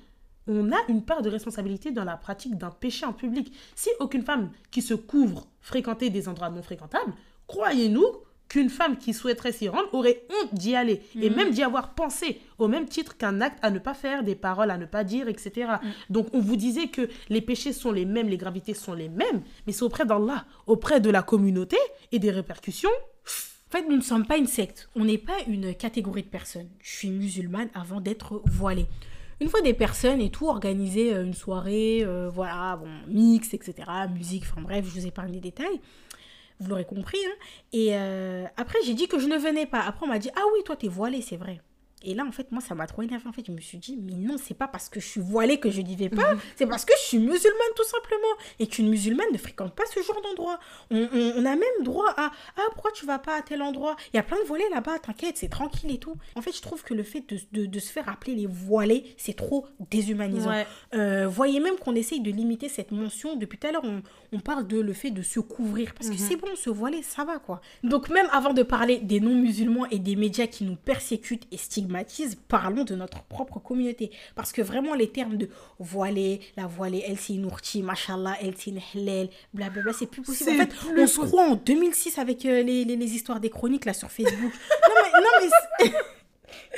on 0.47 0.71
a 0.71 0.77
une 0.87 1.03
part 1.03 1.21
de 1.21 1.29
responsabilité 1.29 1.91
dans 1.91 2.05
la 2.05 2.15
pratique 2.15 2.57
d'un 2.57 2.69
péché 2.71 3.05
en 3.05 3.11
public. 3.11 3.53
Si 3.75 3.89
aucune 3.99 4.23
femme 4.23 4.51
qui 4.71 4.81
se 4.81 4.93
couvre 4.93 5.45
fréquentait 5.59 6.09
des 6.09 6.29
endroits 6.29 6.49
non 6.49 6.63
fréquentables, 6.63 7.13
croyez-nous 7.47 8.05
qu'une 8.49 8.69
femme 8.69 8.97
qui 8.97 9.13
souhaiterait 9.13 9.51
s'y 9.51 9.67
rendre 9.67 9.93
aurait 9.93 10.23
honte 10.29 10.53
d'y 10.53 10.75
aller 10.75 11.01
et 11.19 11.29
même 11.29 11.51
d'y 11.51 11.63
avoir 11.63 11.93
pensé, 11.93 12.39
au 12.57 12.67
même 12.67 12.88
titre 12.88 13.17
qu'un 13.17 13.41
acte 13.41 13.60
à 13.62 13.71
ne 13.71 13.79
pas 13.79 13.93
faire, 13.93 14.23
des 14.23 14.36
paroles 14.36 14.71
à 14.71 14.77
ne 14.77 14.86
pas 14.86 15.03
dire, 15.03 15.27
etc. 15.27 15.73
Donc 16.10 16.27
on 16.33 16.39
vous 16.39 16.55
disait 16.55 16.88
que 16.88 17.10
les 17.29 17.41
péchés 17.41 17.73
sont 17.73 17.91
les 17.91 18.05
mêmes, 18.05 18.29
les 18.29 18.38
gravités 18.38 18.73
sont 18.73 18.93
les 18.93 19.10
mêmes, 19.10 19.41
mais 19.65 19.73
c'est 19.73 19.83
auprès 19.83 20.05
d'Allah, 20.05 20.45
auprès 20.65 21.01
de 21.01 21.10
la 21.10 21.23
communauté 21.23 21.77
et 22.12 22.19
des 22.19 22.31
répercussions. 22.31 22.89
En 23.67 23.77
fait, 23.77 23.88
nous 23.89 23.97
ne 23.97 24.01
sommes 24.01 24.25
pas 24.25 24.38
une 24.38 24.47
secte. 24.47 24.89
On 24.95 25.03
n'est 25.03 25.17
pas 25.17 25.38
une 25.45 25.75
catégorie 25.75 26.23
de 26.23 26.29
personnes. 26.29 26.69
Je 26.81 26.89
suis 26.89 27.10
musulmane 27.10 27.67
avant 27.73 27.99
d'être 27.99 28.41
voilée. 28.45 28.86
Une 29.41 29.49
fois 29.49 29.62
des 29.62 29.73
personnes 29.73 30.21
et 30.21 30.31
tout, 30.31 30.47
organiser 30.47 31.13
euh, 31.13 31.23
une 31.23 31.33
soirée, 31.33 31.99
euh, 32.03 32.29
voilà, 32.29 32.77
bon, 32.77 32.89
mix, 33.07 33.53
etc., 33.53 33.75
musique, 34.12 34.43
enfin 34.49 34.62
bref, 34.62 34.86
je 34.86 34.99
vous 34.99 35.05
ai 35.05 35.12
parlé 35.12 35.33
des 35.33 35.39
détails. 35.41 35.79
Vous 36.59 36.69
l'aurez 36.69 36.85
compris. 36.85 37.19
hein. 37.25 37.35
Et 37.73 37.95
euh, 37.95 38.45
après, 38.57 38.79
j'ai 38.85 38.93
dit 38.93 39.07
que 39.07 39.19
je 39.19 39.27
ne 39.27 39.37
venais 39.37 39.65
pas. 39.65 39.81
Après, 39.81 40.05
on 40.05 40.09
m'a 40.09 40.19
dit, 40.19 40.29
ah 40.35 40.43
oui, 40.53 40.63
toi, 40.63 40.75
t'es 40.75 40.87
voilée, 40.87 41.21
c'est 41.21 41.37
vrai. 41.37 41.61
Et 42.03 42.13
là, 42.13 42.23
en 42.25 42.31
fait, 42.31 42.51
moi, 42.51 42.62
ça 42.62 42.75
m'a 42.75 42.86
trop 42.86 43.01
énervé. 43.01 43.27
En 43.27 43.31
fait, 43.33 43.43
je 43.45 43.51
me 43.51 43.60
suis 43.60 43.79
dit, 43.79 43.97
mais 43.99 44.13
non, 44.13 44.36
c'est 44.38 44.53
pas 44.53 44.67
parce 44.67 44.88
que 44.88 44.99
je 44.99 45.07
suis 45.07 45.19
voilée 45.21 45.60
que 45.60 45.71
je 45.71 45.81
n'y 45.81 45.95
vais 45.95 46.10
pas. 46.10 46.33
C'est 46.55 46.67
parce 46.67 46.86
que 46.86 46.93
je 47.01 47.07
suis 47.07 47.17
musulmane, 47.17 47.73
tout 47.75 47.83
simplement. 47.86 48.33
Et 48.60 48.67
qu'une 48.67 48.88
musulmane 48.89 49.25
ne 49.33 49.38
fréquente 49.38 49.73
pas 49.73 49.83
ce 49.93 50.01
genre 50.03 50.21
d'endroit. 50.21 50.60
On, 50.91 51.07
on- 51.12 51.33
on 51.38 51.45
a 51.45 51.55
même 51.55 51.83
droit 51.83 52.10
à, 52.15 52.31
ah, 52.55 52.62
pourquoi 52.73 52.91
tu 52.91 53.05
vas 53.07 53.17
pas 53.19 53.36
à 53.38 53.41
tel 53.41 53.62
endroit? 53.63 53.95
Il 54.13 54.17
y 54.17 54.19
a 54.19 54.23
plein 54.23 54.38
de 54.39 54.45
voilés 54.45 54.67
là-bas, 54.71 54.99
t'inquiète, 54.99 55.38
c'est 55.38 55.49
tranquille 55.49 55.91
et 55.91 55.97
tout. 55.97 56.15
En 56.36 56.41
fait, 56.41 56.55
je 56.55 56.62
trouve 56.62 56.83
que 56.83 56.93
le 56.93 57.03
fait 57.03 57.23
de, 57.27 57.39
de- 57.51 57.65
de 57.65 57.79
se 57.79 57.91
faire 57.91 58.07
appeler 58.10 58.36
les 58.36 58.45
voilés, 58.47 59.15
c'est 59.17 59.36
trop 59.36 59.65
déshumanisant. 59.89 60.49
Ouais. 60.51 60.67
Euh, 60.93 61.27
voyez 61.27 61.60
même 61.60 61.75
qu'on 61.77 61.95
essaye 61.95 62.21
de 62.21 62.29
limiter 62.31 62.69
cette 62.69 62.91
mention. 62.91 63.36
Depuis 63.36 63.57
tout 63.57 63.67
à 63.67 63.71
l'heure, 63.71 63.83
on, 63.83 64.01
on 64.31 64.39
parle 64.39 64.67
de 64.67 64.79
le 64.79 64.93
fait 64.93 65.10
de 65.12 65.23
se 65.23 65.39
couvrir. 65.39 65.93
Parce 65.95 66.10
que 66.10 66.17
c'est 66.17 66.36
bon, 66.36 66.55
se 66.55 66.69
voiler, 66.69 67.01
ça 67.01 67.25
va 67.25 67.39
quoi. 67.39 67.60
Donc 67.83 68.10
même 68.10 68.27
avant 68.31 68.53
de 68.53 68.62
parler 68.63 68.97
des 68.99 69.19
non-musulmans 69.19 69.88
et 69.89 69.99
des 69.99 70.15
médias 70.15 70.47
qui 70.47 70.63
nous 70.63 70.75
persécutent 70.75 71.47
et 71.51 71.57
stigmatisent, 71.57 71.88
parlons 72.47 72.83
de 72.83 72.95
notre 72.95 73.23
propre 73.23 73.60
communauté. 73.60 74.12
Parce 74.36 74.51
que 74.51 74.62
vraiment 74.62 74.93
les 74.93 75.10
termes 75.10 75.38
de 75.38 75.49
voiler, 75.79 76.41
la 76.55 76.67
voilée, 76.67 77.03
elle 77.07 77.17
c'est 77.17 77.33
une 77.33 77.45
ourti, 77.45 77.81
machallah, 77.81 78.38
elle 78.41 78.53
une 78.71 78.79
halal, 78.93 79.29
blablabla, 79.53 79.93
c'est 79.93 80.07
plus 80.07 80.21
possible. 80.21 80.51
En 80.51 80.53
fait, 80.55 80.69
on 80.97 81.07
se 81.07 81.21
croit 81.21 81.43
en 81.43 81.55
2006 81.55 82.17
avec 82.17 82.45
euh, 82.45 82.62
les, 82.63 82.83
les- 82.86 82.95
les 82.95 83.15
histoires 83.15 83.39
des 83.39 83.49
chroniques 83.49 83.86
là 83.86 83.93
sur 83.93 84.10
Facebook. 84.12 84.51
non 84.51 84.95
mais... 85.03 85.19
Non, 85.21 85.49
mais 85.86 85.91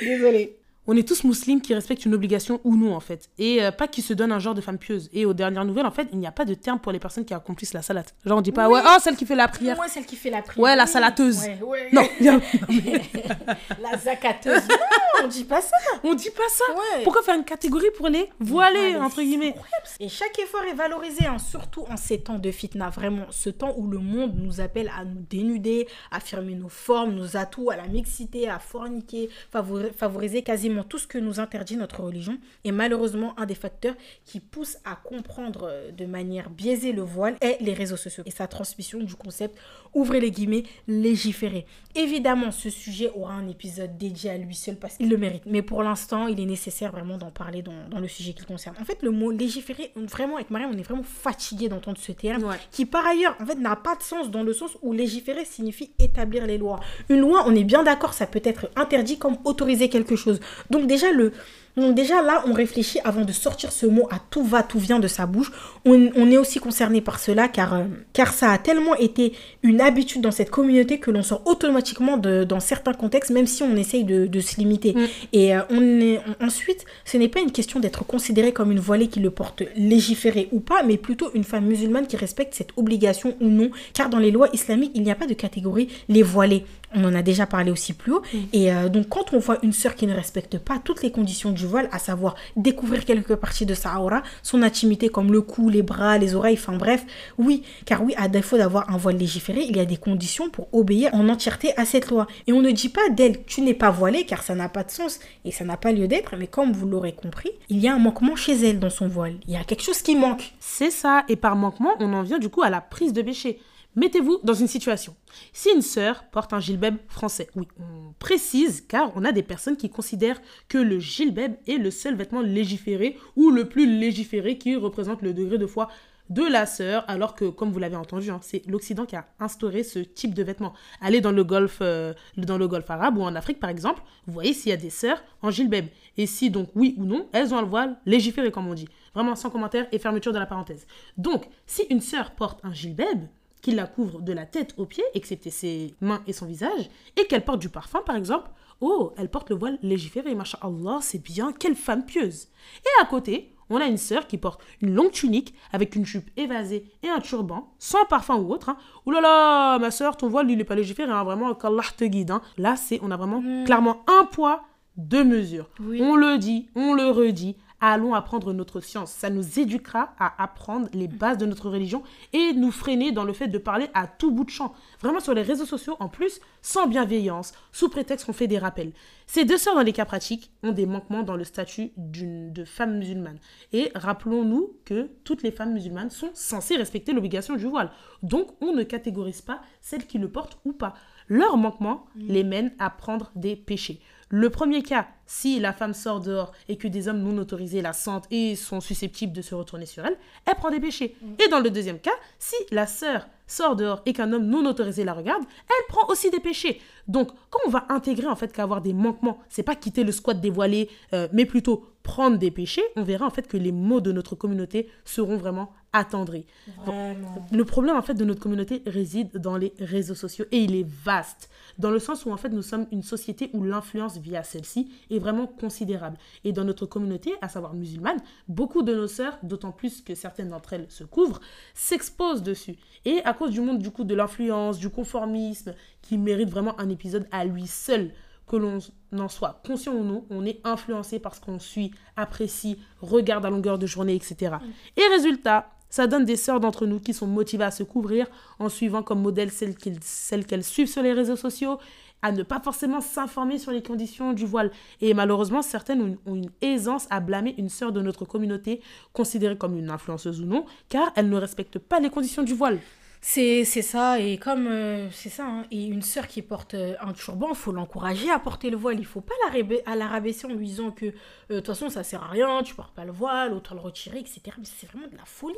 Désolée. 0.00 0.56
On 0.92 0.96
est 0.96 1.06
tous 1.06 1.22
musulmans 1.22 1.60
qui 1.60 1.72
respectent 1.72 2.04
une 2.04 2.14
obligation 2.14 2.60
ou 2.64 2.74
non, 2.74 2.96
en 2.96 3.00
fait. 3.00 3.30
Et 3.38 3.62
euh, 3.62 3.70
pas 3.70 3.86
qui 3.86 4.02
se 4.02 4.12
donnent 4.12 4.32
un 4.32 4.40
genre 4.40 4.54
de 4.54 4.60
femme 4.60 4.76
pieuse. 4.76 5.08
Et 5.12 5.24
aux 5.24 5.32
dernières 5.34 5.64
nouvelles, 5.64 5.86
en 5.86 5.90
fait, 5.92 6.08
il 6.12 6.18
n'y 6.18 6.26
a 6.26 6.32
pas 6.32 6.44
de 6.44 6.54
terme 6.54 6.80
pour 6.80 6.90
les 6.90 6.98
personnes 6.98 7.24
qui 7.24 7.32
accomplissent 7.32 7.74
la 7.74 7.82
salate. 7.82 8.12
Genre, 8.26 8.38
on 8.38 8.40
dit 8.40 8.50
pas, 8.50 8.68
Oui. 8.68 8.74
ouais, 8.74 8.80
oh, 8.84 8.98
celle 9.00 9.14
qui 9.16 9.24
fait 9.24 9.36
la 9.36 9.46
prière. 9.46 9.76
Moi, 9.76 9.86
celle 9.88 10.04
qui 10.04 10.16
fait 10.16 10.30
la 10.30 10.42
prière. 10.42 10.64
Ouais, 10.64 10.74
la 10.74 10.86
salateuse. 10.86 11.42
Ouais, 11.44 11.58
ouais. 11.62 11.88
Non, 11.92 12.02
la 13.80 13.96
zacateuse. 13.98 14.68
Non, 14.68 14.76
on 15.24 15.28
dit 15.28 15.44
pas 15.44 15.60
ça. 15.60 15.76
on 16.02 16.14
dit 16.14 16.30
pas 16.30 16.48
ça. 16.48 16.64
Ouais. 16.74 17.04
Pourquoi 17.04 17.22
faire 17.22 17.36
une 17.36 17.44
catégorie 17.44 17.90
pour 17.96 18.08
les 18.08 18.28
voilés, 18.40 18.96
entre 18.96 19.22
guillemets? 19.22 19.54
Et 20.00 20.08
chaque 20.08 20.38
effort 20.38 20.62
est 20.64 20.74
valorisé, 20.74 21.26
hein, 21.26 21.38
surtout 21.38 21.84
en 21.90 21.96
ces 21.96 22.20
temps 22.20 22.38
de 22.38 22.50
fitna. 22.50 22.88
Vraiment, 22.90 23.26
ce 23.30 23.50
temps 23.50 23.74
où 23.76 23.86
le 23.86 23.98
monde 23.98 24.32
nous 24.36 24.60
appelle 24.60 24.90
à 24.98 25.04
nous 25.04 25.24
dénuder, 25.28 25.86
affirmer 26.10 26.54
nos 26.54 26.68
formes, 26.68 27.14
nos 27.14 27.36
atouts, 27.36 27.70
à 27.70 27.76
la 27.76 27.86
mixité, 27.86 28.48
à 28.48 28.58
forniquer, 28.58 29.28
favori- 29.54 29.92
favoriser 29.92 30.42
quasiment 30.42 30.79
tout 30.84 30.98
ce 30.98 31.06
que 31.06 31.18
nous 31.18 31.40
interdit 31.40 31.76
notre 31.76 32.02
religion. 32.02 32.38
Et 32.64 32.72
malheureusement, 32.72 33.38
un 33.38 33.46
des 33.46 33.54
facteurs 33.54 33.94
qui 34.24 34.40
pousse 34.40 34.78
à 34.84 34.96
comprendre 34.96 35.68
euh, 35.68 35.90
de 35.92 36.06
manière 36.06 36.50
biaisée 36.50 36.92
le 36.92 37.02
voile 37.02 37.36
est 37.40 37.60
les 37.60 37.74
réseaux 37.74 37.96
sociaux 37.96 38.22
et 38.26 38.30
sa 38.30 38.46
transmission 38.46 39.00
du 39.00 39.14
concept, 39.14 39.58
ouvrez 39.94 40.20
les 40.20 40.30
guillemets, 40.30 40.64
légiférer. 40.86 41.66
Évidemment, 41.96 42.52
ce 42.52 42.70
sujet 42.70 43.10
aura 43.16 43.34
un 43.34 43.48
épisode 43.48 43.98
dédié 43.98 44.30
à 44.30 44.38
lui 44.38 44.54
seul 44.54 44.76
parce 44.76 44.96
qu'il 44.96 45.08
le 45.08 45.16
mérite. 45.16 45.42
Mais 45.46 45.62
pour 45.62 45.82
l'instant, 45.82 46.28
il 46.28 46.38
est 46.40 46.44
nécessaire 46.46 46.92
vraiment 46.92 47.18
d'en 47.18 47.30
parler 47.32 47.62
dans, 47.62 47.88
dans 47.90 47.98
le 47.98 48.06
sujet 48.06 48.32
qui 48.32 48.40
le 48.42 48.46
concerne. 48.46 48.76
En 48.80 48.84
fait, 48.84 49.02
le 49.02 49.10
mot 49.10 49.30
légiférer, 49.32 49.90
vraiment, 49.96 50.36
avec 50.36 50.50
Mariam, 50.50 50.70
on 50.72 50.78
est 50.78 50.82
vraiment 50.82 51.02
fatigué 51.02 51.68
d'entendre 51.68 51.98
ce 51.98 52.12
terme 52.12 52.44
Ouais. 52.44 52.56
qui, 52.70 52.86
par 52.86 53.04
ailleurs, 53.06 53.36
en 53.40 53.46
fait, 53.46 53.56
n'a 53.56 53.74
pas 53.76 53.96
de 53.96 54.02
sens 54.02 54.30
dans 54.30 54.42
le 54.44 54.52
sens 54.52 54.76
où 54.82 54.92
légiférer 54.92 55.44
signifie 55.44 55.90
établir 55.98 56.46
les 56.46 56.58
lois. 56.58 56.78
Une 57.08 57.20
loi, 57.20 57.42
on 57.46 57.54
est 57.56 57.64
bien 57.64 57.82
d'accord, 57.82 58.14
ça 58.14 58.26
peut 58.26 58.42
être 58.44 58.70
interdit 58.76 59.18
comme 59.18 59.38
autoriser 59.44 59.88
quelque 59.88 60.14
chose. 60.16 60.38
Donc, 60.70 60.86
déjà, 60.86 61.10
le. 61.12 61.32
Donc 61.76 61.94
déjà 61.94 62.20
là, 62.22 62.42
on 62.46 62.52
réfléchit 62.52 62.98
avant 63.04 63.24
de 63.24 63.32
sortir 63.32 63.72
ce 63.72 63.86
mot 63.86 64.06
à 64.10 64.18
tout 64.30 64.42
va, 64.44 64.62
tout 64.62 64.78
vient 64.78 64.98
de 64.98 65.08
sa 65.08 65.26
bouche. 65.26 65.52
On, 65.84 66.10
on 66.16 66.30
est 66.30 66.36
aussi 66.36 66.58
concerné 66.58 67.00
par 67.00 67.18
cela 67.20 67.48
car, 67.48 67.74
euh, 67.74 67.84
car 68.12 68.32
ça 68.32 68.50
a 68.50 68.58
tellement 68.58 68.94
été 68.96 69.32
une 69.62 69.80
habitude 69.80 70.20
dans 70.20 70.30
cette 70.32 70.50
communauté 70.50 70.98
que 70.98 71.10
l'on 71.10 71.22
sort 71.22 71.42
automatiquement 71.46 72.16
de, 72.16 72.44
dans 72.44 72.60
certains 72.60 72.92
contextes, 72.92 73.30
même 73.30 73.46
si 73.46 73.62
on 73.62 73.76
essaye 73.76 74.04
de, 74.04 74.26
de 74.26 74.40
se 74.40 74.56
limiter. 74.56 74.94
Mm. 74.94 75.06
Et 75.32 75.54
euh, 75.56 75.60
on 75.70 76.00
est, 76.00 76.20
on- 76.40 76.46
ensuite, 76.46 76.84
ce 77.04 77.16
n'est 77.16 77.28
pas 77.28 77.40
une 77.40 77.52
question 77.52 77.80
d'être 77.80 78.04
considéré 78.04 78.52
comme 78.52 78.72
une 78.72 78.80
voilée 78.80 79.06
qui 79.08 79.20
le 79.20 79.30
porte 79.30 79.62
légiféré 79.76 80.48
ou 80.52 80.60
pas, 80.60 80.82
mais 80.82 80.96
plutôt 80.96 81.30
une 81.34 81.44
femme 81.44 81.66
musulmane 81.66 82.06
qui 82.06 82.16
respecte 82.16 82.54
cette 82.54 82.70
obligation 82.76 83.36
ou 83.40 83.46
non. 83.48 83.70
Car 83.94 84.10
dans 84.10 84.18
les 84.18 84.30
lois 84.30 84.48
islamiques, 84.52 84.92
il 84.94 85.02
n'y 85.02 85.10
a 85.10 85.14
pas 85.14 85.26
de 85.26 85.34
catégorie 85.34 85.88
les 86.08 86.22
voilés. 86.22 86.64
On 86.94 87.04
en 87.04 87.14
a 87.14 87.22
déjà 87.22 87.46
parlé 87.46 87.70
aussi 87.70 87.92
plus 87.92 88.12
haut. 88.12 88.22
Et 88.52 88.72
euh, 88.72 88.88
donc, 88.88 89.08
quand 89.08 89.32
on 89.32 89.38
voit 89.38 89.58
une 89.62 89.72
sœur 89.72 89.94
qui 89.94 90.06
ne 90.06 90.14
respecte 90.14 90.58
pas 90.58 90.80
toutes 90.82 91.02
les 91.02 91.12
conditions 91.12 91.50
du 91.52 91.66
voile, 91.66 91.88
à 91.92 91.98
savoir 91.98 92.34
découvrir 92.56 93.04
quelques 93.04 93.36
parties 93.36 93.66
de 93.66 93.74
sa 93.74 94.00
aura, 94.00 94.22
son 94.42 94.62
intimité 94.62 95.08
comme 95.08 95.32
le 95.32 95.40
cou, 95.40 95.68
les 95.68 95.82
bras, 95.82 96.18
les 96.18 96.34
oreilles, 96.34 96.58
enfin 96.58 96.76
bref, 96.76 97.04
oui, 97.38 97.62
car 97.84 98.02
oui, 98.02 98.14
à 98.16 98.28
défaut 98.28 98.58
d'avoir 98.58 98.90
un 98.90 98.96
voile 98.96 99.16
légiféré, 99.16 99.62
il 99.68 99.76
y 99.76 99.80
a 99.80 99.84
des 99.84 99.96
conditions 99.96 100.50
pour 100.50 100.68
obéir 100.72 101.14
en 101.14 101.28
entièreté 101.28 101.72
à 101.76 101.84
cette 101.84 102.10
loi. 102.10 102.26
Et 102.46 102.52
on 102.52 102.60
ne 102.60 102.70
dit 102.70 102.88
pas 102.88 103.08
d'elle, 103.10 103.44
tu 103.44 103.62
n'es 103.62 103.74
pas 103.74 103.90
voilée, 103.90 104.24
car 104.24 104.42
ça 104.42 104.54
n'a 104.54 104.68
pas 104.68 104.82
de 104.82 104.90
sens 104.90 105.20
et 105.44 105.52
ça 105.52 105.64
n'a 105.64 105.76
pas 105.76 105.92
lieu 105.92 106.08
d'être, 106.08 106.36
mais 106.36 106.46
comme 106.46 106.72
vous 106.72 106.88
l'aurez 106.88 107.12
compris, 107.12 107.50
il 107.68 107.78
y 107.78 107.88
a 107.88 107.94
un 107.94 107.98
manquement 107.98 108.36
chez 108.36 108.54
elle 108.68 108.80
dans 108.80 108.90
son 108.90 109.08
voile. 109.08 109.34
Il 109.46 109.54
y 109.54 109.56
a 109.56 109.64
quelque 109.64 109.82
chose 109.82 110.02
qui 110.02 110.16
manque. 110.16 110.52
C'est 110.58 110.90
ça, 110.90 111.24
et 111.28 111.36
par 111.36 111.56
manquement, 111.56 111.92
on 112.00 112.12
en 112.12 112.22
vient 112.22 112.38
du 112.38 112.48
coup 112.48 112.62
à 112.62 112.70
la 112.70 112.80
prise 112.80 113.12
de 113.12 113.22
péché. 113.22 113.60
Mettez-vous 113.96 114.38
dans 114.44 114.54
une 114.54 114.68
situation. 114.68 115.16
Si 115.52 115.68
une 115.74 115.82
sœur 115.82 116.24
porte 116.30 116.52
un 116.52 116.60
gilbeb 116.60 116.96
français, 117.08 117.48
oui, 117.56 117.66
on 117.78 118.12
précise 118.20 118.84
car 118.86 119.10
on 119.16 119.24
a 119.24 119.32
des 119.32 119.42
personnes 119.42 119.76
qui 119.76 119.90
considèrent 119.90 120.40
que 120.68 120.78
le 120.78 121.00
gilbeb 121.00 121.54
est 121.66 121.76
le 121.76 121.90
seul 121.90 122.14
vêtement 122.14 122.40
légiféré 122.40 123.18
ou 123.34 123.50
le 123.50 123.68
plus 123.68 123.86
légiféré 123.98 124.58
qui 124.58 124.76
représente 124.76 125.22
le 125.22 125.34
degré 125.34 125.58
de 125.58 125.66
foi 125.66 125.88
de 126.28 126.44
la 126.44 126.64
sœur, 126.64 127.04
alors 127.08 127.34
que, 127.34 127.46
comme 127.46 127.72
vous 127.72 127.80
l'avez 127.80 127.96
entendu, 127.96 128.30
hein, 128.30 128.38
c'est 128.40 128.64
l'Occident 128.68 129.04
qui 129.04 129.16
a 129.16 129.26
instauré 129.40 129.82
ce 129.82 129.98
type 129.98 130.32
de 130.32 130.44
vêtements. 130.44 130.72
Allez 131.00 131.20
dans 131.20 131.32
le 131.32 131.42
golfe, 131.42 131.78
euh, 131.80 132.14
dans 132.36 132.56
le 132.56 132.68
golfe 132.68 132.88
arabe 132.88 133.18
ou 133.18 133.22
en 133.22 133.34
Afrique, 133.34 133.58
par 133.58 133.68
exemple, 133.68 134.00
vous 134.26 134.32
voyez 134.32 134.52
s'il 134.52 134.70
y 134.70 134.72
a 134.72 134.76
des 134.76 134.90
sœurs 134.90 135.20
en 135.42 135.50
gilbeb. 135.50 135.86
Et 136.16 136.26
si 136.26 136.48
donc, 136.50 136.68
oui 136.76 136.94
ou 136.98 137.04
non, 137.04 137.28
elles 137.32 137.52
ont 137.52 137.58
un 137.58 137.64
voile 137.64 137.98
légiféré, 138.06 138.52
comme 138.52 138.68
on 138.68 138.74
dit. 138.74 138.88
Vraiment 139.12 139.34
sans 139.34 139.50
commentaire 139.50 139.88
et 139.90 139.98
fermeture 139.98 140.32
de 140.32 140.38
la 140.38 140.46
parenthèse. 140.46 140.86
Donc, 141.16 141.48
si 141.66 141.82
une 141.90 142.00
sœur 142.00 142.30
porte 142.30 142.60
un 142.64 142.72
gilbeb, 142.72 143.26
qui 143.62 143.72
la 143.72 143.86
couvre 143.86 144.20
de 144.20 144.32
la 144.32 144.46
tête 144.46 144.74
aux 144.76 144.86
pieds, 144.86 145.04
excepté 145.14 145.50
ses 145.50 145.94
mains 146.00 146.22
et 146.26 146.32
son 146.32 146.46
visage, 146.46 146.90
et 147.16 147.26
qu'elle 147.26 147.44
porte 147.44 147.60
du 147.60 147.68
parfum, 147.68 148.00
par 148.04 148.16
exemple, 148.16 148.50
oh, 148.80 149.12
elle 149.16 149.28
porte 149.30 149.50
le 149.50 149.56
voile 149.56 149.78
légiféré, 149.82 150.36
Allah, 150.62 150.98
c'est 151.00 151.22
bien, 151.22 151.52
quelle 151.52 151.76
femme 151.76 152.04
pieuse. 152.04 152.48
Et 152.84 153.02
à 153.02 153.06
côté, 153.06 153.54
on 153.70 153.76
a 153.76 153.86
une 153.86 153.98
sœur 153.98 154.26
qui 154.26 154.36
porte 154.36 154.60
une 154.80 154.94
longue 154.94 155.12
tunique 155.12 155.54
avec 155.72 155.94
une 155.94 156.04
jupe 156.04 156.28
évasée 156.36 156.84
et 157.02 157.08
un 157.08 157.20
turban, 157.20 157.72
sans 157.78 158.04
parfum 158.06 158.36
ou 158.36 158.52
autre. 158.52 158.68
Hein. 158.68 158.76
Ouh 159.06 159.12
là 159.12 159.20
là, 159.20 159.78
ma 159.78 159.90
sœur, 159.92 160.16
ton 160.16 160.28
voile, 160.28 160.50
il 160.50 160.58
n'est 160.58 160.64
pas 160.64 160.74
légiféré, 160.74 161.10
hein, 161.12 161.22
vraiment, 161.22 161.54
qu'Allah 161.54 161.84
te 161.96 162.04
guide. 162.04 162.32
hein. 162.32 162.42
Là, 162.58 162.74
c'est, 162.76 162.98
on 163.02 163.10
a 163.10 163.16
vraiment 163.16 163.42
clairement 163.64 164.04
un 164.08 164.24
poids, 164.24 164.64
deux 164.96 165.24
mesures. 165.24 165.70
Oui. 165.80 166.00
On 166.02 166.16
le 166.16 166.38
dit, 166.38 166.68
on 166.74 166.94
le 166.94 167.10
redit. 167.10 167.56
Allons 167.82 168.14
apprendre 168.14 168.52
notre 168.52 168.80
science. 168.80 169.10
Ça 169.10 169.30
nous 169.30 169.58
éduquera 169.58 170.14
à 170.18 170.42
apprendre 170.42 170.88
les 170.92 171.08
bases 171.08 171.38
de 171.38 171.46
notre 171.46 171.70
religion 171.70 172.02
et 172.32 172.52
nous 172.52 172.70
freiner 172.70 173.10
dans 173.10 173.24
le 173.24 173.32
fait 173.32 173.48
de 173.48 173.56
parler 173.58 173.88
à 173.94 174.06
tout 174.06 174.30
bout 174.30 174.44
de 174.44 174.50
champ. 174.50 174.74
Vraiment 175.00 175.20
sur 175.20 175.32
les 175.32 175.42
réseaux 175.42 175.64
sociaux, 175.64 175.96
en 175.98 176.08
plus, 176.08 176.40
sans 176.60 176.86
bienveillance, 176.86 177.52
sous 177.72 177.88
prétexte 177.88 178.26
qu'on 178.26 178.34
fait 178.34 178.46
des 178.46 178.58
rappels. 178.58 178.92
Ces 179.26 179.44
deux 179.44 179.56
sœurs, 179.56 179.76
dans 179.76 179.82
les 179.82 179.92
cas 179.92 180.04
pratiques, 180.04 180.50
ont 180.62 180.72
des 180.72 180.86
manquements 180.86 181.22
dans 181.22 181.36
le 181.36 181.44
statut 181.44 181.92
d'une 181.96 182.52
de 182.52 182.64
femme 182.64 182.98
musulmane. 182.98 183.38
Et 183.72 183.90
rappelons-nous 183.94 184.72
que 184.84 185.08
toutes 185.24 185.42
les 185.42 185.52
femmes 185.52 185.72
musulmanes 185.72 186.10
sont 186.10 186.30
censées 186.34 186.76
respecter 186.76 187.12
l'obligation 187.12 187.56
du 187.56 187.66
voile. 187.66 187.90
Donc, 188.22 188.48
on 188.60 188.74
ne 188.74 188.82
catégorise 188.82 189.40
pas 189.40 189.62
celles 189.80 190.06
qui 190.06 190.18
le 190.18 190.28
portent 190.28 190.58
ou 190.64 190.72
pas. 190.72 190.94
Leurs 191.28 191.56
manquements 191.56 192.06
les 192.16 192.44
mènent 192.44 192.74
à 192.78 192.90
prendre 192.90 193.30
des 193.36 193.56
péchés. 193.56 194.00
Le 194.32 194.48
premier 194.48 194.84
cas, 194.84 195.08
si 195.26 195.58
la 195.58 195.72
femme 195.72 195.92
sort 195.92 196.20
dehors 196.20 196.52
et 196.68 196.76
que 196.76 196.86
des 196.86 197.08
hommes 197.08 197.20
non 197.20 197.36
autorisés 197.38 197.82
la 197.82 197.92
sentent 197.92 198.28
et 198.30 198.54
sont 198.54 198.80
susceptibles 198.80 199.32
de 199.32 199.42
se 199.42 199.56
retourner 199.56 199.86
sur 199.86 200.06
elle, 200.06 200.16
elle 200.46 200.54
prend 200.54 200.70
des 200.70 200.78
péchés. 200.78 201.16
Et 201.44 201.48
dans 201.48 201.58
le 201.58 201.68
deuxième 201.68 201.98
cas, 201.98 202.14
si 202.38 202.54
la 202.70 202.86
sœur 202.86 203.26
sort 203.48 203.74
dehors 203.74 204.02
et 204.06 204.12
qu'un 204.12 204.32
homme 204.32 204.46
non 204.46 204.64
autorisé 204.66 205.02
la 205.02 205.14
regarde, 205.14 205.42
elle 205.42 205.86
prend 205.88 206.08
aussi 206.08 206.30
des 206.30 206.38
péchés. 206.38 206.80
Donc, 207.08 207.32
quand 207.50 207.58
on 207.66 207.70
va 207.70 207.86
intégrer 207.88 208.28
en 208.28 208.36
fait 208.36 208.52
qu'avoir 208.52 208.82
des 208.82 208.92
manquements, 208.92 209.40
c'est 209.48 209.64
pas 209.64 209.74
quitter 209.74 210.04
le 210.04 210.12
squat 210.12 210.40
dévoilé, 210.40 210.88
euh, 211.12 211.26
mais 211.32 211.44
plutôt 211.44 211.86
prendre 212.04 212.38
des 212.38 212.52
péchés, 212.52 212.84
on 212.94 213.02
verra 213.02 213.26
en 213.26 213.30
fait 213.30 213.48
que 213.48 213.56
les 213.56 213.72
mots 213.72 214.00
de 214.00 214.12
notre 214.12 214.36
communauté 214.36 214.88
seront 215.04 215.36
vraiment 215.38 215.72
attendri. 215.92 216.46
Vraiment. 216.84 217.46
Le 217.50 217.64
problème 217.64 217.96
en 217.96 218.02
fait 218.02 218.14
de 218.14 218.24
notre 218.24 218.40
communauté 218.40 218.82
réside 218.86 219.38
dans 219.38 219.56
les 219.56 219.72
réseaux 219.80 220.14
sociaux 220.14 220.44
et 220.52 220.58
il 220.58 220.74
est 220.74 220.86
vaste 220.86 221.50
dans 221.78 221.90
le 221.90 221.98
sens 221.98 222.24
où 222.24 222.30
en 222.30 222.36
fait 222.36 222.50
nous 222.50 222.62
sommes 222.62 222.86
une 222.92 223.02
société 223.02 223.50
où 223.54 223.64
l'influence 223.64 224.18
via 224.18 224.42
celle-ci 224.42 224.90
est 225.10 225.18
vraiment 225.18 225.46
considérable 225.46 226.16
et 226.44 226.52
dans 226.52 226.64
notre 226.64 226.86
communauté 226.86 227.34
à 227.40 227.48
savoir 227.48 227.74
musulmane 227.74 228.18
beaucoup 228.48 228.82
de 228.82 228.94
nos 228.94 229.08
sœurs 229.08 229.38
d'autant 229.42 229.72
plus 229.72 230.02
que 230.02 230.14
certaines 230.14 230.50
d'entre 230.50 230.74
elles 230.74 230.90
se 230.90 231.04
couvrent 231.04 231.40
s'exposent 231.74 232.42
dessus 232.42 232.76
et 233.04 233.20
à 233.24 233.34
cause 233.34 233.50
du 233.50 233.60
monde 233.60 233.78
du 233.78 233.90
coup 233.90 234.04
de 234.04 234.14
l'influence 234.14 234.78
du 234.78 234.90
conformisme 234.90 235.74
qui 236.02 236.18
mérite 236.18 236.50
vraiment 236.50 236.78
un 236.80 236.88
épisode 236.88 237.26
à 237.32 237.44
lui 237.44 237.66
seul 237.66 238.12
que 238.46 238.56
l'on 238.56 238.78
en 239.16 239.28
soit 239.28 239.62
conscient 239.64 239.92
ou 239.92 240.02
non, 240.02 240.26
on 240.28 240.44
est 240.44 240.60
influencé 240.64 241.20
par 241.20 241.36
ce 241.36 241.40
qu'on 241.40 241.60
suit, 241.60 241.92
apprécie, 242.16 242.80
regarde 243.00 243.46
à 243.46 243.50
longueur 243.50 243.78
de 243.78 243.86
journée, 243.86 244.16
etc. 244.16 244.56
Et 244.96 245.06
résultat, 245.12 245.70
ça 245.90 246.06
donne 246.06 246.24
des 246.24 246.36
sœurs 246.36 246.60
d'entre 246.60 246.86
nous 246.86 247.00
qui 247.00 247.12
sont 247.12 247.26
motivées 247.26 247.64
à 247.64 247.70
se 247.70 247.82
couvrir 247.82 248.26
en 248.58 248.68
suivant 248.68 249.02
comme 249.02 249.20
modèle 249.20 249.50
celles 249.50 250.46
qu'elles 250.46 250.64
suivent 250.64 250.88
sur 250.88 251.02
les 251.02 251.12
réseaux 251.12 251.36
sociaux, 251.36 251.78
à 252.22 252.32
ne 252.32 252.42
pas 252.42 252.60
forcément 252.60 253.00
s'informer 253.00 253.58
sur 253.58 253.72
les 253.72 253.82
conditions 253.82 254.32
du 254.32 254.46
voile. 254.46 254.70
Et 255.00 255.14
malheureusement, 255.14 255.62
certaines 255.62 256.02
ont 256.02 256.06
une, 256.06 256.18
ont 256.26 256.36
une 256.36 256.50
aisance 256.60 257.06
à 257.10 257.20
blâmer 257.20 257.54
une 257.58 257.68
sœur 257.68 257.92
de 257.92 258.00
notre 258.00 258.24
communauté, 258.24 258.80
considérée 259.12 259.56
comme 259.56 259.76
une 259.76 259.90
influenceuse 259.90 260.40
ou 260.40 260.46
non, 260.46 260.64
car 260.88 261.12
elle 261.16 261.28
ne 261.28 261.36
respecte 261.36 261.78
pas 261.78 262.00
les 262.00 262.10
conditions 262.10 262.42
du 262.42 262.54
voile. 262.54 262.78
C'est 263.22 263.64
ça, 263.64 264.18
et 264.18 264.38
comme 264.38 264.66
euh, 264.66 265.10
c'est 265.10 265.28
ça, 265.28 265.44
hein, 265.46 265.64
et 265.70 265.84
une 265.84 266.00
sœur 266.00 266.26
qui 266.26 266.40
porte 266.40 266.72
euh, 266.72 266.94
un 267.00 267.12
turban, 267.12 267.48
il 267.50 267.54
faut 267.54 267.70
l'encourager 267.70 268.30
à 268.30 268.38
porter 268.38 268.70
le 268.70 268.78
voile. 268.78 268.98
Il 268.98 269.04
faut 269.04 269.20
pas 269.20 269.34
la, 269.52 269.62
à 269.84 269.94
la 269.94 270.06
rabaisser 270.06 270.46
en 270.46 270.54
lui 270.54 270.66
disant 270.66 270.90
que 270.90 271.04
euh, 271.06 271.12
de 271.50 271.56
toute 271.56 271.66
façon 271.66 271.90
ça 271.90 272.02
sert 272.02 272.22
à 272.22 272.28
rien, 272.28 272.62
tu 272.62 272.74
portes 272.74 272.94
pas 272.94 273.04
le 273.04 273.12
voile, 273.12 273.52
autant 273.52 273.74
le 273.74 273.80
retirer, 273.82 274.20
etc. 274.20 274.40
Mais 274.58 274.64
c'est 274.64 274.86
vraiment 274.90 275.06
de 275.08 275.16
la 275.18 275.24
folie. 275.26 275.54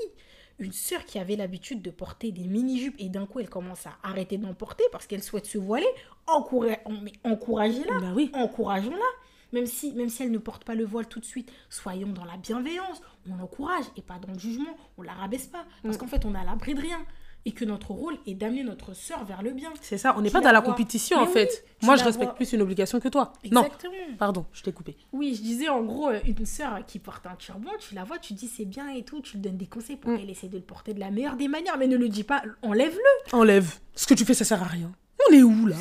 Une 0.58 0.72
sœur 0.72 1.04
qui 1.04 1.18
avait 1.20 1.36
l'habitude 1.36 1.82
de 1.82 1.90
porter 1.90 2.32
des 2.32 2.46
mini-jupes 2.48 2.96
et 2.98 3.08
d'un 3.08 3.26
coup 3.26 3.38
elle 3.38 3.48
commence 3.48 3.86
à 3.86 3.92
arrêter 4.02 4.38
d'en 4.38 4.54
porter 4.54 4.84
parce 4.90 5.06
qu'elle 5.06 5.22
souhaite 5.22 5.46
se 5.46 5.56
voiler, 5.58 5.86
encoura- 6.26 6.78
encouragez-la, 7.24 8.00
Bah 8.00 8.12
oui. 8.14 8.30
encourageons-la. 8.34 8.96
Même 9.52 9.66
si, 9.66 9.92
même 9.92 10.08
si 10.08 10.22
elle 10.24 10.30
ne 10.32 10.38
porte 10.38 10.64
pas 10.64 10.74
le 10.74 10.84
voile 10.84 11.06
tout 11.06 11.20
de 11.20 11.24
suite, 11.26 11.52
soyons 11.68 12.08
dans 12.08 12.24
la 12.24 12.38
bienveillance, 12.38 13.02
on 13.30 13.36
l'encourage 13.36 13.84
et 13.96 14.02
pas 14.02 14.18
dans 14.18 14.32
le 14.32 14.38
jugement, 14.38 14.76
on 14.98 15.02
la 15.02 15.12
rabaisse 15.12 15.46
pas. 15.46 15.64
Parce 15.82 15.96
qu'en 15.98 16.06
fait, 16.06 16.24
on 16.24 16.34
à 16.34 16.42
l'abri 16.42 16.74
de 16.74 16.80
rien. 16.80 16.98
Et 17.44 17.50
que 17.52 17.64
notre 17.64 17.90
rôle 17.90 18.16
est 18.26 18.34
d'amener 18.34 18.62
notre 18.62 18.94
sœur 18.94 19.24
vers 19.24 19.42
le 19.42 19.50
bien. 19.50 19.70
C'est 19.80 19.98
ça, 19.98 20.14
on 20.16 20.20
n'est 20.20 20.30
pas 20.30 20.40
dans 20.40 20.52
la 20.52 20.60
vois. 20.60 20.70
compétition 20.70 21.16
Mais 21.18 21.22
en 21.24 21.26
oui, 21.26 21.32
fait. 21.32 21.64
Moi, 21.82 21.96
je 21.96 22.04
respecte 22.04 22.26
vois. 22.30 22.34
plus 22.36 22.52
une 22.52 22.62
obligation 22.62 23.00
que 23.00 23.08
toi. 23.08 23.32
Non, 23.50 23.66
pardon, 24.16 24.46
je 24.52 24.62
t'ai 24.62 24.70
coupé. 24.72 24.96
Oui, 25.12 25.34
je 25.34 25.42
disais 25.42 25.68
en 25.68 25.82
gros, 25.82 26.08
euh, 26.10 26.20
une 26.24 26.46
sœur 26.46 26.86
qui 26.86 27.00
porte 27.00 27.26
un 27.26 27.34
turban, 27.34 27.70
tu 27.80 27.96
la 27.96 28.04
vois, 28.04 28.18
tu 28.18 28.32
dis 28.34 28.46
c'est 28.46 28.64
bien 28.64 28.88
et 28.90 29.02
tout, 29.02 29.20
tu 29.22 29.34
lui 29.38 29.40
donnes 29.42 29.56
des 29.56 29.66
conseils 29.66 29.96
pour 29.96 30.12
Mm. 30.12 30.18
qu'elle 30.18 30.30
essaie 30.30 30.46
de 30.48 30.56
le 30.56 30.62
porter 30.62 30.94
de 30.94 31.00
la 31.00 31.10
meilleure 31.10 31.34
des 31.36 31.48
manières, 31.48 31.76
mais 31.78 31.88
ne 31.88 31.96
le 31.96 32.08
dis 32.08 32.22
pas, 32.24 32.42
enlève-le. 32.62 33.36
Enlève. 33.36 33.74
Ce 33.96 34.06
que 34.06 34.14
tu 34.14 34.24
fais, 34.24 34.34
ça 34.34 34.44
sert 34.44 34.62
à 34.62 34.66
rien. 34.66 34.92
On 35.28 35.34
est 35.34 35.42
où 35.42 35.66
là? 35.66 35.76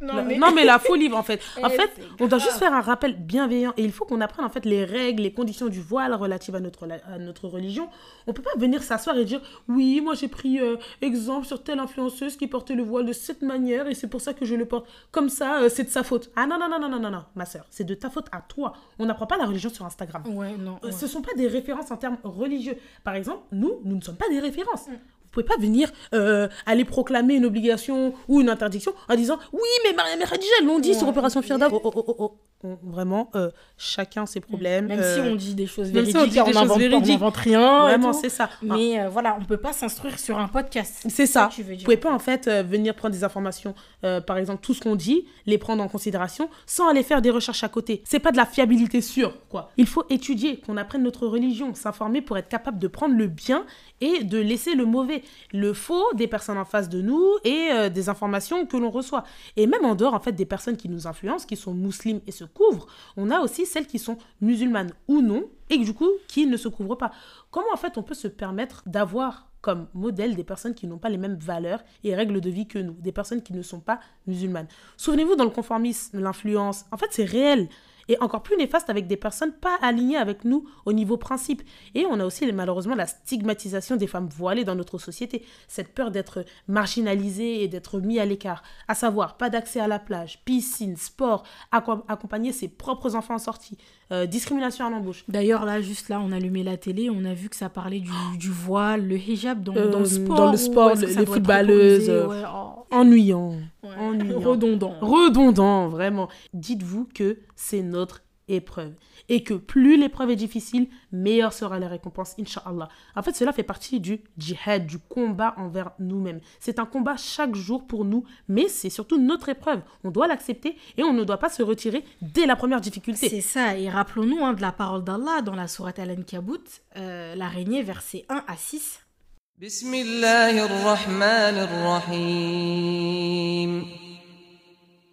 Non 0.00 0.52
mais... 0.54 0.64
la 0.64 0.78
folie 0.78 1.12
en 1.12 1.22
fait. 1.22 1.40
En 1.62 1.68
Eh, 1.68 1.70
fait, 1.76 1.90
c'est 1.96 2.02
on 2.14 2.26
doit 2.26 2.38
grave. 2.38 2.40
juste 2.40 2.58
faire 2.58 2.72
un 2.72 2.80
rappel 2.80 3.14
bienveillant 3.16 3.72
et 3.76 3.84
il 3.84 3.92
faut 3.92 4.04
qu'on 4.04 4.20
apprenne 4.20 4.44
en 4.44 4.48
fait 4.50 4.64
les 4.64 4.84
règles, 4.84 5.22
les 5.22 5.32
conditions 5.32 5.66
du 5.68 5.80
voile 5.80 6.14
relatives 6.14 6.54
à 6.54 6.60
notre, 6.60 6.88
à 6.90 7.18
notre 7.18 7.48
religion. 7.48 7.88
On 8.26 8.32
peut 8.32 8.42
pas 8.42 8.50
venir 8.56 8.82
s'asseoir 8.82 9.16
et 9.18 9.24
dire 9.24 9.40
oui, 9.68 10.00
moi 10.00 10.14
j'ai 10.14 10.28
pris 10.28 10.58
euh, 10.60 10.76
exemple 11.02 11.46
sur 11.46 11.62
telle 11.62 11.78
influenceuse 11.80 12.36
qui 12.36 12.46
portait 12.46 12.74
le 12.74 12.82
voile 12.82 13.06
de 13.06 13.12
cette 13.12 13.42
manière 13.42 13.88
et 13.88 13.94
c'est 13.94 14.08
pour 14.08 14.20
ça 14.20 14.32
que 14.32 14.44
je 14.44 14.54
le 14.54 14.64
porte 14.64 14.86
comme 15.10 15.28
ça, 15.28 15.60
euh, 15.62 15.68
c'est 15.68 15.84
de 15.84 15.90
sa 15.90 16.02
faute. 16.02 16.30
Ah 16.36 16.46
non 16.46 16.58
non 16.58 16.68
non 16.68 16.78
non 16.80 16.88
non 16.88 16.98
non 17.00 17.10
non, 17.10 17.24
ma 17.34 17.44
sœur, 17.44 17.66
c'est 17.70 17.84
de 17.84 17.94
ta 17.94 18.08
faute 18.10 18.26
à 18.32 18.40
toi. 18.40 18.72
On 18.98 19.06
n'apprend 19.06 19.26
pas 19.26 19.36
la 19.36 19.46
religion 19.46 19.70
sur 19.70 19.84
Instagram. 19.84 20.22
Ouais, 20.28 20.56
non. 20.58 20.78
Euh. 20.84 20.90
Ce 20.92 21.06
sont 21.06 21.22
pas 21.22 21.34
des 21.36 21.46
références 21.48 21.90
en 21.90 21.96
termes 21.96 22.18
religieux. 22.24 22.76
Par 23.04 23.14
exemple, 23.14 23.42
nous, 23.52 23.80
nous 23.84 23.96
ne 23.96 24.00
sommes 24.00 24.16
pas 24.16 24.28
des 24.30 24.40
références. 24.40 24.88
Mm. 24.88 24.92
Vous 25.30 25.42
pouvez 25.44 25.46
pas 25.46 25.60
venir 25.60 25.92
euh, 26.12 26.48
aller 26.66 26.84
proclamer 26.84 27.34
une 27.34 27.44
obligation 27.44 28.14
ou 28.26 28.40
une 28.40 28.48
interdiction 28.48 28.92
en 29.08 29.14
disant 29.14 29.38
oui 29.52 29.68
mais 29.84 29.92
Mariam 29.92 30.20
et 30.20 30.24
Khadija 30.24 30.64
l'ont 30.64 30.80
dit 30.80 30.94
sur. 30.94 31.06
Opération 31.10 31.42
Firda. 31.42 31.68
Oh, 31.70 31.80
oh, 31.82 31.92
oh, 31.94 32.14
oh. 32.18 32.36
On- 32.62 32.78
Vraiment, 32.82 33.30
euh, 33.36 33.50
chacun 33.78 34.26
ses 34.26 34.40
problèmes. 34.40 34.86
Même 34.88 35.00
euh, 35.00 35.14
si 35.14 35.20
on 35.30 35.34
dit 35.34 35.54
des 35.54 35.66
choses 35.66 35.90
même 35.92 36.04
si 36.04 36.12
véridiques, 36.12 36.40
on 36.40 36.44
dit 36.44 36.50
des 36.52 36.56
on 36.58 36.60
choses 36.60 36.68
pas, 36.68 36.74
on 36.74 36.78
véridiques. 36.78 37.12
n'invente 37.14 37.36
rien. 37.38 37.82
Vraiment, 37.84 38.12
c'est 38.12 38.28
ça. 38.28 38.50
Ah, 38.52 38.56
Mais 38.76 39.00
euh, 39.00 39.08
voilà, 39.08 39.36
on 39.40 39.44
peut 39.44 39.56
pas 39.56 39.72
s'instruire 39.72 40.18
sur 40.18 40.38
un 40.38 40.46
podcast. 40.48 41.06
C'est 41.08 41.24
ça. 41.26 41.46
que 41.48 41.54
tu 41.54 41.62
veux 41.62 41.70
Vous 41.70 41.76
dire. 41.76 41.84
pouvez 41.84 41.96
pas 41.96 42.12
en 42.12 42.18
fait 42.18 42.48
euh, 42.48 42.62
venir 42.62 42.94
prendre 42.94 43.14
des 43.14 43.24
informations, 43.24 43.74
euh, 44.04 44.20
par 44.20 44.36
exemple 44.36 44.60
tout 44.62 44.74
ce 44.74 44.80
qu'on 44.82 44.94
dit, 44.94 45.24
les 45.46 45.56
prendre 45.56 45.82
en 45.82 45.88
considération 45.88 46.50
sans 46.66 46.88
aller 46.88 47.02
faire 47.02 47.22
des 47.22 47.30
recherches 47.30 47.64
à 47.64 47.68
côté. 47.70 48.02
C'est 48.04 48.18
pas 48.18 48.30
de 48.32 48.36
la 48.36 48.44
fiabilité 48.44 49.00
sûre, 49.00 49.32
quoi. 49.48 49.70
Il 49.78 49.86
faut 49.86 50.04
étudier, 50.10 50.58
qu'on 50.58 50.76
apprenne 50.76 51.02
notre 51.02 51.26
religion, 51.26 51.72
s'informer 51.74 52.20
pour 52.20 52.36
être 52.36 52.48
capable 52.48 52.78
de 52.78 52.88
prendre 52.88 53.14
le 53.16 53.26
bien 53.26 53.64
et 54.02 54.22
de 54.24 54.38
laisser 54.38 54.74
le 54.74 54.84
mauvais, 54.84 55.22
le 55.52 55.72
faux 55.72 56.04
des 56.14 56.26
personnes 56.26 56.58
en 56.58 56.64
face 56.66 56.88
de 56.90 57.00
nous 57.00 57.24
et 57.44 57.68
euh, 57.72 57.88
des 57.88 58.08
informations 58.10 58.66
que 58.66 58.76
l'on 58.76 58.90
reçoit. 58.90 59.24
Et 59.56 59.66
même 59.66 59.84
en 59.86 59.94
dehors 59.94 60.12
en 60.14 60.20
fait 60.20 60.32
des 60.32 60.46
personnes 60.46 60.76
qui 60.76 60.88
nous 60.90 61.06
influencent, 61.06 61.46
qui 61.46 61.56
sont 61.56 61.72
musulmanes 61.72 62.20
et 62.26 62.32
se 62.32 62.44
couvrent, 62.52 62.86
on 63.16 63.30
a 63.30 63.40
aussi 63.40 63.66
celles 63.66 63.86
qui 63.86 63.98
sont 63.98 64.18
musulmanes 64.40 64.92
ou 65.08 65.20
non 65.20 65.44
et 65.68 65.78
du 65.78 65.94
coup 65.94 66.10
qui 66.28 66.46
ne 66.46 66.56
se 66.56 66.68
couvrent 66.68 66.96
pas. 66.96 67.12
Comment 67.50 67.72
en 67.72 67.76
fait 67.76 67.98
on 67.98 68.02
peut 68.02 68.14
se 68.14 68.28
permettre 68.28 68.82
d'avoir 68.86 69.48
comme 69.60 69.88
modèle 69.92 70.36
des 70.36 70.44
personnes 70.44 70.74
qui 70.74 70.86
n'ont 70.86 70.98
pas 70.98 71.10
les 71.10 71.18
mêmes 71.18 71.36
valeurs 71.36 71.82
et 72.02 72.14
règles 72.14 72.40
de 72.40 72.48
vie 72.48 72.66
que 72.66 72.78
nous, 72.78 72.94
des 72.94 73.12
personnes 73.12 73.42
qui 73.42 73.52
ne 73.52 73.62
sont 73.62 73.80
pas 73.80 74.00
musulmanes? 74.26 74.68
Souvenez-vous 74.96 75.36
dans 75.36 75.44
le 75.44 75.50
conformisme, 75.50 76.20
l'influence, 76.20 76.86
en 76.92 76.96
fait 76.96 77.08
c'est 77.10 77.24
réel 77.24 77.68
et 78.10 78.16
encore 78.20 78.42
plus 78.42 78.56
néfaste 78.58 78.90
avec 78.90 79.06
des 79.06 79.16
personnes 79.16 79.52
pas 79.52 79.76
alignées 79.80 80.16
avec 80.18 80.44
nous 80.44 80.66
au 80.84 80.92
niveau 80.92 81.16
principe. 81.16 81.62
Et 81.94 82.04
on 82.04 82.20
a 82.20 82.24
aussi 82.26 82.50
malheureusement 82.52 82.94
la 82.96 83.06
stigmatisation 83.06 83.96
des 83.96 84.06
femmes 84.06 84.28
voilées 84.28 84.64
dans 84.64 84.74
notre 84.74 84.98
société, 84.98 85.42
cette 85.68 85.94
peur 85.94 86.10
d'être 86.10 86.44
marginalisée 86.68 87.62
et 87.62 87.68
d'être 87.68 88.00
mis 88.00 88.18
à 88.18 88.24
l'écart, 88.24 88.62
à 88.88 88.94
savoir 88.94 89.36
pas 89.36 89.48
d'accès 89.48 89.78
à 89.80 89.86
la 89.86 89.98
plage, 89.98 90.40
piscine, 90.44 90.96
sport, 90.96 91.44
acco- 91.72 92.02
accompagner 92.08 92.52
ses 92.52 92.68
propres 92.68 93.14
enfants 93.14 93.34
en 93.34 93.38
sortie, 93.38 93.78
euh, 94.12 94.26
discrimination 94.26 94.86
à 94.86 94.90
l'embauche. 94.90 95.24
D'ailleurs, 95.28 95.64
là, 95.64 95.80
juste 95.80 96.08
là, 96.08 96.20
on 96.20 96.32
a 96.32 96.36
allumé 96.36 96.64
la 96.64 96.76
télé, 96.76 97.08
on 97.10 97.24
a 97.24 97.32
vu 97.32 97.48
que 97.48 97.56
ça 97.56 97.68
parlait 97.68 98.00
du, 98.00 98.10
du 98.38 98.50
voile, 98.50 99.06
le 99.06 99.16
hijab 99.16 99.62
dans, 99.62 99.76
Euh, 99.76 99.88
dans 99.90 100.00
le 100.00 100.04
sport. 100.04 100.36
dans 100.36 100.50
le 100.50 100.56
sport, 100.56 100.94
les 100.96 101.26
footballeuses, 101.26 102.08
euh, 102.10 102.26
Ouais, 102.26 102.42
oh, 102.52 102.86
Ennuyant. 102.90 103.54
Ouais. 103.82 104.34
Redondant. 104.34 104.94
Redondant, 105.00 105.88
vraiment. 105.88 106.28
Dites-vous 106.52 107.08
que 107.14 107.38
c'est 107.56 107.82
notre 107.82 108.22
épreuve. 108.56 108.94
Et 109.28 109.42
que 109.44 109.54
plus 109.54 109.96
l'épreuve 109.96 110.30
est 110.30 110.36
difficile, 110.36 110.88
meilleure 111.12 111.52
sera 111.52 111.78
la 111.78 111.88
récompense, 111.88 112.34
Inch'Allah. 112.38 112.88
En 113.14 113.22
fait, 113.22 113.34
cela 113.34 113.52
fait 113.52 113.62
partie 113.62 114.00
du 114.00 114.20
djihad, 114.38 114.86
du 114.86 114.98
combat 114.98 115.54
envers 115.56 115.92
nous-mêmes. 115.98 116.40
C'est 116.58 116.78
un 116.78 116.86
combat 116.86 117.16
chaque 117.16 117.54
jour 117.54 117.86
pour 117.86 118.04
nous, 118.04 118.24
mais 118.48 118.68
c'est 118.68 118.90
surtout 118.90 119.18
notre 119.18 119.48
épreuve. 119.48 119.82
On 120.04 120.10
doit 120.10 120.26
l'accepter 120.26 120.76
et 120.96 121.02
on 121.02 121.12
ne 121.12 121.24
doit 121.24 121.38
pas 121.38 121.48
se 121.48 121.62
retirer 121.62 122.04
dès 122.22 122.46
la 122.46 122.56
première 122.56 122.80
difficulté. 122.80 123.28
C'est 123.28 123.40
ça, 123.40 123.76
et 123.76 123.88
rappelons-nous 123.88 124.44
hein, 124.44 124.54
de 124.54 124.62
la 124.62 124.72
parole 124.72 125.04
d'Allah 125.04 125.42
dans 125.42 125.54
la 125.54 125.68
sourate 125.68 125.98
Al-Ankabut, 125.98 126.82
euh, 126.96 127.34
l'araignée, 127.34 127.82
versets 127.82 128.24
1 128.28 128.44
à 128.46 128.56
6. 128.56 129.00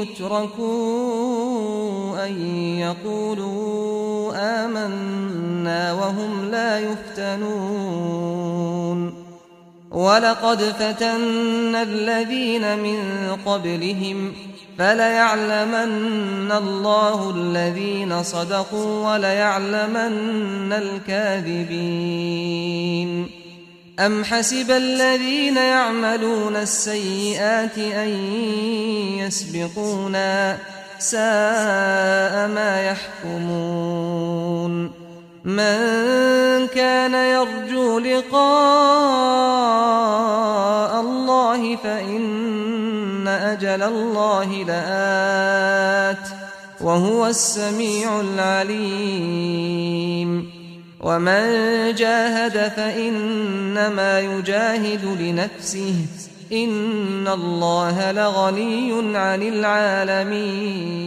يتركوا 0.00 1.06
أن 2.26 2.46
يقولوا 2.78 4.32
آمنا 4.64 5.92
وهم 5.92 6.50
لا 6.50 6.78
يفتنون. 6.78 8.30
ولقد 9.90 10.62
فتنا 10.62 11.82
الذين 11.82 12.78
من 12.78 12.98
قبلهم 13.46 14.32
فليعلمن 14.80 16.52
الله 16.52 17.30
الذين 17.36 18.22
صدقوا 18.22 19.12
وليعلمن 19.12 20.72
الكاذبين. 20.72 21.80
أم 23.98 24.24
حسب 24.24 24.70
الذين 24.70 25.56
يعملون 25.56 26.56
السيئات 26.56 27.78
أن 27.78 28.08
يسبقونا 29.18 30.58
ساء 30.98 32.48
ما 32.48 32.96
يحكمون. 33.24 34.99
من 35.44 36.66
كان 36.66 37.14
يرجو 37.14 37.98
لقاء 37.98 38.40
الله 41.00 41.76
فإن 41.76 43.28
أجل 43.28 43.82
الله 43.82 44.64
لآت 44.64 46.28
وهو 46.80 47.26
السميع 47.26 48.20
العليم. 48.20 49.40
ومن 51.00 51.42
جاهد 51.94 52.72
فإنما 52.76 54.20
يجاهد 54.20 55.04
لنفسه. 55.20 55.94
إن 56.52 57.28
الله 57.28 58.12
لغني 58.12 59.18
عن 59.18 59.42
العالمين. 59.42 61.00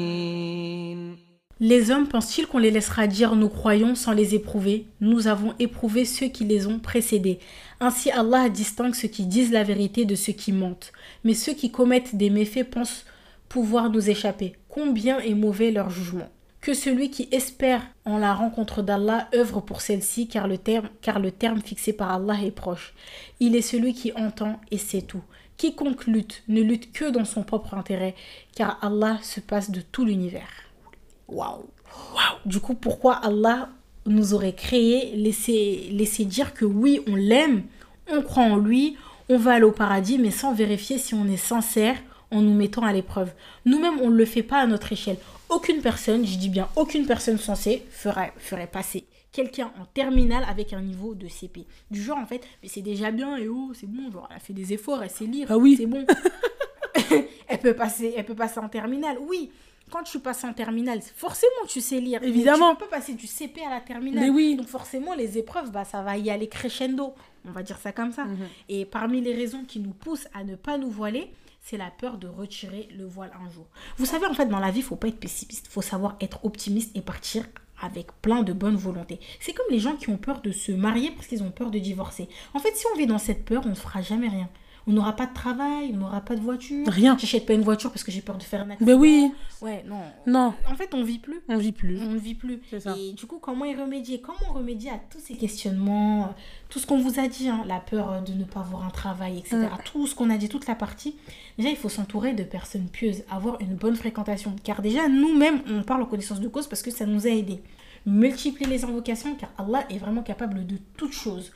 Les 1.65 1.91
hommes 1.91 2.09
pensent-ils 2.09 2.45
qu'on 2.45 2.57
les 2.57 2.71
laissera 2.71 3.07
dire 3.07 3.37
nous 3.37 3.47
croyons 3.47 3.95
sans 3.95 4.11
les 4.11 4.35
éprouver? 4.35 4.85
Nous 4.99 5.27
avons 5.27 5.53
éprouvé 5.59 6.03
ceux 6.03 6.27
qui 6.27 6.43
les 6.43 6.67
ont 6.67 6.77
précédés. 6.77 7.39
Ainsi 7.79 8.11
Allah 8.11 8.49
distingue 8.49 8.93
ceux 8.93 9.07
qui 9.07 9.25
disent 9.25 9.53
la 9.53 9.63
vérité 9.63 10.03
de 10.03 10.15
ceux 10.15 10.33
qui 10.33 10.51
mentent. 10.51 10.91
Mais 11.23 11.33
ceux 11.33 11.53
qui 11.53 11.71
commettent 11.71 12.17
des 12.17 12.29
méfaits 12.29 12.69
pensent 12.69 13.05
pouvoir 13.47 13.89
nous 13.89 14.09
échapper. 14.09 14.57
Combien 14.67 15.19
est 15.19 15.35
mauvais 15.35 15.71
leur 15.71 15.89
jugement 15.89 16.27
que 16.59 16.73
celui 16.73 17.09
qui 17.09 17.29
espère 17.31 17.81
en 18.03 18.17
la 18.17 18.33
rencontre 18.33 18.81
d'Allah 18.81 19.29
œuvre 19.33 19.61
pour 19.61 19.79
celle-ci, 19.79 20.27
car 20.27 20.49
le, 20.49 20.57
terme, 20.57 21.61
fixé 21.61 21.93
par 21.93 22.11
Allah 22.11 22.43
est 22.43 22.51
proche. 22.51 22.93
Il 23.39 23.55
est 23.55 23.61
celui 23.61 23.93
qui 23.93 24.11
entend 24.17 24.59
et 24.69 24.77
sait 24.77 25.01
tout. 25.01 25.23
Quiconque 25.55 26.07
lutte 26.07 26.43
ne 26.49 26.61
lutte 26.61 26.91
que 26.91 27.09
dans 27.09 27.25
son 27.25 27.43
propre 27.43 27.73
intérêt, 27.73 28.15
car 28.53 28.79
Allah 28.81 29.17
se 29.21 29.39
passe 29.39 29.71
de 29.71 29.79
tout 29.79 30.03
l'univers. 30.03 30.72
Waouh! 31.27 31.65
Waouh! 32.15 32.37
Du 32.45 32.59
coup, 32.59 32.73
pourquoi 32.73 33.15
Allah 33.15 33.69
nous 34.05 34.33
aurait 34.33 34.53
créé, 34.55 35.15
laisser 35.15 36.25
dire 36.25 36.53
que 36.53 36.65
oui, 36.65 37.01
on 37.07 37.15
l'aime, 37.15 37.63
on 38.11 38.21
croit 38.21 38.43
en 38.43 38.57
lui, 38.57 38.97
on 39.29 39.37
va 39.37 39.53
aller 39.53 39.63
au 39.63 39.71
paradis, 39.71 40.17
mais 40.17 40.31
sans 40.31 40.53
vérifier 40.53 40.97
si 40.97 41.13
on 41.13 41.25
est 41.27 41.37
sincère 41.37 41.95
en 42.31 42.41
nous 42.41 42.53
mettant 42.53 42.83
à 42.83 42.91
l'épreuve. 42.91 43.31
Nous-mêmes, 43.65 43.99
on 44.01 44.09
ne 44.09 44.17
le 44.17 44.25
fait 44.25 44.43
pas 44.43 44.57
à 44.59 44.67
notre 44.67 44.91
échelle 44.91 45.17
aucune 45.49 45.81
personne, 45.81 46.25
je 46.25 46.37
dis 46.37 46.49
bien 46.49 46.67
aucune 46.75 47.05
personne 47.05 47.37
censée, 47.37 47.83
ferait, 47.91 48.33
ferait 48.37 48.67
passer 48.67 49.05
quelqu'un 49.31 49.71
en 49.81 49.85
terminale 49.85 50.45
avec 50.47 50.73
un 50.73 50.81
niveau 50.81 51.15
de 51.15 51.27
CP. 51.27 51.65
Du 51.91 52.01
genre, 52.01 52.17
en 52.17 52.25
fait, 52.25 52.43
mais 52.61 52.69
c'est 52.69 52.81
déjà 52.81 53.11
bien 53.11 53.37
et 53.37 53.47
oh, 53.47 53.71
c'est 53.73 53.89
bon, 53.89 54.11
genre, 54.11 54.27
elle 54.29 54.37
a 54.37 54.39
fait 54.39 54.53
des 54.53 54.73
efforts, 54.73 55.03
elle 55.03 55.09
sait 55.09 55.25
lire, 55.25 55.47
Ah 55.49 55.57
oui. 55.57 55.75
c'est 55.77 55.85
bon. 55.85 56.05
elle, 57.47 57.59
peut 57.59 57.73
passer, 57.73 58.13
elle 58.15 58.25
peut 58.25 58.35
passer 58.35 58.59
en 58.59 58.69
terminale, 58.69 59.17
oui. 59.27 59.51
Quand 59.91 60.03
tu 60.03 60.19
passes 60.19 60.43
en 60.43 60.53
terminale, 60.53 61.01
forcément 61.15 61.51
tu 61.67 61.81
sais 61.81 61.99
lire. 61.99 62.19
Mais 62.21 62.29
Évidemment. 62.29 62.71
tu 62.71 62.77
peux 62.77 62.85
pas 62.85 62.97
passer 62.97 63.13
du 63.13 63.27
CP 63.27 63.61
à 63.63 63.69
la 63.69 63.81
terminale. 63.81 64.23
Mais 64.23 64.29
oui. 64.29 64.55
Donc 64.55 64.67
forcément, 64.67 65.13
les 65.13 65.37
épreuves, 65.37 65.71
bah, 65.71 65.85
ça 65.85 66.01
va 66.01 66.17
y 66.17 66.29
aller 66.29 66.47
crescendo. 66.47 67.13
On 67.45 67.51
va 67.51 67.63
dire 67.63 67.77
ça 67.77 67.91
comme 67.91 68.11
ça. 68.11 68.25
Mhm. 68.25 68.47
Et 68.69 68.85
parmi 68.85 69.21
les 69.21 69.35
raisons 69.35 69.65
qui 69.65 69.79
nous 69.79 69.93
poussent 69.93 70.27
à 70.33 70.43
ne 70.43 70.55
pas 70.55 70.77
nous 70.77 70.89
voiler, 70.89 71.31
c'est 71.61 71.77
la 71.77 71.91
peur 71.91 72.17
de 72.17 72.27
retirer 72.27 72.89
le 72.97 73.05
voile 73.05 73.31
un 73.45 73.49
jour. 73.49 73.65
Vous 73.97 74.05
savez, 74.05 74.25
en 74.25 74.33
fait, 74.33 74.47
dans 74.47 74.59
la 74.59 74.71
vie, 74.71 74.79
il 74.79 74.83
faut 74.83 74.95
pas 74.95 75.07
être 75.07 75.19
pessimiste. 75.19 75.67
Il 75.69 75.71
faut 75.71 75.81
savoir 75.81 76.17
être 76.19 76.43
optimiste 76.45 76.95
et 76.95 77.01
partir 77.01 77.45
avec 77.81 78.07
plein 78.21 78.43
de 78.43 78.53
bonne 78.53 78.75
volonté. 78.75 79.19
C'est 79.39 79.53
comme 79.53 79.65
les 79.69 79.79
gens 79.79 79.95
qui 79.95 80.09
ont 80.09 80.17
peur 80.17 80.41
de 80.41 80.51
se 80.51 80.71
marier 80.71 81.11
parce 81.11 81.27
qu'ils 81.27 81.43
ont 81.43 81.51
peur 81.51 81.71
de 81.71 81.79
divorcer. 81.79 82.29
En 82.53 82.59
fait, 82.59 82.75
si 82.75 82.85
on 82.93 82.97
vit 82.97 83.07
dans 83.07 83.17
cette 83.17 83.45
peur, 83.45 83.63
on 83.65 83.69
ne 83.69 83.75
fera 83.75 84.01
jamais 84.01 84.29
rien. 84.29 84.49
On 84.85 84.91
n'aura 84.91 85.15
pas 85.15 85.25
de 85.25 85.33
travail, 85.33 85.91
on 85.93 85.97
n'aura 85.97 86.19
pas 86.19 86.35
de 86.35 86.41
voiture. 86.41 86.85
Rien. 86.87 87.17
J'achète 87.17 87.45
pas 87.45 87.53
une 87.53 87.61
voiture 87.61 87.89
parce 87.89 88.03
que 88.03 88.11
j'ai 88.11 88.21
peur 88.21 88.37
de 88.37 88.43
faire 88.43 88.61
un 88.61 88.69
accident. 88.71 88.91
Ben 88.91 88.99
oui. 88.99 89.31
Ouais, 89.61 89.83
non. 89.87 90.01
Non, 90.27 90.53
En 90.69 90.75
fait, 90.75 90.93
on 90.93 91.03
vit 91.03 91.19
plus. 91.19 91.39
on 91.47 91.57
vit 91.57 91.71
plus. 91.71 92.01
On 92.01 92.11
ne 92.11 92.17
vit 92.17 92.35
plus. 92.35 92.59
Ça. 92.79 92.93
Et 92.97 93.13
du 93.13 93.25
coup, 93.25 93.39
comment 93.39 93.63
y 93.63 93.73
remédier 93.73 94.19
Comment 94.19 94.53
remédier 94.53 94.89
à 94.89 94.99
tous 95.09 95.19
ces 95.19 95.35
questionnements, 95.35 96.23
euh, 96.25 96.27
tout 96.67 96.79
ce 96.79 96.85
qu'on 96.85 96.99
vous 96.99 97.17
a 97.17 97.27
dit, 97.29 97.47
hein, 97.47 97.63
la 97.65 97.79
peur 97.79 98.11
euh, 98.11 98.19
de 98.19 98.33
ne 98.33 98.43
pas 98.43 98.59
avoir 98.59 98.85
un 98.85 98.89
travail, 98.89 99.37
etc. 99.37 99.67
Tout 99.85 100.05
ce 100.05 100.15
qu'on 100.15 100.29
a 100.29 100.37
dit, 100.37 100.49
toute 100.49 100.67
la 100.67 100.75
partie. 100.75 101.15
Déjà, 101.57 101.69
il 101.69 101.77
faut 101.77 101.87
s'entourer 101.89 102.33
de 102.33 102.43
personnes 102.43 102.89
pieuses, 102.89 103.23
avoir 103.31 103.61
une 103.61 103.75
bonne 103.75 103.95
fréquentation. 103.95 104.53
Car 104.65 104.81
déjà, 104.81 105.07
nous-mêmes, 105.07 105.61
on 105.69 105.83
parle 105.83 106.01
en 106.01 106.07
connaissance 106.07 106.41
de 106.41 106.47
cause 106.49 106.67
parce 106.67 106.81
que 106.81 106.91
ça 106.91 107.05
nous 107.05 107.25
a 107.25 107.29
aidés. 107.29 107.61
Multiplier 108.05 108.69
les 108.69 108.83
invocations, 108.83 109.33
car 109.35 109.49
Allah 109.57 109.85
est 109.89 109.97
vraiment 109.97 110.23
capable 110.23 110.65
de 110.65 110.75
toutes 110.97 111.13
choses. 111.13 111.53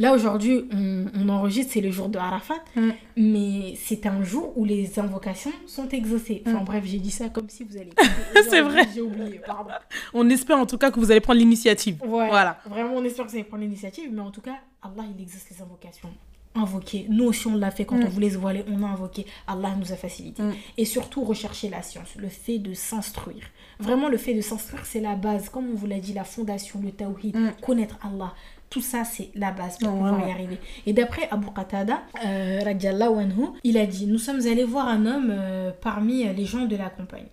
Là, 0.00 0.14
aujourd'hui, 0.14 0.64
on, 0.72 1.04
on 1.14 1.28
enregistre, 1.28 1.74
c'est 1.74 1.80
le 1.82 1.90
jour 1.90 2.08
de 2.08 2.16
Arafat, 2.18 2.54
Mm. 2.74 2.90
mais 3.16 3.74
c'est 3.76 4.06
un 4.06 4.22
jour 4.24 4.52
où 4.56 4.64
les 4.64 4.98
invocations 4.98 5.52
sont 5.66 5.88
exaucées. 5.90 6.42
Enfin 6.46 6.60
Mm. 6.60 6.64
bref, 6.64 6.84
j'ai 6.86 6.98
dit 6.98 7.10
ça 7.10 7.28
comme 7.28 7.48
si 7.50 7.64
vous 7.64 7.76
allez... 7.76 7.90
C'est 8.50 8.62
vrai. 8.62 8.88
J'ai 8.94 9.02
oublié, 9.02 9.40
pardon. 9.46 9.70
On 10.14 10.28
espère 10.30 10.58
en 10.58 10.64
tout 10.66 10.78
cas 10.78 10.90
que 10.90 10.98
vous 10.98 11.10
allez 11.10 11.20
prendre 11.20 11.38
l'initiative. 11.38 11.96
Ouais, 12.02 12.28
Voilà. 12.28 12.58
Vraiment, 12.66 12.94
on 12.96 13.04
espère 13.04 13.26
que 13.26 13.30
vous 13.30 13.36
allez 13.36 13.44
prendre 13.44 13.62
l'initiative, 13.62 14.08
mais 14.12 14.22
en 14.22 14.30
tout 14.30 14.40
cas, 14.40 14.56
Allah, 14.82 15.04
il 15.14 15.22
exauce 15.22 15.44
les 15.50 15.60
invocations. 15.62 16.08
Invoquer. 16.54 17.06
Nous 17.08 17.24
aussi, 17.26 17.46
on 17.46 17.56
l'a 17.56 17.70
fait 17.70 17.84
quand 17.84 17.96
Mm. 17.96 18.04
on 18.06 18.08
voulait 18.08 18.30
se 18.30 18.38
voiler, 18.38 18.64
on 18.68 18.82
a 18.82 18.86
invoqué. 18.88 19.24
Allah 19.46 19.72
nous 19.78 19.92
a 19.92 19.96
facilité. 19.96 20.42
Et 20.78 20.84
surtout, 20.84 21.22
rechercher 21.22 21.68
la 21.68 21.82
science, 21.82 22.08
le 22.16 22.28
fait 22.28 22.58
de 22.58 22.72
s'instruire. 22.74 23.44
Vraiment, 23.78 24.08
le 24.08 24.16
fait 24.16 24.34
de 24.34 24.40
s'instruire, 24.40 24.84
c'est 24.84 25.00
la 25.00 25.14
base. 25.14 25.48
Comme 25.50 25.70
on 25.70 25.74
vous 25.74 25.86
l'a 25.86 26.00
dit, 26.00 26.12
la 26.12 26.24
fondation, 26.24 26.80
le 26.82 26.90
tawhid, 26.90 27.36
connaître 27.60 27.98
Allah. 28.02 28.34
Tout 28.70 28.80
ça, 28.80 29.04
c'est 29.04 29.30
la 29.34 29.50
base 29.50 29.78
pour 29.78 29.90
pouvoir 29.90 30.26
y 30.26 30.30
arriver. 30.30 30.58
Et 30.86 30.92
d'après 30.92 31.28
Abu 31.30 31.48
Qatada, 31.54 32.02
euh, 32.24 32.60
anhu, 32.64 33.46
il 33.64 33.76
a 33.76 33.86
dit 33.86 34.06
Nous 34.06 34.18
sommes 34.18 34.46
allés 34.46 34.64
voir 34.64 34.86
un 34.88 35.06
homme 35.06 35.30
euh, 35.30 35.72
parmi 35.80 36.24
les 36.32 36.44
gens 36.44 36.66
de 36.66 36.76
la 36.76 36.88
compagnie. 36.88 37.26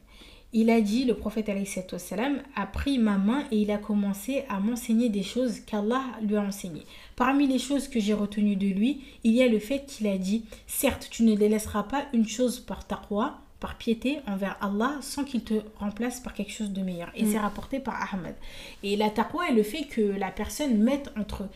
Il 0.54 0.70
a 0.70 0.80
dit, 0.80 1.04
le 1.04 1.14
prophète 1.14 1.52
wassalam, 1.92 2.42
a 2.56 2.66
pris 2.66 2.98
ma 2.98 3.18
main 3.18 3.44
et 3.52 3.58
il 3.58 3.70
a 3.70 3.78
commencé 3.78 4.46
à 4.48 4.60
m'enseigner 4.60 5.10
des 5.10 5.22
choses 5.22 5.60
qu'Allah 5.60 6.04
lui 6.22 6.38
a 6.38 6.42
enseignées. 6.42 6.86
Parmi 7.18 7.48
les 7.48 7.60
choses 7.60 7.90
que 7.90 8.00
j'ai 8.00 8.14
retenues 8.14 8.56
de 8.56 8.68
lui, 8.68 9.02
il 9.26 9.34
y 9.34 9.44
a 9.44 9.48
le 9.48 9.60
fait 9.60 9.86
qu'il 9.86 10.08
a 10.08 10.18
dit, 10.18 10.46
certes, 10.66 11.10
tu 11.12 11.24
ne 11.24 11.36
délaisseras 11.36 11.84
pas 11.84 12.06
une 12.14 12.28
chose 12.28 12.62
par 12.62 12.88
taqwa, 12.88 13.42
par 13.60 13.76
piété 13.76 14.20
envers 14.28 14.56
Allah, 14.62 14.96
sans 15.02 15.24
qu'il 15.24 15.44
te 15.44 15.56
remplace 15.80 16.20
par 16.20 16.34
quelque 16.34 16.52
chose 16.52 16.72
de 16.72 16.82
meilleur. 16.82 17.10
Et 17.16 17.24
Mm. 17.24 17.32
c'est 17.32 17.40
rapporté 17.40 17.80
par 17.80 18.14
Ahmed. 18.14 18.36
Et 18.84 18.96
la 18.96 19.10
taqwa 19.10 19.50
est 19.50 19.54
le 19.54 19.64
fait 19.64 19.84
que 19.86 20.02
la 20.02 20.30
personne 20.32 20.78
mette 20.78 21.12
entre 21.20 21.48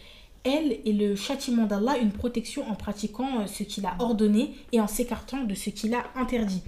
elle 0.43 0.80
et 0.86 0.93
le 0.93 1.16
châtiment 1.16 1.66
d'Allah 1.68 1.97
une 1.99 2.12
protection 2.12 2.68
en 2.70 2.74
pratiquant 2.74 3.41
euh, 3.41 3.45
ce 3.45 3.62
qu'il 3.62 3.86
a 3.86 3.93
ordonné 3.99 4.56
et 4.72 4.80
en 4.82 4.88
s'écartant 4.88 5.43
de 5.43 5.54
ce 5.54 5.70
qu'il 5.70 5.93
a 5.93 6.04
interdit. 6.16 6.64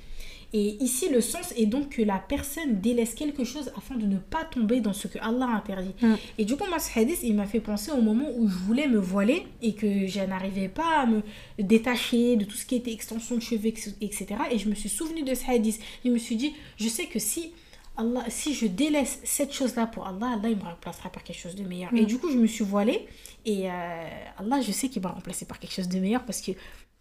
Et 0.55 0.77
ici, 0.83 1.09
le 1.09 1.19
sens 1.19 1.51
est 1.57 1.65
donc 1.65 1.89
que 1.89 2.03
la 2.03 2.19
personne 2.19 2.79
délaisse 2.79 3.15
quelque 3.15 3.43
chose 3.43 3.71
afin 3.75 3.95
de 3.95 4.05
ne 4.05 4.17
pas 4.17 4.43
tomber 4.45 4.81
dans 4.81 4.93
ce 4.93 5.07
que 5.07 5.17
Allah 5.19 5.47
interdit. 5.47 5.95
Mm. 5.99 6.13
Et 6.37 6.45
du 6.45 6.55
coup, 6.55 6.65
moi, 6.69 6.77
ce 6.77 6.97
hadith, 6.97 7.19
il 7.23 7.33
m'a 7.33 7.47
fait 7.47 7.59
penser 7.59 7.91
au 7.91 8.01
moment 8.01 8.27
où 8.37 8.47
je 8.47 8.55
voulais 8.57 8.87
me 8.87 8.99
voiler 8.99 9.47
et 9.63 9.73
que 9.73 10.05
je 10.05 10.19
n'arrivais 10.19 10.67
pas 10.67 10.99
à 11.01 11.05
me 11.07 11.23
détacher 11.57 12.35
de 12.35 12.45
tout 12.45 12.55
ce 12.55 12.67
qui 12.67 12.75
était 12.75 12.93
extension 12.93 13.35
de 13.35 13.41
cheveux, 13.41 13.65
etc. 14.01 14.27
Et 14.51 14.59
je 14.59 14.69
me 14.69 14.75
suis 14.75 14.89
souvenu 14.89 15.23
de 15.23 15.33
ce 15.33 15.49
hadith. 15.49 15.81
Je 16.05 16.11
me 16.11 16.19
suis 16.19 16.35
dit, 16.35 16.53
je 16.77 16.87
sais 16.87 17.07
que 17.07 17.17
si 17.17 17.51
Allah, 17.97 18.23
si 18.27 18.53
je 18.53 18.67
délaisse 18.67 19.19
cette 19.23 19.53
chose-là 19.53 19.87
pour 19.87 20.07
Allah, 20.07 20.33
Allah, 20.33 20.49
il 20.49 20.57
me 20.57 20.63
remplacera 20.63 21.09
par 21.09 21.23
quelque 21.23 21.39
chose 21.39 21.55
de 21.55 21.63
meilleur. 21.63 21.91
Mm. 21.91 21.97
Et 21.97 22.05
du 22.05 22.19
coup, 22.19 22.29
je 22.31 22.37
me 22.37 22.47
suis 22.47 22.63
voilée. 22.63 23.07
Et 23.45 23.71
euh, 23.71 24.03
Allah, 24.37 24.61
je 24.61 24.71
sais 24.71 24.87
qu'il 24.87 25.01
va 25.01 25.09
remplacer 25.09 25.45
par 25.45 25.59
quelque 25.59 25.73
chose 25.73 25.89
de 25.89 25.99
meilleur 25.99 26.23
parce 26.23 26.41
que 26.41 26.51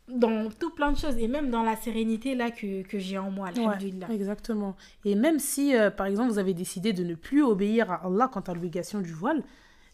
dans 0.08 0.50
tout 0.50 0.70
plein 0.70 0.92
de 0.92 0.98
choses, 0.98 1.16
et 1.16 1.28
même 1.28 1.50
dans 1.50 1.62
la 1.62 1.76
sérénité 1.76 2.34
là 2.34 2.50
que, 2.50 2.82
que 2.82 2.98
j'ai 2.98 3.18
en 3.18 3.30
moi. 3.30 3.50
Ouais, 3.56 4.14
exactement. 4.14 4.76
Et 5.04 5.14
même 5.14 5.38
si, 5.38 5.76
euh, 5.76 5.90
par 5.90 6.06
exemple, 6.06 6.30
vous 6.30 6.38
avez 6.38 6.54
décidé 6.54 6.92
de 6.92 7.04
ne 7.04 7.14
plus 7.14 7.42
obéir 7.42 7.90
à 7.90 8.06
Allah 8.06 8.28
quant 8.32 8.40
à 8.40 8.52
l'obligation 8.54 9.00
du 9.00 9.12
voile, 9.12 9.42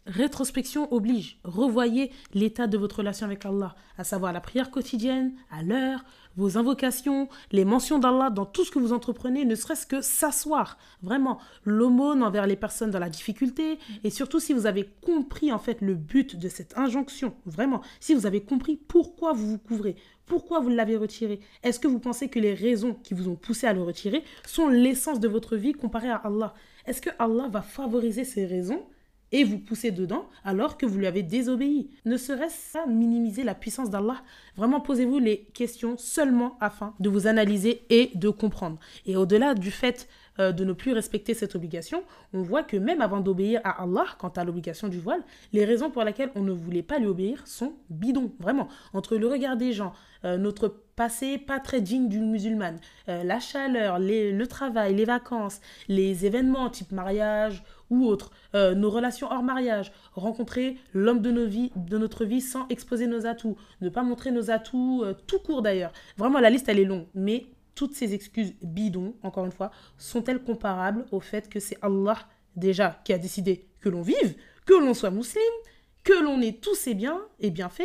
rétrospection 0.06 0.92
oblige. 0.92 1.38
Revoyez 1.44 2.10
l'état 2.34 2.66
de 2.66 2.78
votre 2.78 2.98
relation 2.98 3.26
avec 3.26 3.44
Allah, 3.44 3.74
à 3.98 4.04
savoir 4.04 4.32
la 4.32 4.40
prière 4.40 4.70
quotidienne, 4.70 5.34
à 5.50 5.62
l'heure, 5.62 6.04
vos 6.38 6.56
invocations, 6.56 7.28
les 7.50 7.64
mentions 7.64 7.98
d'Allah 7.98 8.30
dans 8.30 8.46
tout 8.46 8.64
ce 8.64 8.70
que 8.70 8.78
vous 8.78 8.92
entreprenez, 8.92 9.44
ne 9.44 9.56
serait-ce 9.56 9.86
que 9.86 10.00
s'asseoir. 10.00 10.78
Vraiment, 11.02 11.38
l'aumône 11.64 12.22
envers 12.22 12.46
les 12.46 12.56
personnes 12.56 12.92
dans 12.92 13.00
la 13.00 13.10
difficulté, 13.10 13.78
et 14.04 14.10
surtout 14.10 14.38
si 14.38 14.52
vous 14.52 14.66
avez 14.66 14.88
compris 15.04 15.52
en 15.52 15.58
fait 15.58 15.80
le 15.80 15.94
but 15.94 16.36
de 16.36 16.48
cette 16.48 16.78
injonction, 16.78 17.34
vraiment, 17.44 17.82
si 17.98 18.14
vous 18.14 18.24
avez 18.24 18.40
compris 18.40 18.76
pourquoi 18.76 19.32
vous 19.32 19.50
vous 19.50 19.58
couvrez, 19.58 19.96
pourquoi 20.26 20.60
vous 20.60 20.68
l'avez 20.68 20.96
retiré 20.96 21.40
Est-ce 21.64 21.80
que 21.80 21.88
vous 21.88 21.98
pensez 21.98 22.28
que 22.28 22.38
les 22.38 22.54
raisons 22.54 22.94
qui 23.02 23.14
vous 23.14 23.28
ont 23.28 23.34
poussé 23.34 23.66
à 23.66 23.72
le 23.72 23.82
retirer 23.82 24.22
sont 24.46 24.68
l'essence 24.68 25.18
de 25.18 25.26
votre 25.26 25.56
vie 25.56 25.72
comparée 25.72 26.10
à 26.10 26.16
Allah? 26.16 26.54
Est-ce 26.86 27.02
que 27.02 27.10
Allah 27.18 27.48
va 27.50 27.62
favoriser 27.62 28.24
ces 28.24 28.46
raisons? 28.46 28.86
Et 29.32 29.44
vous 29.44 29.58
pousser 29.58 29.90
dedans 29.90 30.28
alors 30.44 30.76
que 30.76 30.86
vous 30.86 30.98
lui 30.98 31.06
avez 31.06 31.22
désobéi 31.22 31.90
Ne 32.04 32.16
serait-ce 32.16 32.78
à 32.78 32.86
minimiser 32.86 33.44
la 33.44 33.54
puissance 33.54 33.90
d'Allah? 33.90 34.22
Vraiment, 34.56 34.80
posez-vous 34.80 35.18
les 35.18 35.44
questions 35.54 35.96
seulement 35.96 36.56
afin 36.60 36.94
de 37.00 37.08
vous 37.08 37.26
analyser 37.26 37.82
et 37.90 38.10
de 38.14 38.28
comprendre. 38.28 38.78
Et 39.06 39.16
au-delà 39.16 39.54
du 39.54 39.70
fait 39.70 40.08
euh, 40.40 40.52
de 40.52 40.64
ne 40.64 40.72
plus 40.72 40.92
respecter 40.92 41.34
cette 41.34 41.56
obligation, 41.56 42.04
on 42.32 42.42
voit 42.42 42.62
que 42.62 42.76
même 42.76 43.00
avant 43.00 43.20
d'obéir 43.20 43.60
à 43.64 43.82
Allah, 43.82 44.06
quant 44.18 44.28
à 44.28 44.44
l'obligation 44.44 44.86
du 44.86 45.00
voile, 45.00 45.22
les 45.52 45.64
raisons 45.64 45.90
pour 45.90 46.04
lesquelles 46.04 46.30
on 46.36 46.42
ne 46.42 46.52
voulait 46.52 46.82
pas 46.82 46.98
lui 46.98 47.06
obéir 47.06 47.46
sont 47.46 47.74
bidons, 47.90 48.32
vraiment. 48.38 48.68
Entre 48.92 49.16
le 49.16 49.26
regard 49.26 49.56
des 49.56 49.72
gens, 49.72 49.92
euh, 50.24 50.36
notre 50.36 50.68
passé 50.94 51.38
pas 51.38 51.58
très 51.58 51.80
digne 51.80 52.08
d'une 52.08 52.30
musulmane, 52.30 52.78
euh, 53.08 53.24
la 53.24 53.40
chaleur, 53.40 53.98
le 53.98 54.44
travail, 54.46 54.94
les 54.94 55.04
vacances, 55.04 55.60
les 55.88 56.24
événements 56.24 56.70
type 56.70 56.92
mariage 56.92 57.64
ou 57.90 58.04
autres, 58.04 58.30
euh, 58.54 58.74
nos 58.74 58.90
relations 58.90 59.30
hors 59.30 59.42
mariage, 59.42 59.92
rencontrer 60.14 60.76
l'homme 60.92 61.20
de, 61.20 61.30
nos 61.30 61.46
vies, 61.46 61.72
de 61.76 61.98
notre 61.98 62.24
vie 62.24 62.40
sans 62.40 62.66
exposer 62.68 63.06
nos 63.06 63.26
atouts, 63.26 63.56
ne 63.80 63.88
pas 63.88 64.02
montrer 64.02 64.30
nos 64.30 64.50
atouts, 64.50 65.02
euh, 65.04 65.14
tout 65.26 65.38
court 65.38 65.62
d'ailleurs. 65.62 65.92
Vraiment, 66.16 66.40
la 66.40 66.50
liste, 66.50 66.68
elle 66.68 66.78
est 66.78 66.84
longue, 66.84 67.06
mais 67.14 67.46
toutes 67.74 67.94
ces 67.94 68.14
excuses 68.14 68.54
bidons, 68.62 69.14
encore 69.22 69.44
une 69.44 69.52
fois, 69.52 69.70
sont-elles 69.96 70.42
comparables 70.42 71.06
au 71.12 71.20
fait 71.20 71.48
que 71.48 71.60
c'est 71.60 71.78
Allah 71.82 72.18
déjà 72.56 73.00
qui 73.04 73.12
a 73.12 73.18
décidé 73.18 73.68
que 73.80 73.88
l'on 73.88 74.02
vive, 74.02 74.34
que 74.66 74.74
l'on 74.74 74.94
soit 74.94 75.10
musulman, 75.10 75.44
que 76.02 76.12
l'on 76.22 76.40
ait 76.40 76.58
tous 76.60 76.74
ses 76.74 76.94
biens 76.94 77.20
et 77.38 77.50
bienfaits, 77.50 77.82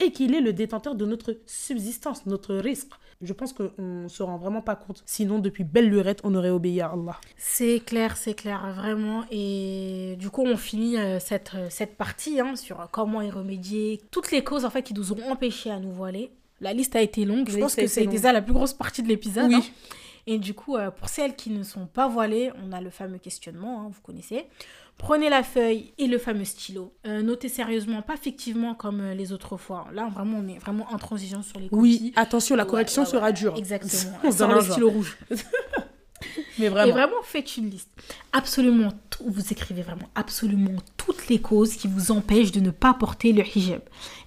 et 0.00 0.12
qu'il 0.12 0.34
est 0.34 0.40
le 0.40 0.52
détenteur 0.52 0.94
de 0.94 1.06
notre 1.06 1.38
subsistance, 1.46 2.26
notre 2.26 2.54
risque. 2.54 2.92
Je 3.22 3.32
pense 3.32 3.52
qu'on 3.52 3.70
ne 3.78 4.08
se 4.08 4.22
rend 4.22 4.36
vraiment 4.36 4.60
pas 4.60 4.76
compte. 4.76 5.02
Sinon, 5.06 5.38
depuis 5.38 5.64
belle 5.64 5.88
lurette, 5.88 6.20
on 6.22 6.34
aurait 6.34 6.50
obéi 6.50 6.80
à 6.80 6.88
Allah. 6.88 7.18
C'est 7.36 7.80
clair, 7.84 8.16
c'est 8.16 8.34
clair, 8.34 8.72
vraiment. 8.74 9.24
Et 9.30 10.16
du 10.18 10.28
coup, 10.30 10.42
on 10.44 10.56
finit 10.56 10.98
euh, 10.98 11.18
cette, 11.18 11.52
euh, 11.54 11.66
cette 11.70 11.96
partie 11.96 12.40
hein, 12.40 12.56
sur 12.56 12.86
comment 12.92 13.22
y 13.22 13.30
remédier. 13.30 14.02
Toutes 14.10 14.30
les 14.32 14.44
causes 14.44 14.64
en 14.64 14.70
fait 14.70 14.82
qui 14.82 14.92
nous 14.94 15.12
ont 15.12 15.30
empêchés 15.30 15.70
à 15.70 15.78
nous 15.78 15.92
voiler. 15.92 16.30
La 16.60 16.72
liste 16.72 16.94
a 16.96 17.00
été 17.02 17.24
longue. 17.24 17.48
Je 17.48 17.58
pense 17.58 17.74
que 17.74 17.86
c'est 17.86 18.06
déjà 18.06 18.32
la 18.32 18.42
plus 18.42 18.52
grosse 18.52 18.72
partie 18.74 19.02
de 19.02 19.08
l'épisode. 19.08 19.48
Oui. 19.48 19.54
hein. 19.56 19.62
Et 20.28 20.38
du 20.38 20.54
coup, 20.54 20.76
euh, 20.76 20.90
pour 20.90 21.08
celles 21.08 21.36
qui 21.36 21.50
ne 21.50 21.62
sont 21.62 21.86
pas 21.86 22.08
voilées, 22.08 22.50
on 22.62 22.72
a 22.72 22.80
le 22.80 22.90
fameux 22.90 23.18
questionnement, 23.18 23.82
hein, 23.82 23.90
vous 23.92 24.00
connaissez. 24.02 24.44
Prenez 24.98 25.28
la 25.28 25.42
feuille 25.42 25.92
et 25.98 26.06
le 26.06 26.18
fameux 26.18 26.44
stylo. 26.46 26.94
Euh, 27.06 27.22
notez 27.22 27.48
sérieusement, 27.50 28.00
pas 28.02 28.16
fictivement 28.16 28.74
comme 28.74 29.00
euh, 29.00 29.14
les 29.14 29.30
autres 29.32 29.56
fois. 29.58 29.86
Là, 29.92 30.08
vraiment, 30.12 30.38
on 30.38 30.48
est 30.48 30.58
vraiment 30.58 30.90
intransigeant 30.92 31.42
sur 31.42 31.60
les 31.60 31.68
Oui, 31.70 31.98
copies. 31.98 32.12
attention, 32.16 32.56
la 32.56 32.64
correction 32.64 33.02
ouais, 33.02 33.08
sera 33.08 33.30
dure. 33.32 33.54
Exactement. 33.56 34.18
On 34.24 34.30
donne 34.30 34.54
le 34.54 34.60
stylo 34.62 34.90
rouge. 34.90 35.18
Mais 36.58 36.66
Et 36.66 36.68
vraiment. 36.70 36.92
vraiment, 36.92 37.22
faites 37.22 37.56
une 37.58 37.68
liste. 37.68 37.90
Absolument, 38.32 38.88
tout- 39.10 39.24
vous 39.26 39.52
écrivez 39.52 39.82
vraiment 39.82 40.08
absolument 40.14 40.80
les 41.28 41.38
causes 41.38 41.76
qui 41.76 41.88
vous 41.88 42.10
empêchent 42.10 42.52
de 42.52 42.60
ne 42.60 42.70
pas 42.70 42.94
porter 42.94 43.32
le 43.32 43.42
hijab. 43.42 43.80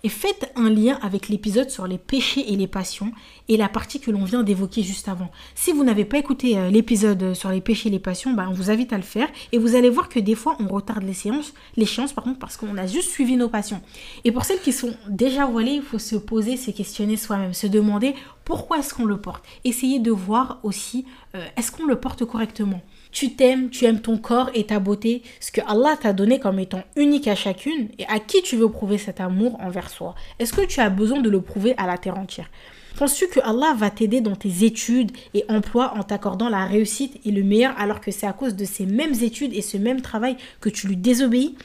Et 0.03 0.09
faites 0.09 0.51
un 0.55 0.69
lien 0.69 0.97
avec 1.01 1.27
l'épisode 1.27 1.69
sur 1.69 1.85
les 1.85 1.97
péchés 1.97 2.53
et 2.53 2.55
les 2.55 2.67
passions 2.67 3.11
et 3.49 3.57
la 3.57 3.67
partie 3.67 3.99
que 3.99 4.11
l'on 4.11 4.23
vient 4.23 4.43
d'évoquer 4.43 4.81
juste 4.81 5.09
avant. 5.09 5.29
Si 5.55 5.71
vous 5.71 5.83
n'avez 5.83 6.05
pas 6.05 6.17
écouté 6.17 6.57
euh, 6.57 6.69
l'épisode 6.69 7.33
sur 7.33 7.49
les 7.49 7.59
péchés 7.59 7.89
et 7.89 7.91
les 7.91 7.99
passions, 7.99 8.33
bah, 8.33 8.47
on 8.49 8.53
vous 8.53 8.71
invite 8.71 8.93
à 8.93 8.97
le 8.97 9.03
faire. 9.03 9.27
Et 9.51 9.57
vous 9.57 9.75
allez 9.75 9.89
voir 9.89 10.07
que 10.07 10.19
des 10.19 10.35
fois, 10.35 10.55
on 10.59 10.67
retarde 10.67 11.03
les 11.03 11.13
séances, 11.13 11.53
l'échéance 11.75 12.13
pardon, 12.13 12.33
parce 12.33 12.55
qu'on 12.55 12.77
a 12.77 12.87
juste 12.87 13.09
suivi 13.09 13.35
nos 13.35 13.49
passions. 13.49 13.81
Et 14.23 14.31
pour 14.31 14.45
celles 14.45 14.61
qui 14.61 14.71
sont 14.71 14.95
déjà 15.09 15.45
voilées, 15.45 15.73
il 15.73 15.81
faut 15.81 15.99
se 15.99 16.15
poser, 16.15 16.55
se 16.55 16.71
questionner 16.71 17.17
soi-même, 17.17 17.53
se 17.53 17.67
demander 17.67 18.15
pourquoi 18.45 18.79
est-ce 18.79 18.93
qu'on 18.93 19.05
le 19.05 19.17
porte? 19.17 19.43
Essayez 19.63 19.99
de 19.99 20.11
voir 20.11 20.59
aussi, 20.63 21.05
euh, 21.35 21.45
est-ce 21.57 21.71
qu'on 21.71 21.85
le 21.85 21.99
porte 21.99 22.25
correctement? 22.25 22.81
Tu 23.11 23.33
t'aimes, 23.33 23.69
tu 23.69 23.85
aimes 23.85 24.01
ton 24.01 24.17
corps 24.17 24.49
et 24.53 24.65
ta 24.65 24.79
beauté, 24.79 25.23
ce 25.39 25.51
que 25.51 25.61
Allah 25.67 25.97
t'a 25.99 26.13
donné 26.13 26.39
comme 26.39 26.59
étant 26.59 26.83
unique 26.95 27.27
à 27.27 27.35
chacune, 27.35 27.89
et 27.97 28.05
à 28.07 28.19
qui 28.19 28.41
tu 28.41 28.55
veux 28.55 28.69
prouver 28.69 28.97
cet 28.97 29.19
amour 29.19 29.59
envers 29.61 29.89
soi. 29.89 30.15
Est-ce 30.39 30.53
que 30.53 30.65
tu 30.65 30.79
as 30.79 30.89
besoin 30.89 31.21
de 31.21 31.29
le 31.29 31.41
prouver 31.41 31.73
à 31.77 31.87
la 31.87 31.97
terre 31.97 32.17
entière? 32.17 32.49
Penses-tu 32.97 33.27
que 33.27 33.39
Allah 33.39 33.73
va 33.77 33.89
t'aider 33.89 34.19
dans 34.19 34.35
tes 34.35 34.65
études 34.65 35.11
et 35.33 35.45
emplois 35.47 35.93
en 35.95 36.03
t'accordant 36.03 36.49
la 36.49 36.65
réussite 36.65 37.19
et 37.25 37.31
le 37.31 37.43
meilleur 37.43 37.73
alors 37.79 38.01
que 38.01 38.11
c'est 38.11 38.27
à 38.27 38.33
cause 38.33 38.55
de 38.55 38.65
ces 38.65 38.85
mêmes 38.85 39.13
études 39.21 39.53
et 39.53 39.61
ce 39.61 39.77
même 39.77 40.01
travail 40.01 40.35
que 40.59 40.69
tu 40.69 40.87
lui 40.87 40.97
désobéis? 40.97 41.55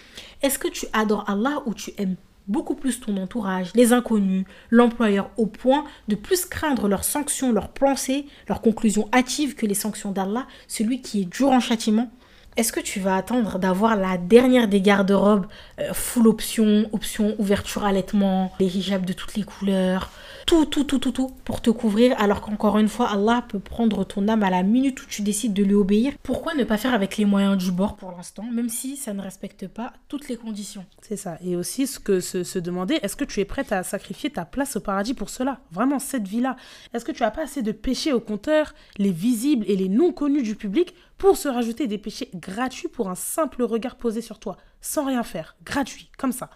Est-ce 0.43 0.59
que 0.59 0.69
tu 0.69 0.87
adores 0.93 1.25
Allah 1.29 1.63
ou 1.67 1.75
tu 1.75 1.93
aimes 1.99 2.17
beaucoup 2.47 2.75
plus 2.75 3.01
ton 3.01 3.17
entourage, 3.17 3.71
les 3.75 3.93
inconnus, 3.93 4.45
l'employeur 4.71 5.31
au 5.37 5.47
point 5.47 5.85
de 6.09 6.15
plus 6.15 6.45
craindre 6.45 6.89
leurs 6.89 7.05
sanctions, 7.05 7.53
leurs 7.53 7.69
pensées, 7.69 8.27
leurs 8.49 8.61
conclusions 8.61 9.09
hâtives 9.13 9.55
que 9.55 9.67
les 9.67 9.75
sanctions 9.75 10.11
d'Allah, 10.11 10.47
celui 10.69 11.01
qui 11.01 11.23
est 11.23 11.25
dur 11.25 11.49
en 11.49 11.61
châtiment. 11.61 12.11
Est-ce 12.57 12.73
que 12.73 12.81
tu 12.81 13.01
vas 13.01 13.17
attendre 13.17 13.59
d'avoir 13.59 13.97
la 13.97 14.17
dernière 14.17 14.69
des 14.69 14.81
garde-robes, 14.81 15.47
euh, 15.81 15.93
full 15.93 16.29
option, 16.29 16.89
option 16.93 17.35
ouverture 17.39 17.85
allaitement, 17.85 18.53
les 18.61 18.77
hijabs 18.77 19.05
de 19.05 19.13
toutes 19.13 19.35
les 19.35 19.43
couleurs, 19.43 20.11
tout, 20.47 20.67
tout, 20.67 20.85
tout, 20.85 20.99
tout, 20.99 21.13
tout, 21.13 21.31
pour 21.45 21.63
te 21.63 21.71
couvrir, 21.71 22.15
alors 22.21 22.41
qu'encore 22.41 22.79
une 22.79 22.89
fois, 22.89 23.11
Allah 23.11 23.45
peut 23.49 23.59
prendre 23.59 24.05
ton 24.05 24.29
âme 24.29 24.43
à 24.43 24.51
la 24.51 24.63
minute 24.63 25.03
où 25.03 25.07
tu 25.07 25.23
décides 25.23 25.55
de 25.55 25.63
lui 25.63 25.75
obéir. 25.75 26.13
Pourquoi 26.23 26.55
ne 26.55 26.65
pas 26.65 26.77
faire 26.77 26.93
avec 26.93 27.17
les 27.17 27.25
moyens 27.25 27.57
du 27.57 27.73
bord 27.73 27.97
pour 27.97 28.13
l'instant, 28.13 28.45
même 28.45 28.69
si 28.69 28.97
ça 28.97 29.15
ne 29.15 29.23
respecte 29.23 29.69
pas 29.69 29.93
toutes 30.09 30.29
les 30.29 30.37
conditions? 30.37 30.85
C'est 31.03 31.17
ça. 31.17 31.39
Et 31.43 31.57
aussi, 31.57 31.87
ce 31.87 31.99
que 31.99 32.21
se, 32.21 32.59
demander, 32.59 32.99
est-ce 33.03 33.17
que 33.17 33.25
tu 33.25 33.41
es 33.41 33.45
prête 33.45 33.73
à 33.73 33.83
sacrifier 33.83 34.31
ta 34.31 34.45
place 34.45 34.77
au 34.77 34.81
paradis 34.81 35.15
pour 35.15 35.31
cela? 35.31 35.61
Vraiment, 35.71 35.99
cette 35.99 36.29
vie-là. 36.29 36.57
Est-ce 36.93 37.05
que 37.05 37.13
tu 37.13 37.23
as 37.23 37.31
pas 37.31 37.45
assez 37.45 37.63
de 37.63 37.73
péchés 37.73 38.13
au 38.13 38.21
compteur, 38.21 38.75
les 38.99 39.13
visibles 39.13 39.65
et 39.69 39.77
les 39.77 39.89
non 39.89 40.13
connus 40.13 40.43
du 40.43 40.57
public, 40.57 40.95
pour 41.17 41.37
se 41.37 41.49
rajouter 41.49 41.87
des 41.87 41.99
péchés 41.99 42.31
gratuits 42.35 42.89
pour 42.89 43.09
un 43.09 43.15
simple 43.15 43.63
regard 43.63 43.97
posé 43.97 44.21
sur 44.21 44.39
toi, 44.39 44.57
sans 44.81 45.07
rien 45.07 45.23
faire, 45.23 45.57
gratuit, 45.65 46.11
comme 46.19 46.33
ça 46.33 46.51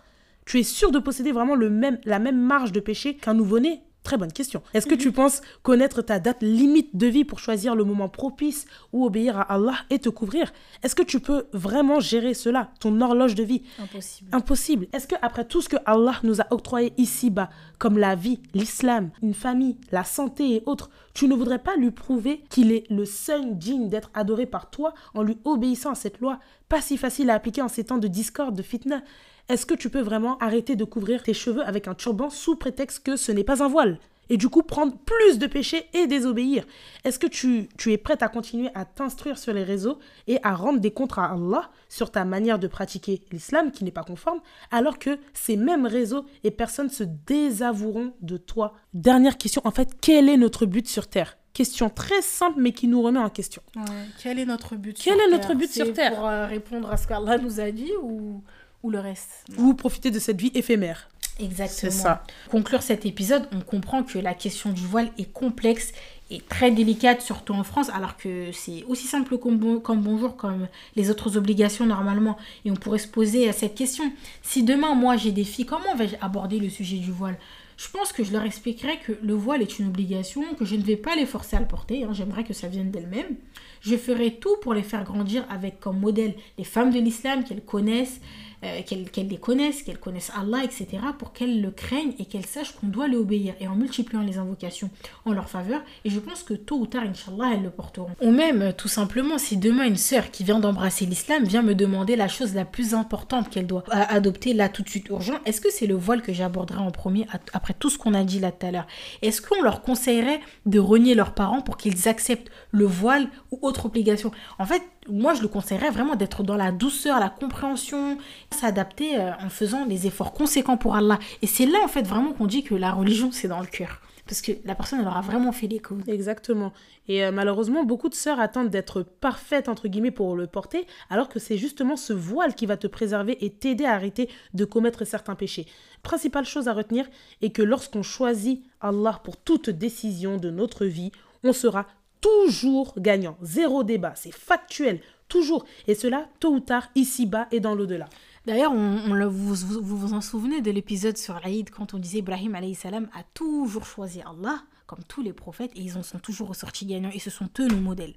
Tu 0.48 0.58
es 0.58 0.62
sûr 0.62 0.92
de 0.92 0.98
posséder 0.98 1.30
vraiment 1.30 1.54
le 1.54 1.68
même, 1.68 1.98
la 2.06 2.18
même 2.18 2.40
marge 2.40 2.72
de 2.72 2.80
péché 2.80 3.14
qu'un 3.14 3.34
nouveau-né? 3.34 3.82
Très 4.02 4.16
bonne 4.16 4.32
question. 4.32 4.62
Est-ce 4.72 4.86
que 4.86 4.94
tu 4.94 5.12
penses 5.12 5.42
connaître 5.62 6.00
ta 6.00 6.18
date 6.18 6.38
limite 6.40 6.96
de 6.96 7.06
vie 7.06 7.26
pour 7.26 7.38
choisir 7.38 7.74
le 7.74 7.84
moment 7.84 8.08
propice 8.08 8.64
ou 8.94 9.04
obéir 9.04 9.36
à 9.36 9.42
Allah 9.42 9.74
et 9.90 9.98
te 9.98 10.08
couvrir? 10.08 10.50
Est-ce 10.82 10.94
que 10.94 11.02
tu 11.02 11.20
peux 11.20 11.48
vraiment 11.52 12.00
gérer 12.00 12.32
cela, 12.32 12.70
ton 12.80 12.98
horloge 13.02 13.34
de 13.34 13.42
vie? 13.42 13.60
Impossible. 13.78 14.30
Impossible. 14.32 14.86
Est-ce 14.94 15.06
que 15.06 15.16
après 15.20 15.44
tout 15.44 15.60
ce 15.60 15.68
que 15.68 15.76
Allah 15.84 16.14
nous 16.22 16.40
a 16.40 16.46
octroyé 16.50 16.94
ici-bas, 16.96 17.50
comme 17.78 17.98
la 17.98 18.14
vie, 18.14 18.40
l'islam, 18.54 19.10
une 19.20 19.34
famille, 19.34 19.76
la 19.92 20.04
santé 20.04 20.54
et 20.54 20.62
autres, 20.64 20.88
tu 21.12 21.28
ne 21.28 21.34
voudrais 21.34 21.58
pas 21.58 21.76
lui 21.76 21.90
prouver 21.90 22.42
qu'il 22.48 22.72
est 22.72 22.88
le 22.88 23.04
seul 23.04 23.58
digne 23.58 23.90
d'être 23.90 24.10
adoré 24.14 24.46
par 24.46 24.70
toi 24.70 24.94
en 25.12 25.22
lui 25.22 25.36
obéissant 25.44 25.90
à 25.90 25.94
cette 25.94 26.20
loi, 26.20 26.38
pas 26.70 26.80
si 26.80 26.96
facile 26.96 27.28
à 27.28 27.34
appliquer 27.34 27.60
en 27.60 27.68
ces 27.68 27.84
temps 27.84 27.98
de 27.98 28.08
discorde, 28.08 28.56
de 28.56 28.62
fitna? 28.62 29.02
Est-ce 29.48 29.64
que 29.66 29.74
tu 29.74 29.88
peux 29.88 30.00
vraiment 30.02 30.36
arrêter 30.38 30.76
de 30.76 30.84
couvrir 30.84 31.22
tes 31.22 31.34
cheveux 31.34 31.62
avec 31.66 31.88
un 31.88 31.94
turban 31.94 32.28
sous 32.30 32.56
prétexte 32.56 33.02
que 33.02 33.16
ce 33.16 33.32
n'est 33.32 33.44
pas 33.44 33.62
un 33.62 33.68
voile? 33.68 33.98
Et 34.30 34.36
du 34.36 34.50
coup 34.50 34.62
prendre 34.62 34.94
plus 35.06 35.38
de 35.38 35.46
péchés 35.46 35.86
et 35.94 36.06
désobéir. 36.06 36.66
Est-ce 37.04 37.18
que 37.18 37.26
tu, 37.26 37.66
tu 37.78 37.92
es 37.92 37.96
prête 37.96 38.22
à 38.22 38.28
continuer 38.28 38.68
à 38.74 38.84
t'instruire 38.84 39.38
sur 39.38 39.54
les 39.54 39.62
réseaux 39.64 39.98
et 40.26 40.38
à 40.42 40.54
rendre 40.54 40.80
des 40.80 40.90
comptes 40.90 41.16
à 41.16 41.24
Allah 41.32 41.70
sur 41.88 42.10
ta 42.10 42.26
manière 42.26 42.58
de 42.58 42.66
pratiquer 42.66 43.22
l'islam 43.32 43.70
qui 43.72 43.84
n'est 43.84 43.90
pas 43.90 44.02
conforme, 44.04 44.40
alors 44.70 44.98
que 44.98 45.18
ces 45.32 45.56
mêmes 45.56 45.86
réseaux 45.86 46.26
et 46.44 46.50
personnes 46.50 46.90
se 46.90 47.04
désavoueront 47.04 48.12
de 48.20 48.36
toi? 48.36 48.74
Dernière 48.92 49.38
question, 49.38 49.62
en 49.64 49.70
fait, 49.70 49.92
quel 49.98 50.28
est 50.28 50.36
notre 50.36 50.66
but 50.66 50.86
sur 50.86 51.06
Terre? 51.08 51.38
Question 51.54 51.88
très 51.88 52.20
simple 52.20 52.60
mais 52.60 52.72
qui 52.72 52.86
nous 52.86 53.00
remet 53.00 53.18
en 53.18 53.30
question. 53.30 53.62
Ouais, 53.74 53.82
Quel 54.22 54.38
est 54.38 54.44
notre 54.44 54.76
but 54.76 54.96
Quel 55.02 55.14
sur 55.16 55.24
est 55.26 55.30
notre 55.30 55.48
Terre? 55.48 55.56
but 55.56 55.70
sur 55.70 55.92
Terre? 55.94 56.14
Pour 56.16 56.28
euh, 56.28 56.46
répondre 56.46 56.90
à 56.92 56.98
ce 56.98 57.08
qu'Allah 57.08 57.38
nous 57.38 57.58
a 57.60 57.70
dit 57.70 57.90
ou, 58.02 58.42
ou 58.82 58.90
le 58.90 59.00
reste 59.00 59.44
Ou 59.58 59.74
profiter 59.74 60.10
de 60.10 60.18
cette 60.18 60.40
vie 60.40 60.52
éphémère. 60.54 61.08
Exactement. 61.40 61.68
C'est 61.68 61.90
ça. 61.90 62.24
Conclure 62.50 62.82
cet 62.82 63.06
épisode, 63.06 63.46
on 63.52 63.60
comprend 63.60 64.02
que 64.02 64.18
la 64.18 64.34
question 64.34 64.70
du 64.72 64.82
voile 64.82 65.10
est 65.18 65.32
complexe 65.32 65.92
et 66.30 66.40
très 66.40 66.70
délicate, 66.72 67.22
surtout 67.22 67.54
en 67.54 67.62
France, 67.62 67.90
alors 67.90 68.16
que 68.16 68.50
c'est 68.52 68.82
aussi 68.88 69.06
simple 69.06 69.38
comme, 69.38 69.56
bon- 69.56 69.78
comme 69.80 70.00
bonjour, 70.02 70.36
comme 70.36 70.66
les 70.96 71.10
autres 71.10 71.36
obligations 71.36 71.86
normalement. 71.86 72.36
Et 72.64 72.70
on 72.72 72.74
pourrait 72.74 72.98
se 72.98 73.06
poser 73.08 73.48
à 73.48 73.52
cette 73.52 73.76
question. 73.76 74.12
Si 74.42 74.64
demain, 74.64 74.94
moi, 74.94 75.16
j'ai 75.16 75.30
des 75.30 75.44
filles, 75.44 75.64
comment 75.66 75.94
vais-je 75.96 76.16
aborder 76.20 76.58
le 76.58 76.68
sujet 76.68 76.96
du 76.96 77.12
voile? 77.12 77.38
Je 77.76 77.86
pense 77.88 78.12
que 78.12 78.24
je 78.24 78.32
leur 78.32 78.42
expliquerai 78.42 78.98
que 78.98 79.12
le 79.22 79.34
voile 79.34 79.62
est 79.62 79.78
une 79.78 79.86
obligation, 79.86 80.42
que 80.58 80.64
je 80.64 80.74
ne 80.74 80.82
vais 80.82 80.96
pas 80.96 81.14
les 81.14 81.26
forcer 81.26 81.54
à 81.56 81.60
le 81.60 81.66
porter, 81.68 82.02
hein, 82.02 82.10
j'aimerais 82.12 82.42
que 82.42 82.52
ça 82.52 82.66
vienne 82.66 82.90
d'elles-mêmes. 82.90 83.36
Je 83.80 83.96
ferai 83.96 84.34
tout 84.34 84.56
pour 84.62 84.74
les 84.74 84.82
faire 84.82 85.04
grandir 85.04 85.46
avec 85.48 85.78
comme 85.78 86.00
modèle 86.00 86.34
les 86.58 86.64
femmes 86.64 86.90
de 86.92 86.98
l'islam 86.98 87.44
qu'elles 87.44 87.62
connaissent, 87.64 88.20
euh, 88.64 88.82
qu'elles 88.82 89.28
les 89.28 89.38
connaissent, 89.38 89.82
qu'elles 89.82 89.98
connaissent 89.98 90.32
Allah, 90.36 90.64
etc., 90.64 90.86
pour 91.18 91.32
qu'elles 91.32 91.60
le 91.60 91.70
craignent 91.70 92.14
et 92.18 92.24
qu'elles 92.24 92.46
sachent 92.46 92.72
qu'on 92.72 92.88
doit 92.88 93.06
lui 93.06 93.16
obéir, 93.16 93.54
et 93.60 93.68
en 93.68 93.74
multipliant 93.74 94.22
les 94.22 94.38
invocations 94.38 94.90
en 95.24 95.32
leur 95.32 95.48
faveur. 95.48 95.80
Et 96.04 96.10
je 96.10 96.18
pense 96.18 96.42
que 96.42 96.54
tôt 96.54 96.76
ou 96.76 96.86
tard, 96.86 97.04
Inch'Allah, 97.04 97.54
elles 97.54 97.62
le 97.62 97.70
porteront. 97.70 98.10
Ou 98.20 98.30
même, 98.30 98.62
euh, 98.62 98.72
tout 98.72 98.88
simplement, 98.88 99.38
si 99.38 99.56
demain 99.56 99.84
une 99.84 99.96
sœur 99.96 100.30
qui 100.30 100.44
vient 100.44 100.58
d'embrasser 100.58 101.06
l'islam 101.06 101.44
vient 101.44 101.62
me 101.62 101.74
demander 101.74 102.16
la 102.16 102.28
chose 102.28 102.54
la 102.54 102.64
plus 102.64 102.94
importante 102.94 103.48
qu'elle 103.50 103.66
doit 103.66 103.84
euh, 103.88 104.04
adopter 104.08 104.54
là 104.54 104.68
tout 104.68 104.82
de 104.82 104.88
suite 104.88 105.08
urgent, 105.08 105.38
est-ce 105.44 105.60
que 105.60 105.70
c'est 105.70 105.86
le 105.86 105.94
voile 105.94 106.22
que 106.22 106.32
j'aborderai 106.32 106.80
en 106.80 106.90
premier 106.90 107.26
après 107.52 107.74
tout 107.74 107.90
ce 107.90 107.98
qu'on 107.98 108.14
a 108.14 108.24
dit 108.24 108.40
là 108.40 108.52
tout 108.52 108.66
à 108.66 108.70
l'heure? 108.70 108.86
Est-ce 109.22 109.40
qu'on 109.40 109.62
leur 109.62 109.82
conseillerait 109.82 110.40
de 110.66 110.78
renier 110.78 111.14
leurs 111.14 111.34
parents 111.34 111.60
pour 111.60 111.76
qu'ils 111.76 112.08
acceptent 112.08 112.50
le 112.70 112.86
voile 112.86 113.28
ou 113.50 113.58
autre 113.62 113.86
obligation? 113.86 114.30
En 114.58 114.66
fait, 114.66 114.82
moi, 115.08 115.34
je 115.34 115.42
le 115.42 115.48
conseillerais 115.48 115.90
vraiment 115.90 116.16
d'être 116.16 116.42
dans 116.42 116.56
la 116.56 116.70
douceur, 116.70 117.18
la 117.18 117.30
compréhension, 117.30 118.18
s'adapter 118.50 119.18
euh, 119.18 119.32
en 119.40 119.48
faisant 119.48 119.86
des 119.86 120.06
efforts 120.06 120.32
conséquents 120.32 120.76
pour 120.76 120.96
Allah. 120.96 121.18
Et 121.42 121.46
c'est 121.46 121.66
là, 121.66 121.78
en 121.84 121.88
fait, 121.88 122.02
vraiment 122.02 122.32
qu'on 122.32 122.46
dit 122.46 122.62
que 122.62 122.74
la 122.74 122.92
religion, 122.92 123.30
c'est 123.32 123.48
dans 123.48 123.60
le 123.60 123.66
cœur. 123.66 124.00
Parce 124.26 124.42
que 124.42 124.52
la 124.66 124.74
personne, 124.74 125.00
elle 125.00 125.06
aura 125.06 125.22
vraiment 125.22 125.52
fait 125.52 125.66
les 125.66 125.78
causes. 125.78 126.06
Exactement. 126.06 126.72
Et 127.08 127.24
euh, 127.24 127.32
malheureusement, 127.32 127.84
beaucoup 127.84 128.10
de 128.10 128.14
sœurs 128.14 128.40
attendent 128.40 128.68
d'être 128.68 129.02
parfaites, 129.02 129.68
entre 129.68 129.88
guillemets, 129.88 130.10
pour 130.10 130.36
le 130.36 130.46
porter, 130.46 130.86
alors 131.08 131.30
que 131.30 131.38
c'est 131.38 131.56
justement 131.56 131.96
ce 131.96 132.12
voile 132.12 132.54
qui 132.54 132.66
va 132.66 132.76
te 132.76 132.86
préserver 132.86 133.42
et 133.44 133.50
t'aider 133.50 133.86
à 133.86 133.94
arrêter 133.94 134.28
de 134.52 134.64
commettre 134.66 135.06
certains 135.06 135.34
péchés. 135.34 135.66
Principale 136.02 136.44
chose 136.44 136.68
à 136.68 136.74
retenir 136.74 137.06
est 137.40 137.50
que 137.50 137.62
lorsqu'on 137.62 138.02
choisit 138.02 138.62
Allah 138.82 139.20
pour 139.24 139.38
toute 139.38 139.70
décision 139.70 140.36
de 140.36 140.50
notre 140.50 140.84
vie, 140.84 141.10
on 141.42 141.54
sera 141.54 141.86
toujours 142.20 142.94
gagnant. 142.98 143.38
Zéro 143.42 143.82
débat, 143.82 144.12
c'est 144.14 144.34
factuel, 144.34 145.00
toujours. 145.28 145.64
Et 145.86 145.94
cela, 145.94 146.28
tôt 146.40 146.52
ou 146.52 146.60
tard, 146.60 146.90
ici-bas 146.94 147.48
et 147.50 147.60
dans 147.60 147.74
l'au-delà. 147.74 148.08
D'ailleurs, 148.48 148.72
on, 148.72 149.28
vous, 149.28 149.54
vous 149.54 149.96
vous 149.98 150.14
en 150.14 150.22
souvenez 150.22 150.62
de 150.62 150.70
l'épisode 150.70 151.18
sur 151.18 151.38
l'Aïd 151.44 151.68
quand 151.68 151.92
on 151.92 151.98
disait 151.98 152.20
Ibrahim 152.20 152.56
salam 152.74 153.06
a 153.14 153.22
toujours 153.34 153.84
choisi 153.84 154.22
Allah, 154.22 154.62
comme 154.86 155.04
tous 155.06 155.20
les 155.20 155.34
prophètes, 155.34 155.70
et 155.76 155.80
ils 155.80 155.98
en 155.98 156.02
sont 156.02 156.18
toujours 156.18 156.48
ressortis 156.48 156.86
gagnants, 156.86 157.10
et 157.12 157.18
ce 157.18 157.28
sont 157.28 157.50
eux 157.60 157.66
nos 157.66 157.76
modèles. 157.76 158.14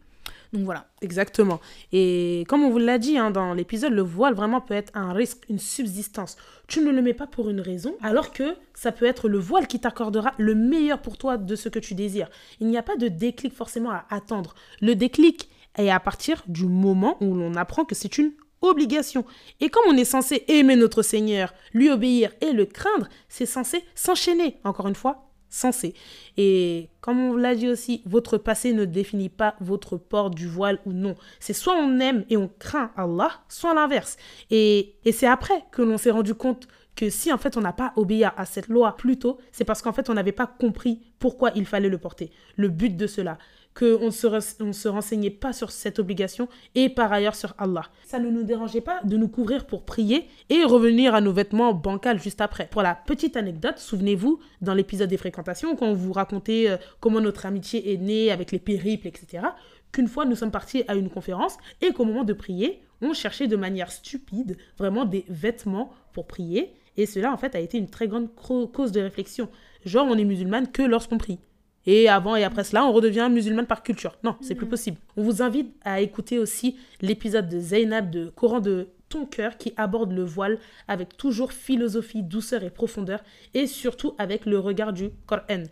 Donc 0.53 0.63
voilà. 0.63 0.88
Exactement. 1.01 1.59
Et 1.91 2.45
comme 2.47 2.63
on 2.63 2.69
vous 2.69 2.77
l'a 2.77 2.97
dit 2.97 3.17
hein, 3.17 3.29
dans 3.29 3.53
l'épisode, 3.53 3.91
le 3.91 4.03
voile 4.03 4.34
vraiment 4.34 4.61
peut 4.61 4.73
être 4.73 4.95
un 4.95 5.11
risque, 5.11 5.43
une 5.49 5.59
subsistance. 5.59 6.38
Tu 6.69 6.79
ne 6.79 6.91
le 6.91 7.01
mets 7.01 7.13
pas 7.13 7.27
pour 7.27 7.49
une 7.49 7.59
raison, 7.59 7.93
alors 8.01 8.32
que 8.32 8.55
ça 8.73 8.93
peut 8.93 9.07
être 9.07 9.27
le 9.27 9.38
voile 9.38 9.67
qui 9.67 9.82
t'accordera 9.82 10.32
le 10.38 10.55
meilleur 10.55 11.01
pour 11.01 11.17
toi 11.17 11.36
de 11.36 11.55
ce 11.57 11.67
que 11.67 11.79
tu 11.79 11.93
désires. 11.93 12.29
Il 12.61 12.67
n'y 12.67 12.77
a 12.77 12.84
pas 12.84 12.95
de 12.95 13.09
déclic 13.09 13.53
forcément 13.53 13.91
à 13.91 14.05
attendre. 14.09 14.55
Le 14.79 14.95
déclic 14.95 15.49
est 15.77 15.89
à 15.89 15.99
partir 15.99 16.41
du 16.47 16.67
moment 16.67 17.17
où 17.19 17.36
l'on 17.36 17.55
apprend 17.55 17.84
que 17.84 17.95
c'est 17.95 18.17
une 18.17 18.32
obligation. 18.62 19.26
Et 19.59 19.70
comme 19.70 19.84
on 19.88 19.97
est 19.97 20.05
censé 20.05 20.45
aimer 20.47 20.76
notre 20.76 21.01
Seigneur, 21.01 21.53
lui 21.74 21.89
obéir 21.89 22.32
et 22.41 22.51
le 22.51 22.66
craindre, 22.66 23.07
c'est 23.28 23.45
censé 23.45 23.84
s'enchaîner. 23.95 24.57
Encore 24.64 24.88
une 24.88 24.95
fois, 24.95 25.32
censé. 25.49 25.93
Et 26.38 26.89
comme 27.01 27.20
on 27.20 27.36
l'a 27.36 27.55
dit 27.55 27.68
aussi, 27.68 28.01
votre 28.05 28.38
passé 28.38 28.74
ne 28.74 28.86
définit 28.86 29.30
pas 29.30 29.55
votre 29.59 29.97
port 29.97 30.30
du 30.30 30.47
voile 30.47 30.80
ou 30.86 30.93
non. 30.93 31.16
C'est 31.39 31.53
soit 31.53 31.76
on 31.76 31.99
aime 31.99 32.26
et 32.30 32.38
on 32.38 32.49
craint 32.59 32.91
Allah, 32.95 33.32
soit 33.49 33.74
l'inverse. 33.74 34.18
Et, 34.49 34.95
et 35.05 35.12
c'est 35.12 35.28
après 35.28 35.66
que 35.72 35.82
l'on 35.82 35.97
s'est 35.97 36.12
rendu 36.12 36.34
compte 36.34 36.68
que 36.95 37.09
si 37.09 37.32
en 37.32 37.38
fait 37.38 37.57
on 37.57 37.62
n'a 37.62 37.74
pas 37.74 37.93
obéi 37.95 38.24
à 38.24 38.45
cette 38.45 38.68
loi 38.68 38.95
plus 38.97 39.18
tôt, 39.18 39.38
c'est 39.51 39.66
parce 39.66 39.82
qu'en 39.82 39.93
fait 39.93 40.09
on 40.09 40.14
n'avait 40.14 40.32
pas 40.32 40.47
compris 40.47 41.01
pourquoi 41.20 41.51
il 41.55 41.66
fallait 41.66 41.89
le 41.89 41.97
porter, 41.97 42.32
le 42.57 42.70
but 42.70 42.95
de 42.95 43.07
cela 43.07 43.38
qu'on 43.74 44.05
ne 44.05 44.09
se, 44.09 44.28
on 44.61 44.74
se 44.74 44.88
renseignait 44.88 45.30
pas 45.30 45.53
sur 45.53 45.72
cette 45.72 45.99
obligation 45.99 46.47
et 46.76 46.89
par 46.89 47.11
ailleurs 47.11 47.36
sur 47.36 47.53
Allah. 47.57 47.84
Ça 48.05 48.19
ne 48.19 48.30
nous 48.30 48.43
dérangeait 48.43 48.82
pas 48.82 49.01
de 49.03 49.17
nous 49.17 49.28
couvrir 49.28 49.65
pour 49.65 49.84
prier 49.86 50.28
et 50.49 50.63
revenir 50.63 51.15
à 51.15 51.22
nos 51.22 51.32
vêtements 51.32 51.74
bancals 51.74 52.22
juste 52.22 52.41
après. 52.41 52.67
Pour 52.72 52.82
la 52.82 52.95
petite 52.95 53.38
anecdote, 53.38 53.78
souvenez-vous, 53.78 54.39
dans 54.61 54.74
l'épisode 54.74 55.09
des 55.09 55.17
fréquentations, 55.17 55.76
quand 55.76 55.88
on 55.88 55.93
vous 55.93 56.13
racontait 56.13 56.69
euh, 56.69 56.78
comment 56.99 57.22
notre 57.22 57.45
amitié 57.45 57.93
est 57.93 57.97
née 57.97 58.32
avec 58.32 58.51
les 58.51 58.59
périples, 58.59 59.07
etc., 59.07 59.43
qu'une 59.91 60.07
fois 60.07 60.26
nous 60.26 60.36
sommes 60.36 60.51
partis 60.51 60.84
à 60.88 60.95
une 60.95 61.09
conférence 61.09 61.57
et 61.82 61.91
qu'au 61.91 62.05
moment 62.05 62.24
de 62.24 62.34
prier, 62.34 62.82
on 63.01 63.13
cherchait 63.13 63.47
de 63.47 63.55
manière 63.55 63.91
stupide 63.91 64.57
vraiment 64.78 65.05
des 65.05 65.26
vêtements 65.28 65.93
pour 66.13 66.28
prier. 66.28 66.74
Et 66.97 67.05
cela, 67.05 67.32
en 67.32 67.38
fait, 67.38 67.55
a 67.55 67.59
été 67.59 67.78
une 67.78 67.89
très 67.89 68.07
grande 68.07 68.30
cause 68.36 68.91
de 68.91 69.01
réflexion. 69.01 69.49
Genre, 69.86 70.05
on 70.09 70.17
est 70.17 70.26
musulmane 70.26 70.72
que 70.72 70.84
lorsqu'on 70.84 71.17
prie. 71.17 71.39
Et 71.86 72.09
avant 72.09 72.36
et 72.36 72.43
après 72.43 72.63
cela, 72.63 72.86
on 72.86 72.91
redevient 72.91 73.29
musulmane 73.32 73.65
par 73.65 73.84
culture. 73.84 74.17
Non, 74.23 74.36
c'est 74.41 74.55
plus 74.55 74.65
mm. 74.65 74.69
possible. 74.69 74.97
On 75.17 75.23
vous 75.23 75.41
invite 75.41 75.73
à 75.84 76.01
écouter 76.01 76.39
aussi 76.39 76.77
l'épisode 77.01 77.49
de 77.49 77.59
Zainab 77.59 78.09
de 78.09 78.29
Coran 78.36 78.59
de 78.59 78.89
ton 79.09 79.25
cœur 79.25 79.57
qui 79.57 79.73
aborde 79.77 80.13
le 80.13 80.23
voile 80.23 80.57
avec 80.88 81.17
toujours 81.17 81.51
philosophie, 81.51 82.23
douceur 82.23 82.63
et 82.63 82.69
profondeur 82.69 83.21
et 83.53 83.67
surtout 83.67 84.15
avec 84.17 84.45
le 84.45 84.57
regard 84.57 84.93
du 84.93 85.09
Coran. 85.27 85.63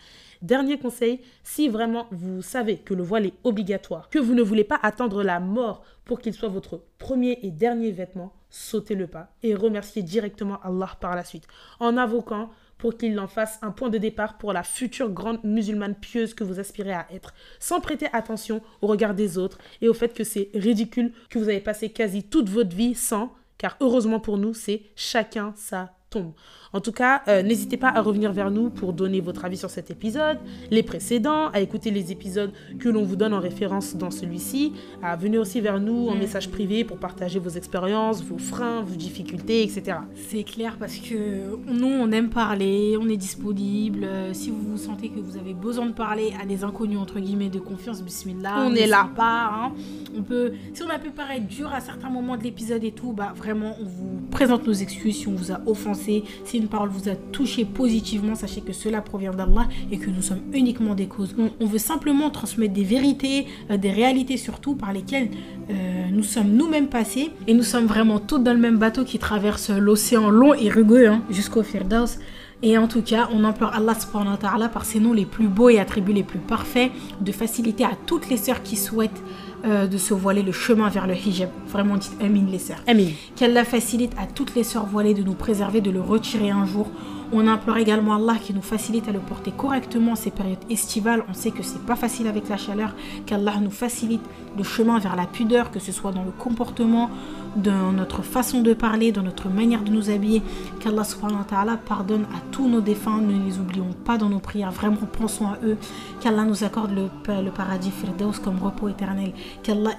Dernier 0.42 0.78
conseil, 0.78 1.20
si 1.44 1.68
vraiment 1.68 2.08
vous 2.12 2.42
savez 2.42 2.78
que 2.78 2.94
le 2.94 3.04
voile 3.04 3.26
est 3.26 3.34
obligatoire, 3.44 4.10
que 4.10 4.20
vous 4.20 4.34
ne 4.34 4.42
voulez 4.42 4.64
pas 4.64 4.80
attendre 4.82 5.22
la 5.22 5.40
mort 5.40 5.84
pour 6.06 6.20
qu'il 6.20 6.34
soit 6.34 6.48
votre 6.48 6.82
premier 6.98 7.40
et 7.44 7.52
dernier 7.52 7.92
vêtement, 7.92 8.34
sautez 8.50 8.96
le 8.96 9.08
pas 9.08 9.32
et 9.44 9.54
remerciez 9.54 10.02
directement 10.02 10.60
Allah 10.64 10.90
par 11.02 11.16
la 11.16 11.24
suite 11.24 11.46
en 11.80 11.98
invoquant 11.98 12.50
pour 12.80 12.98
qu'il 12.98 13.20
en 13.20 13.28
fasse 13.28 13.60
un 13.62 13.70
point 13.70 13.90
de 13.90 14.00
départ 14.00 14.40
pour 14.40 14.54
la 14.54 14.64
future 14.64 15.12
grande 15.12 15.44
musulmane 15.44 15.94
pieuse 15.94 16.34
que 16.34 16.44
vous 16.44 16.60
aspirez 16.60 16.94
à 16.94 17.06
être, 17.12 17.36
sans 17.60 17.82
prêter 17.82 18.08
attention 18.14 18.62
au 18.82 18.88
regard 18.88 19.14
des 19.14 19.38
autres 19.38 19.60
et 19.82 19.90
au 19.90 19.94
fait 19.94 20.16
que 20.16 20.24
c'est 20.24 20.50
ridicule 20.56 21.12
que 21.30 21.38
vous 21.38 21.50
avez 21.50 21.60
passé 21.60 21.92
quasi 21.92 22.24
toute 22.24 22.50
votre 22.50 22.76
vie 22.76 22.96
sans, 22.96 23.36
car 23.60 23.78
heureusement 23.82 24.20
pour 24.20 24.38
nous, 24.38 24.56
c'est 24.56 24.82
chacun 24.96 25.54
sa 25.56 25.94
tombe. 26.10 26.34
En 26.72 26.82
tout 26.82 26.92
cas, 26.92 27.24
euh, 27.28 27.42
n'hésitez 27.42 27.78
pas 27.78 27.90
à 27.90 28.02
revenir 28.02 28.32
vers 28.32 28.52
nous 28.52 28.70
pour 28.70 28.94
donner 28.94 29.22
votre 29.22 29.44
avis 29.44 29.58
sur 29.58 29.72
cet 29.72 29.90
épisode, 29.90 30.38
les 30.70 30.84
précédents, 30.84 31.50
à 31.50 31.62
écouter 31.62 31.90
les 31.90 32.12
épisodes 32.12 32.52
que 32.78 32.90
l'on 32.90 33.04
vous 33.04 33.16
donne 33.16 33.34
en 33.34 33.40
référence 33.40 33.96
dans 33.96 34.12
celui-ci, 34.12 34.74
à 35.02 35.16
venir 35.16 35.42
aussi 35.42 35.62
vers 35.62 35.80
nous 35.80 36.08
en 36.10 36.16
mm. 36.16 36.20
message 36.20 36.50
privé 36.50 36.84
pour 36.84 36.98
partager 36.98 37.40
vos 37.40 37.50
expériences, 37.50 38.24
vos 38.24 38.38
freins, 38.38 38.82
vos 38.82 38.96
difficultés, 38.96 39.64
etc. 39.64 39.98
C'est 40.14 40.44
clair 40.44 40.78
parce 40.80 40.98
que 40.98 41.58
nous, 41.68 41.88
on 41.88 42.12
aime 42.12 42.30
parler, 42.30 42.98
on 43.02 43.10
est 43.10 43.18
disponible. 43.18 44.04
Euh, 44.04 44.34
si 44.34 44.52
vous 44.52 44.62
vous 44.62 44.78
sentez 44.78 45.10
que 45.10 45.20
vous 45.20 45.38
avez 45.38 45.56
besoin 45.56 45.88
de 45.88 45.94
parler 45.94 46.34
à 46.40 46.46
des 46.46 46.64
inconnus, 46.64 47.00
entre 47.00 47.20
guillemets, 47.20 47.50
de 47.50 47.60
confiance, 47.60 48.04
bismillah, 48.04 48.64
on 48.68 48.76
est 48.76 48.88
là. 48.88 49.10
Pas, 49.16 49.52
hein. 49.52 49.72
On 50.16 50.22
peut, 50.22 50.54
si 50.74 50.84
on 50.84 50.90
a 50.90 51.00
pu 51.00 51.10
paraître 51.10 51.48
dur 51.48 51.74
à 51.74 51.80
certains 51.80 52.10
moments 52.10 52.38
de 52.38 52.44
l'épisode 52.44 52.84
et 52.84 52.92
tout, 52.92 53.12
bah 53.12 53.34
vraiment, 53.36 53.76
on 53.82 53.86
vous 53.86 54.22
présente 54.30 54.68
nos 54.68 54.74
excuses 54.74 55.18
si 55.18 55.28
on 55.28 55.34
vous 55.34 55.52
a 55.52 55.62
offensé, 55.66 56.24
si 56.46 56.59
une 56.60 56.68
parole 56.68 56.90
vous 56.90 57.10
a 57.10 57.16
touché 57.16 57.66
positivement, 57.66 58.36
sachez 58.36 58.62
que 58.62 58.74
cela 58.74 59.02
provient 59.02 59.34
d'Allah 59.34 59.68
et 59.92 59.98
que 59.98 60.10
nous 60.10 60.22
sommes 60.22 60.42
uniquement 60.54 60.94
des 60.94 61.08
causes. 61.08 61.36
On 61.60 61.66
veut 61.66 61.80
simplement 61.80 62.30
transmettre 62.30 62.74
des 62.74 62.84
vérités, 62.84 63.48
euh, 63.72 63.78
des 63.78 63.92
réalités 63.92 64.38
surtout 64.38 64.76
par 64.76 64.94
lesquelles 64.94 65.30
euh, 65.70 66.08
nous 66.12 66.24
sommes 66.24 66.52
nous-mêmes 66.52 66.88
passés 66.88 67.32
et 67.48 67.54
nous 67.54 67.64
sommes 67.64 67.86
vraiment 67.86 68.20
tous 68.20 68.40
dans 68.40 68.54
le 68.54 68.60
même 68.60 68.78
bateau 68.78 69.04
qui 69.04 69.20
traverse 69.20 69.70
l'océan 69.70 70.30
long 70.30 70.54
et 70.54 70.70
rugueux 70.70 71.08
hein, 71.08 71.24
jusqu'au 71.30 71.64
Firdaus. 71.64 72.20
Et 72.62 72.78
en 72.78 72.88
tout 72.88 73.02
cas, 73.02 73.30
on 73.34 73.46
implore 73.46 73.74
Allah 73.74 73.96
subhanahu 73.98 74.32
wa 74.32 74.38
ta'ala 74.38 74.68
par 74.68 74.84
ses 74.84 75.00
noms 75.00 75.14
les 75.14 75.26
plus 75.26 75.48
beaux 75.48 75.70
et 75.70 75.80
attributs 75.80 76.12
les 76.12 76.24
plus 76.24 76.40
parfaits 76.40 76.92
de 77.22 77.32
faciliter 77.32 77.86
à 77.86 77.92
toutes 78.06 78.30
les 78.30 78.36
sœurs 78.36 78.64
qui 78.64 78.76
souhaitent 78.76 79.24
euh, 79.66 79.88
de 79.88 79.98
se 79.98 80.14
voiler 80.14 80.42
le 80.42 80.52
chemin 80.52 80.90
vers 80.90 81.08
le 81.08 81.16
hijab. 81.16 81.50
Vraiment, 81.68 81.98
dites 81.98 82.16
Amin 82.22 82.46
les 82.50 82.60
sœurs. 82.60 82.82
Amin. 82.88 83.08
Qu'elle 83.36 83.58
facilite 83.66 84.14
à 84.18 84.26
toutes 84.26 84.56
les 84.56 84.64
sœurs 84.64 84.86
voilées 84.86 85.14
de 85.14 85.24
nous 85.24 85.34
préserver, 85.34 85.82
de 85.82 85.92
le 85.92 86.02
retirer 86.02 86.50
un 86.50 86.66
jour. 86.66 86.88
On 87.32 87.46
implore 87.48 87.78
également 87.78 88.16
Allah 88.16 88.38
qui 88.42 88.54
nous 88.54 88.62
facilite 88.62 89.08
à 89.08 89.12
le 89.12 89.20
porter 89.20 89.52
correctement 89.52 90.16
ces 90.16 90.32
périodes 90.32 90.64
estivales. 90.70 91.24
On 91.30 91.34
sait 91.34 91.52
que 91.52 91.62
c'est 91.62 91.86
pas 91.86 91.96
facile 91.96 92.28
avec 92.28 92.50
la 92.50 92.58
chaleur. 92.58 92.96
Qu'Allah 93.26 93.60
nous 93.62 93.70
facilite 93.70 94.24
le 94.58 94.64
chemin 94.64 94.98
vers 94.98 95.16
la 95.16 95.26
pudeur, 95.26 95.70
que 95.70 95.80
ce 95.80 95.92
soit 95.92 96.12
dans 96.12 96.24
le 96.24 96.32
comportement, 96.32 97.12
dans 97.56 97.92
notre 97.92 98.22
façon 98.22 98.62
de 98.62 98.74
parler, 98.74 99.12
dans 99.12 99.24
notre 99.24 99.50
manière 99.50 99.84
de 99.84 99.90
nous 99.90 100.10
habiller. 100.10 100.42
Qu'Allah 100.80 101.04
subhanahu 101.04 101.40
wa 101.40 101.44
ta'ala 101.44 101.78
pardonne 101.78 102.24
à 102.24 102.40
tous 102.52 102.68
nos 102.68 102.82
défunts, 102.82 103.22
ne 103.22 103.46
les 103.46 103.60
oublions 103.60 103.94
pas 104.06 104.18
dans 104.18 104.30
nos 104.30 104.40
prières, 104.40 104.72
vraiment 104.72 104.98
pensons 105.12 105.48
à 105.48 105.58
eux. 105.64 105.78
Qu'Allah 106.22 106.44
nous 106.44 106.64
accorde 106.64 106.92
le, 106.92 107.10
le 107.42 107.52
paradis 107.52 107.92
Firdaus 107.92 108.40
comme 108.44 108.60
repos 108.60 108.90
éternel. 108.90 109.34
Qu'Allah 109.64 109.92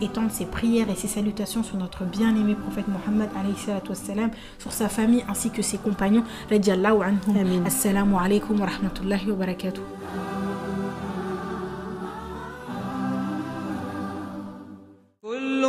étende 0.00 0.30
ses 0.30 0.46
prières 0.46 0.90
et 0.90 0.94
ses 0.94 1.08
salutations 1.08 1.62
sur 1.62 1.76
notre 1.76 2.04
bien-aimé 2.04 2.54
prophète 2.54 2.86
Mohammed 2.88 3.28
sur 4.58 4.72
sa 4.72 4.88
famille 4.88 5.24
ainsi 5.28 5.50
que 5.50 5.62
ses 5.62 5.78
compagnons. 5.78 6.24
Assalamu 7.66 8.16
alaikum 8.16 8.60
wa 8.60 8.66
rahmatullahi 8.66 9.30
wa 9.30 9.36
barakatuh. 9.36 9.82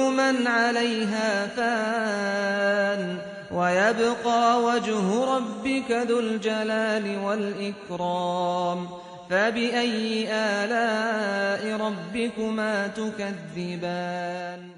من 0.10 0.47
عليها 0.47 1.47
فان 1.47 3.18
ويبقى 3.51 4.64
وجه 4.64 5.26
ربك 5.36 5.91
ذو 5.91 6.20
الجلال 6.20 7.18
والإكرام 7.24 8.88
فبأي 9.30 10.28
آلاء 10.32 11.78
ربكما 11.78 12.88
تكذبان 12.88 14.70